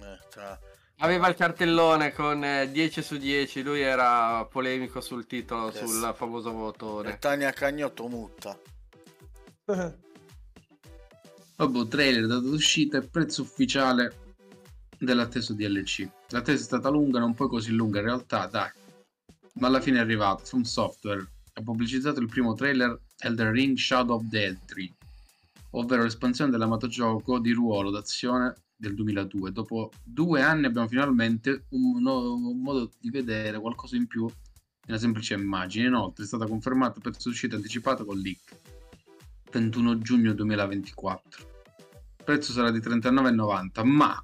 [0.00, 0.58] Eh, tra-
[0.98, 5.78] Aveva il cartellone con eh, 10 su 10, lui era polemico sul titolo, Yes.
[5.78, 7.18] sul famoso votone.
[7.18, 8.58] Tania Cagnotto mutta.
[11.56, 14.36] Vabbè, trailer, data d'uscita e prezzo ufficiale
[14.98, 16.08] dell'atteso DLC.
[16.30, 18.70] L'attesa è stata lunga, non poi così lunga in realtà, dai.
[19.54, 20.44] Ma alla fine è arrivato.
[20.46, 24.92] From Software ha pubblicizzato il primo trailer Elden Ring Shadow of the Dead 3,
[25.76, 29.52] ovvero l'espansione dell'amato gioco di ruolo d'azione del 2002.
[29.52, 34.28] Dopo due anni abbiamo finalmente un, nuovo modo di vedere qualcosa in più
[34.86, 35.86] una semplice immagine.
[35.86, 38.56] Inoltre è stata confermata per uscita anticipato con leak
[39.50, 41.52] 21 giugno 2024.
[42.18, 44.22] Il prezzo sarà di 39,90, ma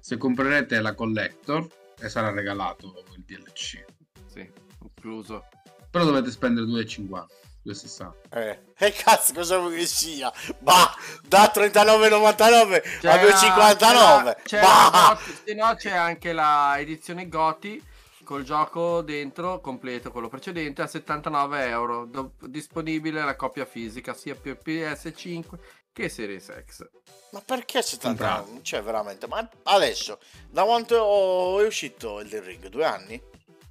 [0.00, 3.84] se comprerete la collector e sarà regalato il DLC.
[4.26, 4.50] Sì,
[4.82, 5.44] incluso.
[5.90, 7.26] Però dovete spendere 2,50,
[7.62, 8.14] 260.
[8.30, 10.32] Eh, e cazzo, cosa vuoi che sia?
[10.58, 14.36] Bah, da 39,99 C'è a la- 2,59.
[14.44, 15.18] C'è, bah!
[15.44, 17.82] se no c'è anche la edizione Goti
[18.24, 22.04] col gioco dentro completo, quello precedente, a 79 euro.
[22.04, 25.44] Do- disponibile la coppia fisica sia per PS5
[25.92, 26.86] che Series X.
[27.30, 28.50] Ma perché 70 Comprato.
[28.50, 28.62] anni?
[28.62, 29.26] Cioè, veramente.
[29.26, 30.18] Ma adesso,
[30.50, 32.68] da quanto è uscito il Ring?
[32.68, 33.20] Due anni?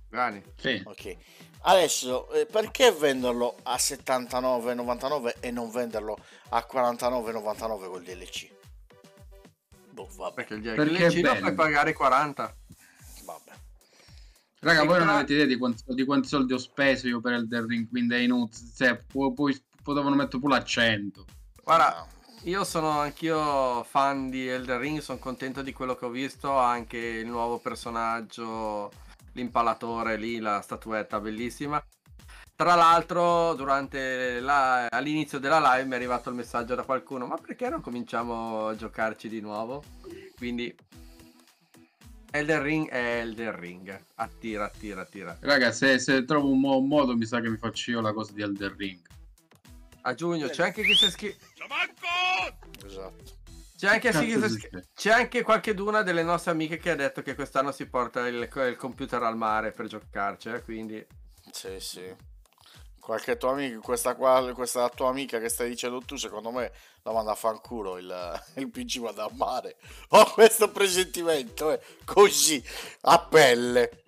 [0.09, 0.41] Gani.
[0.59, 0.81] Sì.
[0.85, 1.15] Ok.
[1.69, 6.17] Adesso, eh, perché venderlo a 79,99 e non venderlo
[6.49, 8.49] a 49,99 col DLC?
[9.91, 11.39] Boh, vabbè, Perché il Perché DLC lo bello.
[11.41, 12.55] puoi pagare 40.
[13.25, 13.51] vabbè.
[14.59, 17.67] Raga, voi non avete idea di quanti, di quanti soldi ho speso io per Elden
[17.67, 18.69] Ring, quindi è inutile.
[18.73, 21.25] Cioè, pu- poi potevano mettere pure a 100.
[21.65, 22.07] Guarda,
[22.43, 26.97] io sono anch'io fan di Elden Ring, sono contento di quello che ho visto, anche
[26.97, 28.89] il nuovo personaggio,
[29.37, 31.81] l'impalatore lì, la statuetta bellissima.
[32.55, 37.37] Tra l'altro, durante la- all'inizio della live mi è arrivato il messaggio da qualcuno, ma
[37.37, 39.83] perché non cominciamo a giocarci di nuovo?
[40.35, 40.75] Quindi
[42.31, 45.37] Elden Ring è Elden Ring, attira, attira, attira.
[45.39, 48.11] Raga, se, se trovo un, mo- un modo, mi sa che mi faccio io la
[48.11, 48.99] cosa di Elden Ring.
[50.01, 51.45] A giugno c'è anche chi si è iscritto.
[52.85, 53.36] Esatto.
[53.77, 54.11] C'è anche,
[54.95, 58.75] c'è anche qualcheduna delle nostre amiche che ha detto che quest'anno si porta il, il
[58.75, 61.05] computer al mare per giocarci, eh, quindi
[61.51, 62.15] Sì, sì.
[62.99, 66.71] Qualche tua amica, questa, qua, questa tua amica che stai dicendo tu, secondo me
[67.03, 69.77] la manda a fanculo il, il PC vada a mare.
[70.09, 71.79] Ho questo presentimento, eh.
[72.03, 72.61] così,
[73.01, 74.03] a pelle.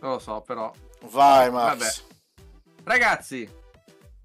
[0.00, 0.70] non lo so, però.
[1.06, 1.78] Vai, Max.
[1.78, 2.82] Vabbè.
[2.84, 3.50] Ragazzi,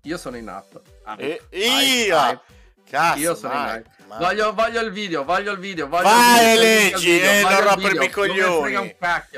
[0.03, 0.75] io sono in app.
[1.03, 2.41] Ah, E hype.
[2.83, 3.83] cazzo, Io sono in vai,
[4.19, 8.05] Voglio, voglio il video, voglio il video, voglio Vai, il video, leggi, eh, non rompermi
[8.05, 8.75] i coglioni.
[8.75, 8.93] un.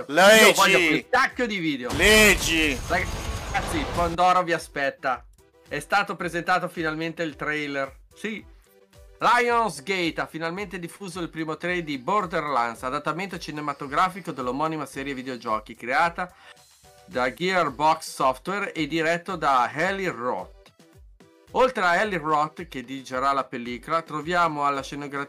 [0.07, 0.45] Leggi.
[0.45, 1.93] Io voglio quel cacchio di video.
[1.93, 2.77] Leggi.
[2.87, 5.23] Ragazzi, Pandoro vi aspetta.
[5.67, 7.93] È stato presentato finalmente il trailer.
[8.13, 8.43] Sì.
[9.17, 16.33] Lionsgate ha finalmente diffuso il primo trailer di Borderlands, adattamento cinematografico dell'omonima serie videogiochi creata
[17.05, 20.54] da Gearbox Software e diretto da Eli Roth.
[21.57, 25.27] Oltre a Eli Roth che dirigerà la pellicola, troviamo alla scenogra-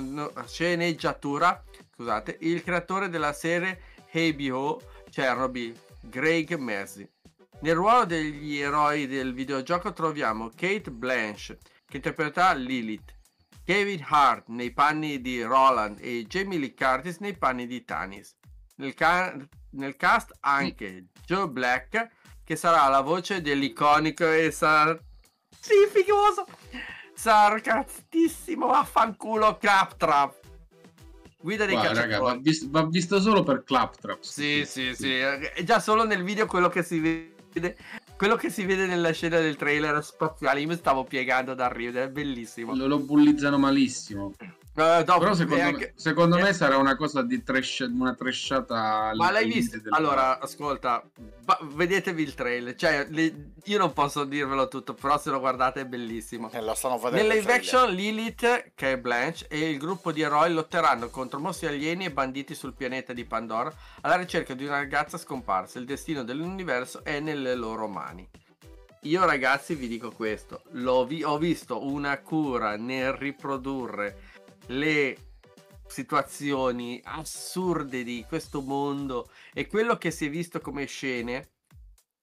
[0.00, 1.62] no, sceneggiatura
[1.92, 3.78] scusate, il creatore della serie
[4.10, 4.80] HBO
[5.10, 7.06] Chernobyl, Greg Messi.
[7.60, 13.14] Nel ruolo degli eroi del videogioco troviamo Kate Blanche, che interpreta Lilith,
[13.62, 18.34] Kevin Hart nei panni di Roland e Jamie Lee Curtis nei panni di Tanis.
[18.76, 19.36] Nel, ca-
[19.72, 22.08] nel cast anche Joe Black,
[22.42, 24.50] che sarà la voce dell'iconico e
[25.60, 26.46] sarcasticoso,
[27.14, 30.38] sarcastissimo affanculo Claptrap.
[31.42, 32.42] Guida dei Guarda, raga, va, cacciatori.
[32.42, 34.20] vis- va visto solo per Claptrap.
[34.20, 35.16] Sì, sì, sì.
[35.16, 37.76] È già solo nel video quello che si vede.
[38.16, 40.60] Quello che si vede nella scena del trailer spaziale.
[40.60, 42.74] Io mi stavo piegando da ridere, è bellissimo.
[42.76, 44.34] Lo, lo bullizzano malissimo.
[44.80, 47.80] Eh, dopo, Però secondo, e me, anche- secondo eh, me sarà una cosa di trash,
[47.90, 49.12] una trashata.
[49.14, 49.76] Ma l'hai visto?
[49.76, 51.02] limite del- Allora, ascolta,
[51.44, 52.74] va- vedetevi il trailer.
[52.74, 56.50] Cioè, le- io non posso dirvelo tutto, però se lo guardate è bellissimo.
[56.52, 57.16] Eh, lo stanno vedendo.
[57.16, 57.60] Nel il live trailer.
[57.64, 62.10] action Lilith, che è Blanche, e il gruppo di eroi lotteranno contro mostri alieni e
[62.10, 65.78] banditi sul pianeta di Pandora alla ricerca di una ragazza scomparsa.
[65.78, 68.28] Il destino dell'universo è nelle loro mani.
[69.04, 74.28] Io ragazzi vi dico questo, l'ho vi- ho visto una cura nel riprodurre
[74.70, 75.16] le
[75.86, 81.48] situazioni assurde di questo mondo e quello che si è visto come scene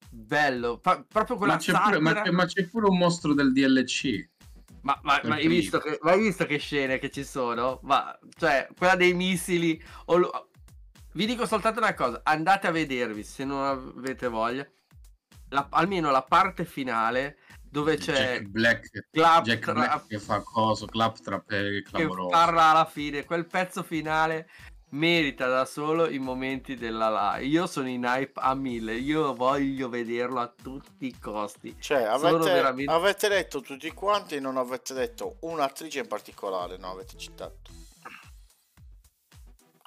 [0.10, 3.52] bello, fa- proprio quella Ma c'è, pure, ma, c'è, ma c'è pure un mostro del
[3.52, 4.30] DLC.
[4.82, 7.80] ma, ma- ma hai, visto che, hai visto che scene che ci sono?
[7.84, 9.82] Ma, cioè, quella dei missili.
[10.06, 10.50] lo-
[11.12, 14.66] Vi dico soltanto una cosa: andate a vedervi se non avete voglia.
[15.50, 17.38] la- almeno la parte finale
[17.78, 22.30] dove c'è Jack Black, Jack Claptrap Black che fa coso, Claptrap è che clamoroso.
[22.30, 23.24] parla alla fine.
[23.24, 24.50] Quel pezzo finale
[24.90, 27.46] merita da solo i momenti della live.
[27.46, 28.96] Io sono in hype a mille.
[28.96, 31.76] Io voglio vederlo a tutti i costi.
[31.80, 36.92] Cioè, avete, veramente- avete detto tutti quanti e non avete detto un'attrice in particolare, no,
[36.92, 37.77] avete citato.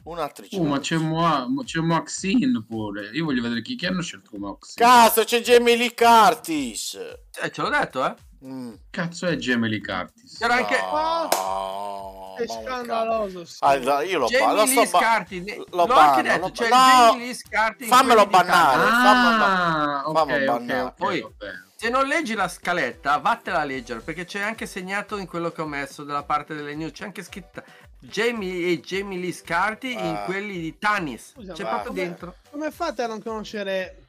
[0.05, 0.56] Un'attrice.
[0.56, 3.10] Uh, ma c'è, Moa, c'è Maxine pure.
[3.12, 4.86] Io voglio vedere chi, chi hanno scelto come Maxine.
[4.86, 6.94] Cazzo, c'è Jamie Lee Curtis!
[7.43, 8.14] Eh, ce l'ho detto, eh.
[8.43, 8.72] Mm.
[8.89, 10.39] Cazzo è Jamie Lee Curtis?
[10.39, 10.78] C'era anche.
[10.81, 13.44] No, È scandaloso.
[13.44, 13.59] sì.
[13.60, 13.97] mia.
[13.97, 16.68] Ah, io lo ba- lo sto ba- ne- lo l'ho banno, anche detto, lo- c'è
[16.70, 17.35] no!
[17.35, 18.82] Scarti in Fammelo bannare.
[18.90, 20.81] Ah, ok, fammi ok, bannare.
[20.82, 21.64] ok, Poi- va bene.
[21.81, 25.62] Se non leggi la scaletta, vattela a leggere, perché c'è anche segnato in quello che
[25.62, 27.64] ho messo dalla parte delle news, c'è anche scritta
[28.01, 30.24] Jamie e Jamie Lee Scarti in Ah.
[30.24, 31.32] quelli di Tanis.
[31.32, 32.35] Scusa, c'è ma proprio come- dentro.
[32.51, 34.05] Come fate a non conoscere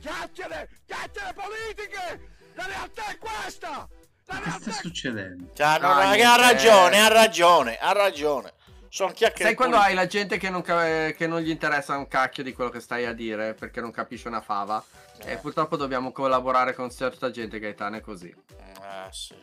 [0.00, 0.68] Chiacchiere!
[0.86, 2.28] Chiacchiere politiche!
[2.54, 3.88] La realtà è questa!
[4.26, 5.50] La Che realtà sta è succedendo?
[5.54, 8.52] Cioè, no, Ah, raga, ha ragione, ha ragione, ha ragione.
[8.88, 9.98] Sono chiacchiere Sai quando politiche.
[10.00, 13.06] hai la gente che non, che non gli interessa un cacchio di quello che stai
[13.06, 14.82] a dire perché non capisce una fava?
[15.18, 15.32] Eh.
[15.32, 18.28] E purtroppo dobbiamo collaborare con certa gente Gaetano è così.
[18.28, 19.34] Eh, sì.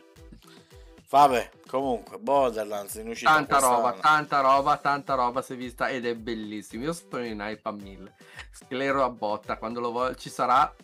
[1.12, 4.16] Vabbè, comunque, Borderlands in uscita Tanta roba, quest'anno.
[4.16, 6.84] tanta roba, tanta roba si è vista ed è bellissimo.
[6.84, 8.14] Io sono in hype a mille.
[8.50, 10.74] Sclero a botta, quando lo vo- ci sarà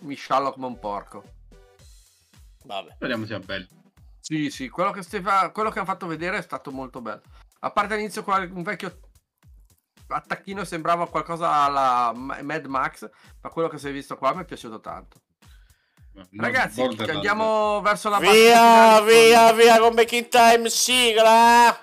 [0.00, 1.24] mi sciallo come un porco.
[2.62, 2.92] Vabbè.
[2.94, 3.66] Speriamo sia bello.
[4.20, 7.22] Sì, sì, quello che, si fa- quello che hanno fatto vedere è stato molto bello.
[7.60, 9.00] A parte all'inizio qua un vecchio
[10.06, 13.10] attacchino sembrava qualcosa alla Ma- Mad Max,
[13.40, 15.22] ma quello che si è visto qua mi è piaciuto tanto.
[16.38, 21.78] Ragazzi, andiamo verso la parte Via, via, via con Baking Time, sigla!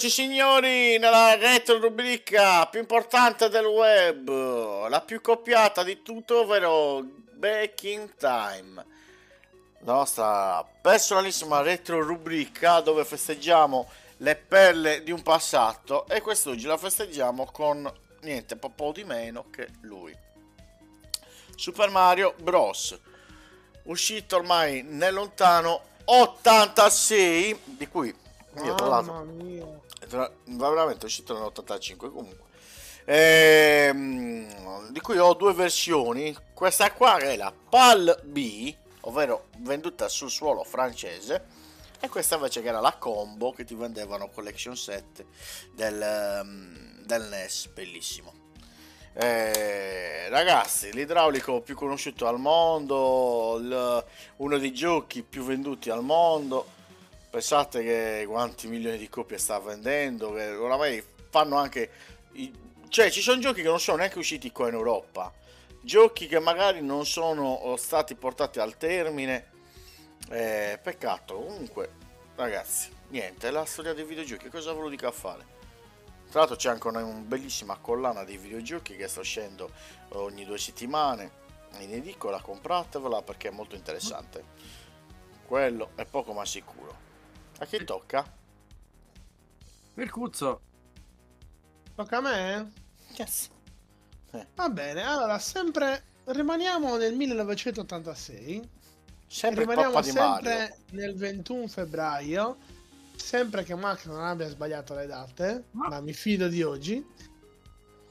[0.00, 6.40] E rieccoci signori nella retro rubrica più importante del web, la più copiata di tutto,
[6.40, 7.04] ovvero
[7.34, 8.86] Baking Time.
[9.80, 16.78] La nostra personalissima retro rubrica dove festeggiamo le perle di un passato e quest'oggi la
[16.78, 20.16] festeggiamo con niente po' po' di meno che lui.
[21.54, 22.98] Super Mario Bros.
[23.82, 28.14] Uscito ormai nel lontano 86, di cui
[28.64, 30.30] io tra l'altro va
[30.70, 32.48] veramente uscito nell'85 comunque.
[33.04, 36.36] Ehm, di cui ho due versioni.
[36.54, 41.58] Questa qua è la PAL B ovvero venduta sul suolo francese
[42.00, 45.24] e questa invece che era la combo che ti vendevano collection set
[45.74, 48.34] del, ehm, del NES bellissimo.
[49.12, 54.04] Eh, ragazzi l'idraulico più conosciuto al mondo il-
[54.36, 56.78] uno dei giochi più venduti al mondo
[57.30, 61.00] Pensate che quanti milioni di copie sta vendendo, che oramai
[61.30, 61.88] fanno anche...
[62.88, 65.32] Cioè, ci sono giochi che non sono neanche usciti qua in Europa.
[65.80, 69.46] Giochi che magari non sono stati portati al termine.
[70.28, 71.36] Eh, peccato.
[71.36, 71.92] Comunque,
[72.34, 74.48] ragazzi, niente, è la storia dei videogiochi.
[74.48, 75.46] Cosa ve lo dico a fare?
[76.30, 79.70] Tra l'altro c'è anche una, una bellissima collana di videogiochi che sta uscendo
[80.10, 81.30] ogni due settimane
[81.78, 84.42] in edicola, compratevela perché è molto interessante.
[85.46, 87.09] Quello è poco ma sicuro.
[87.60, 88.24] A chi tocca?
[89.94, 90.60] Mircuzzo,
[91.94, 92.72] Tocca a me?
[93.16, 93.50] Yes.
[94.54, 98.68] Va bene, allora sempre rimaniamo nel 1986.
[99.26, 100.76] Sempre rimaniamo sempre Mario.
[100.92, 102.56] nel 21 febbraio.
[103.14, 107.06] Sempre che Mac non abbia sbagliato le date, Ma- ma mi fido di oggi.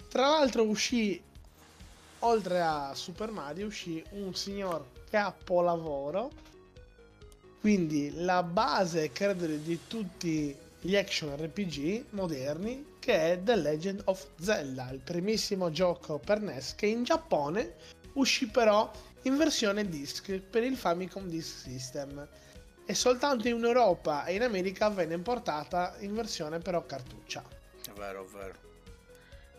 [0.08, 1.20] Tra l'altro uscì,
[2.20, 6.30] oltre a Super Mario, uscì un signor capolavoro.
[7.60, 14.26] Quindi la base, credo, di tutti gli action RPG moderni, che è The Legend of
[14.40, 17.76] Zelda, il primissimo gioco per NES che in Giappone
[18.14, 18.90] uscì però
[19.24, 22.26] in versione disc per il Famicom Disk System
[22.86, 27.44] e soltanto in Europa e in America venne importata in versione però cartuccia.
[27.86, 28.56] È vero, è vero.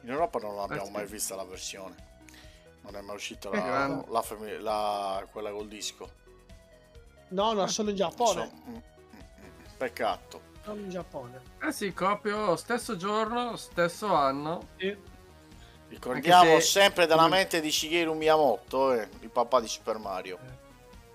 [0.03, 0.93] In Europa non l'abbiamo Eh sì.
[0.93, 2.09] mai vista la versione.
[2.83, 6.19] Non è mai uscita la, la fami- la- quella col disco.
[7.31, 8.51] No, no, solo in Giappone.
[8.69, 8.77] Mm,
[9.77, 10.41] Peccato.
[10.65, 11.41] Solo in Giappone.
[11.63, 14.69] eh sì, copio stesso giorno, stesso anno.
[15.89, 20.39] Ricordiamo Anche se- sempre della mente di Shigeru Miyamoto, eh, il papà di Super Mario.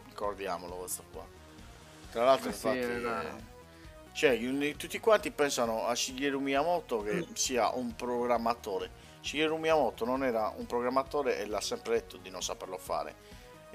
[0.07, 1.25] Ricordiamolo questo qua.
[2.11, 3.33] Tra l'altro, Eh sì, infatti, era- eh,
[4.13, 8.89] cioè, tutti quanti pensano a Shigeru Miyamoto che sia un programmatore.
[9.21, 13.15] Shigeru Miyamoto non era un programmatore e l'ha sempre detto di non saperlo fare.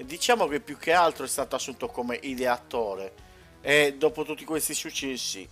[0.03, 3.13] Diciamo che più che altro è stato assunto come ideatore.
[3.61, 5.47] E dopo tutti questi successi,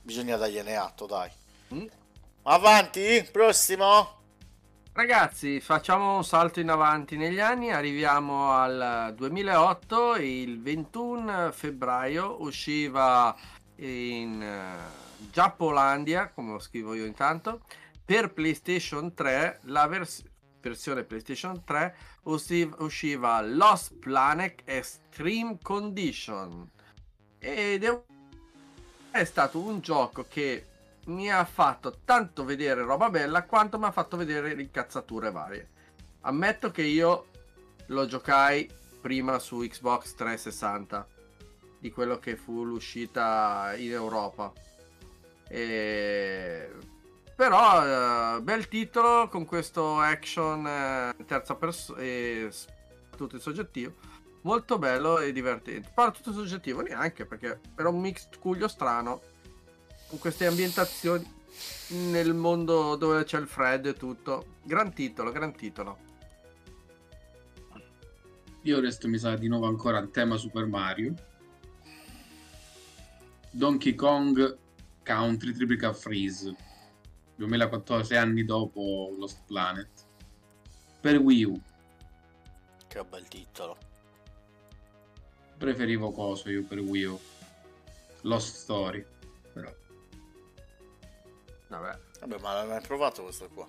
[0.00, 1.30] bisogna dargliene atto, dai.
[1.74, 1.86] Mm.
[2.42, 4.20] Avanti, prossimo.
[4.94, 13.34] Ragazzi, facciamo un salto in avanti negli anni, arriviamo al 2008, il 21 febbraio usciva
[13.76, 17.60] in eh, Giappolandia, come lo scrivo io intanto,
[18.04, 20.24] per PlayStation 3, la vers-
[20.60, 26.70] versione PlayStation 3 usci- usciva Lost Planet Extreme Condition.
[27.38, 27.84] ed
[29.10, 30.66] è, stato un gioco che
[31.06, 35.68] mi ha fatto tanto vedere roba bella quanto mi ha fatto vedere incazzature varie.
[36.20, 37.26] Ammetto che io
[37.86, 38.70] lo giocai
[39.00, 41.06] prima su Xbox 360
[41.80, 44.52] di quello che fu l'uscita in Europa.
[45.48, 46.70] E...
[47.34, 52.50] Però eh, bel titolo con questo action eh, terza persona e
[53.16, 53.94] tutto il soggettivo.
[54.42, 55.90] Molto bello e divertente.
[55.94, 59.20] Però tutto soggettivo neanche perché era un mix cuglio strano
[60.08, 61.40] con queste ambientazioni
[62.10, 64.58] nel mondo dove c'è il freddo e tutto.
[64.62, 66.10] Gran titolo, gran titolo.
[68.62, 71.14] Io resto, mi sa, di nuovo ancora al tema Super Mario.
[73.50, 74.56] Donkey Kong
[75.02, 76.70] Country Triplica Freeze
[77.46, 79.88] 2014, sei anni dopo Lost Planet.
[81.00, 81.60] Per Wii U
[82.86, 83.76] Che bel titolo.
[85.58, 87.20] preferivo coso io per Wii U.
[88.22, 89.04] Lost Story.
[89.52, 89.72] Però.
[91.68, 91.98] Vabbè.
[92.20, 93.68] Vabbè, ma l'hai mai provato questo qua?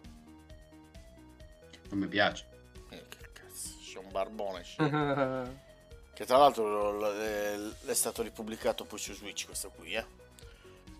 [1.89, 2.45] Non mi piace.
[2.89, 4.61] Eh, che cazzo, c'è un barbone.
[4.61, 5.61] c'è.
[6.13, 10.05] Che tra l'altro è stato ripubblicato poi su Switch questo qui, eh.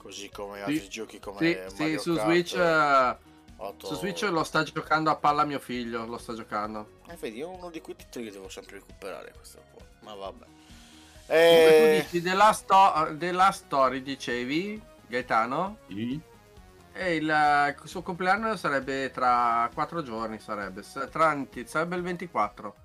[0.03, 0.63] Così come Sì.
[0.63, 3.17] altri giochi sì, come sì, Mario su Kart, Switch, eh,
[3.55, 6.99] Otto- su Switch lo sta giocando a palla mio figlio, lo sta giocando.
[7.07, 9.83] Eh, vedi, è uno di quei titoli che devo sempre recuperare questo qua.
[10.01, 10.45] Ma vabbè.
[11.25, 15.77] Comunque tu Eh, dici The Last, Sto- Last Story, dicevi, Gaetano?
[15.87, 16.19] Sì.
[16.95, 21.35] E il, il suo compleanno sarebbe tra 4 giorni, sarebbe, tra,
[21.65, 22.75] sarebbe il 24,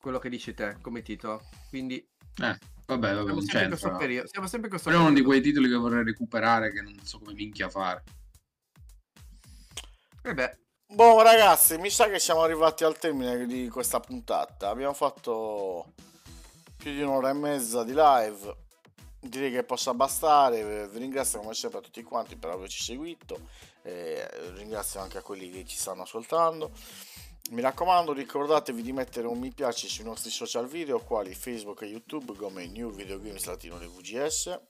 [0.00, 1.42] quello che dici te come titolo.
[1.68, 2.04] Quindi
[2.40, 2.58] Eh,
[2.88, 3.96] vabbè, vabbè, siamo non sempre in questo c'entra.
[3.96, 4.28] periodo.
[4.28, 5.40] Siamo sempre in questo Però è uno di periodo.
[5.40, 8.02] quei titoli che vorrei recuperare che non so come minchia fare.
[10.22, 10.58] E beh,
[10.90, 14.70] Boh ragazzi, mi sa che siamo arrivati al termine di questa puntata.
[14.70, 15.92] Abbiamo fatto
[16.78, 18.56] più di un'ora e mezza di live.
[19.20, 20.88] Direi che possa bastare.
[20.88, 23.38] Vi ringrazio come sempre a tutti quanti per averci seguito.
[23.82, 26.70] E ringrazio anche a quelli che ci stanno ascoltando.
[27.50, 31.86] Mi raccomando, ricordatevi di mettere un mi piace sui nostri social video, quali Facebook e
[31.86, 34.60] YouTube come New Video Games Latino VGS,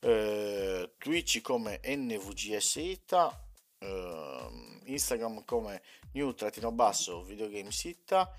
[0.00, 3.38] eh, Twitch come NVGS Ita,
[3.80, 5.82] ehm, Instagram come
[6.12, 8.34] new trattino basso videogames Ita,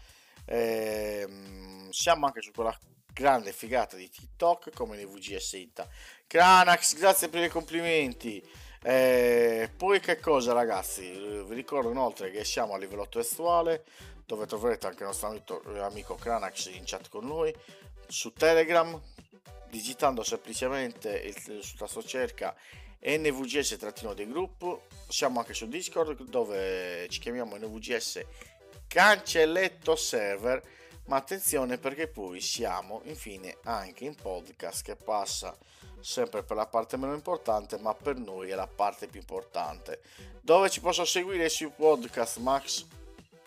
[0.45, 2.75] ehm, siamo anche su quella
[3.13, 5.87] grande figata di TikTok come NVGS Ita.
[6.25, 8.43] Cranax, grazie per i complimenti.
[8.83, 11.11] Eh, poi che cosa ragazzi?
[11.11, 13.83] Eh, Vi ricordo inoltre che siamo a livello testuale
[14.25, 17.53] dove troverete anche il nostro amico, amico Cranax in chat con noi
[18.07, 18.99] su Telegram
[19.69, 22.55] digitando semplicemente il, sul tasto cerca
[22.99, 28.25] NVGS trattino dei gruppo siamo anche su Discord dove ci chiamiamo NVGS
[28.87, 30.61] cancelletto server
[31.07, 35.55] ma attenzione perché poi siamo infine anche in podcast che passa
[35.99, 40.01] sempre per la parte meno importante ma per noi è la parte più importante
[40.41, 42.85] dove ci posso seguire sui podcast Max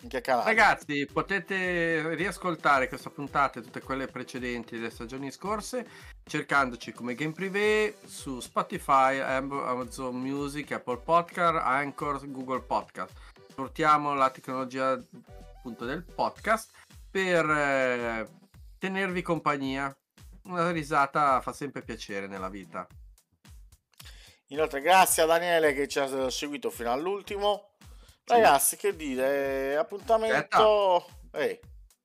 [0.03, 0.45] in che canale?
[0.45, 5.87] ragazzi, potete riascoltare questa puntata e tutte quelle precedenti delle stagioni scorse
[6.23, 13.13] cercandoci come Game Privé su Spotify, Am- Amazon Music, Apple Podcast, Anchor, Google Podcast.
[13.53, 16.71] Portiamo la tecnologia appunto del podcast
[17.11, 18.27] per eh,
[18.77, 19.95] tenervi compagnia.
[20.43, 22.87] Una risata fa sempre piacere nella vita.
[24.47, 27.69] Inoltre, grazie a Daniele che ci ha seguito fino all'ultimo.
[28.25, 31.05] Ragazzi, che dire, appuntamento.
[31.33, 31.59] Ehi,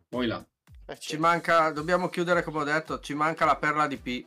[0.08, 0.44] Poi là.
[0.86, 1.18] eh, Ci c'è.
[1.18, 4.26] manca, dobbiamo chiudere come ho detto, ci manca la perla di P.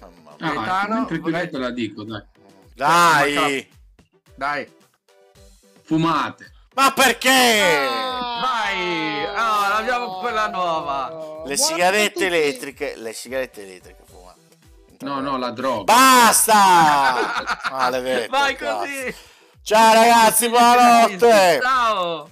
[0.00, 0.50] Mamma mia.
[0.50, 2.24] Ah, Gaetano, mentre vorrei- la dico, dai.
[2.74, 3.68] Dai,
[4.34, 4.72] Dai,
[5.82, 6.51] Fumate.
[6.74, 7.60] Ma perché?
[8.40, 9.24] vai!
[9.34, 11.42] Ah, abbiamo quella nuova.
[11.44, 14.40] Le sigarette elettriche, le sigarette elettriche fumate.
[15.00, 15.84] No, no, la droga.
[15.84, 17.44] Basta!
[17.70, 18.78] Maledetto, Vai cazzo.
[18.78, 19.14] così!
[19.62, 21.58] Ciao ragazzi, buonanotte!
[21.62, 22.30] Ciao!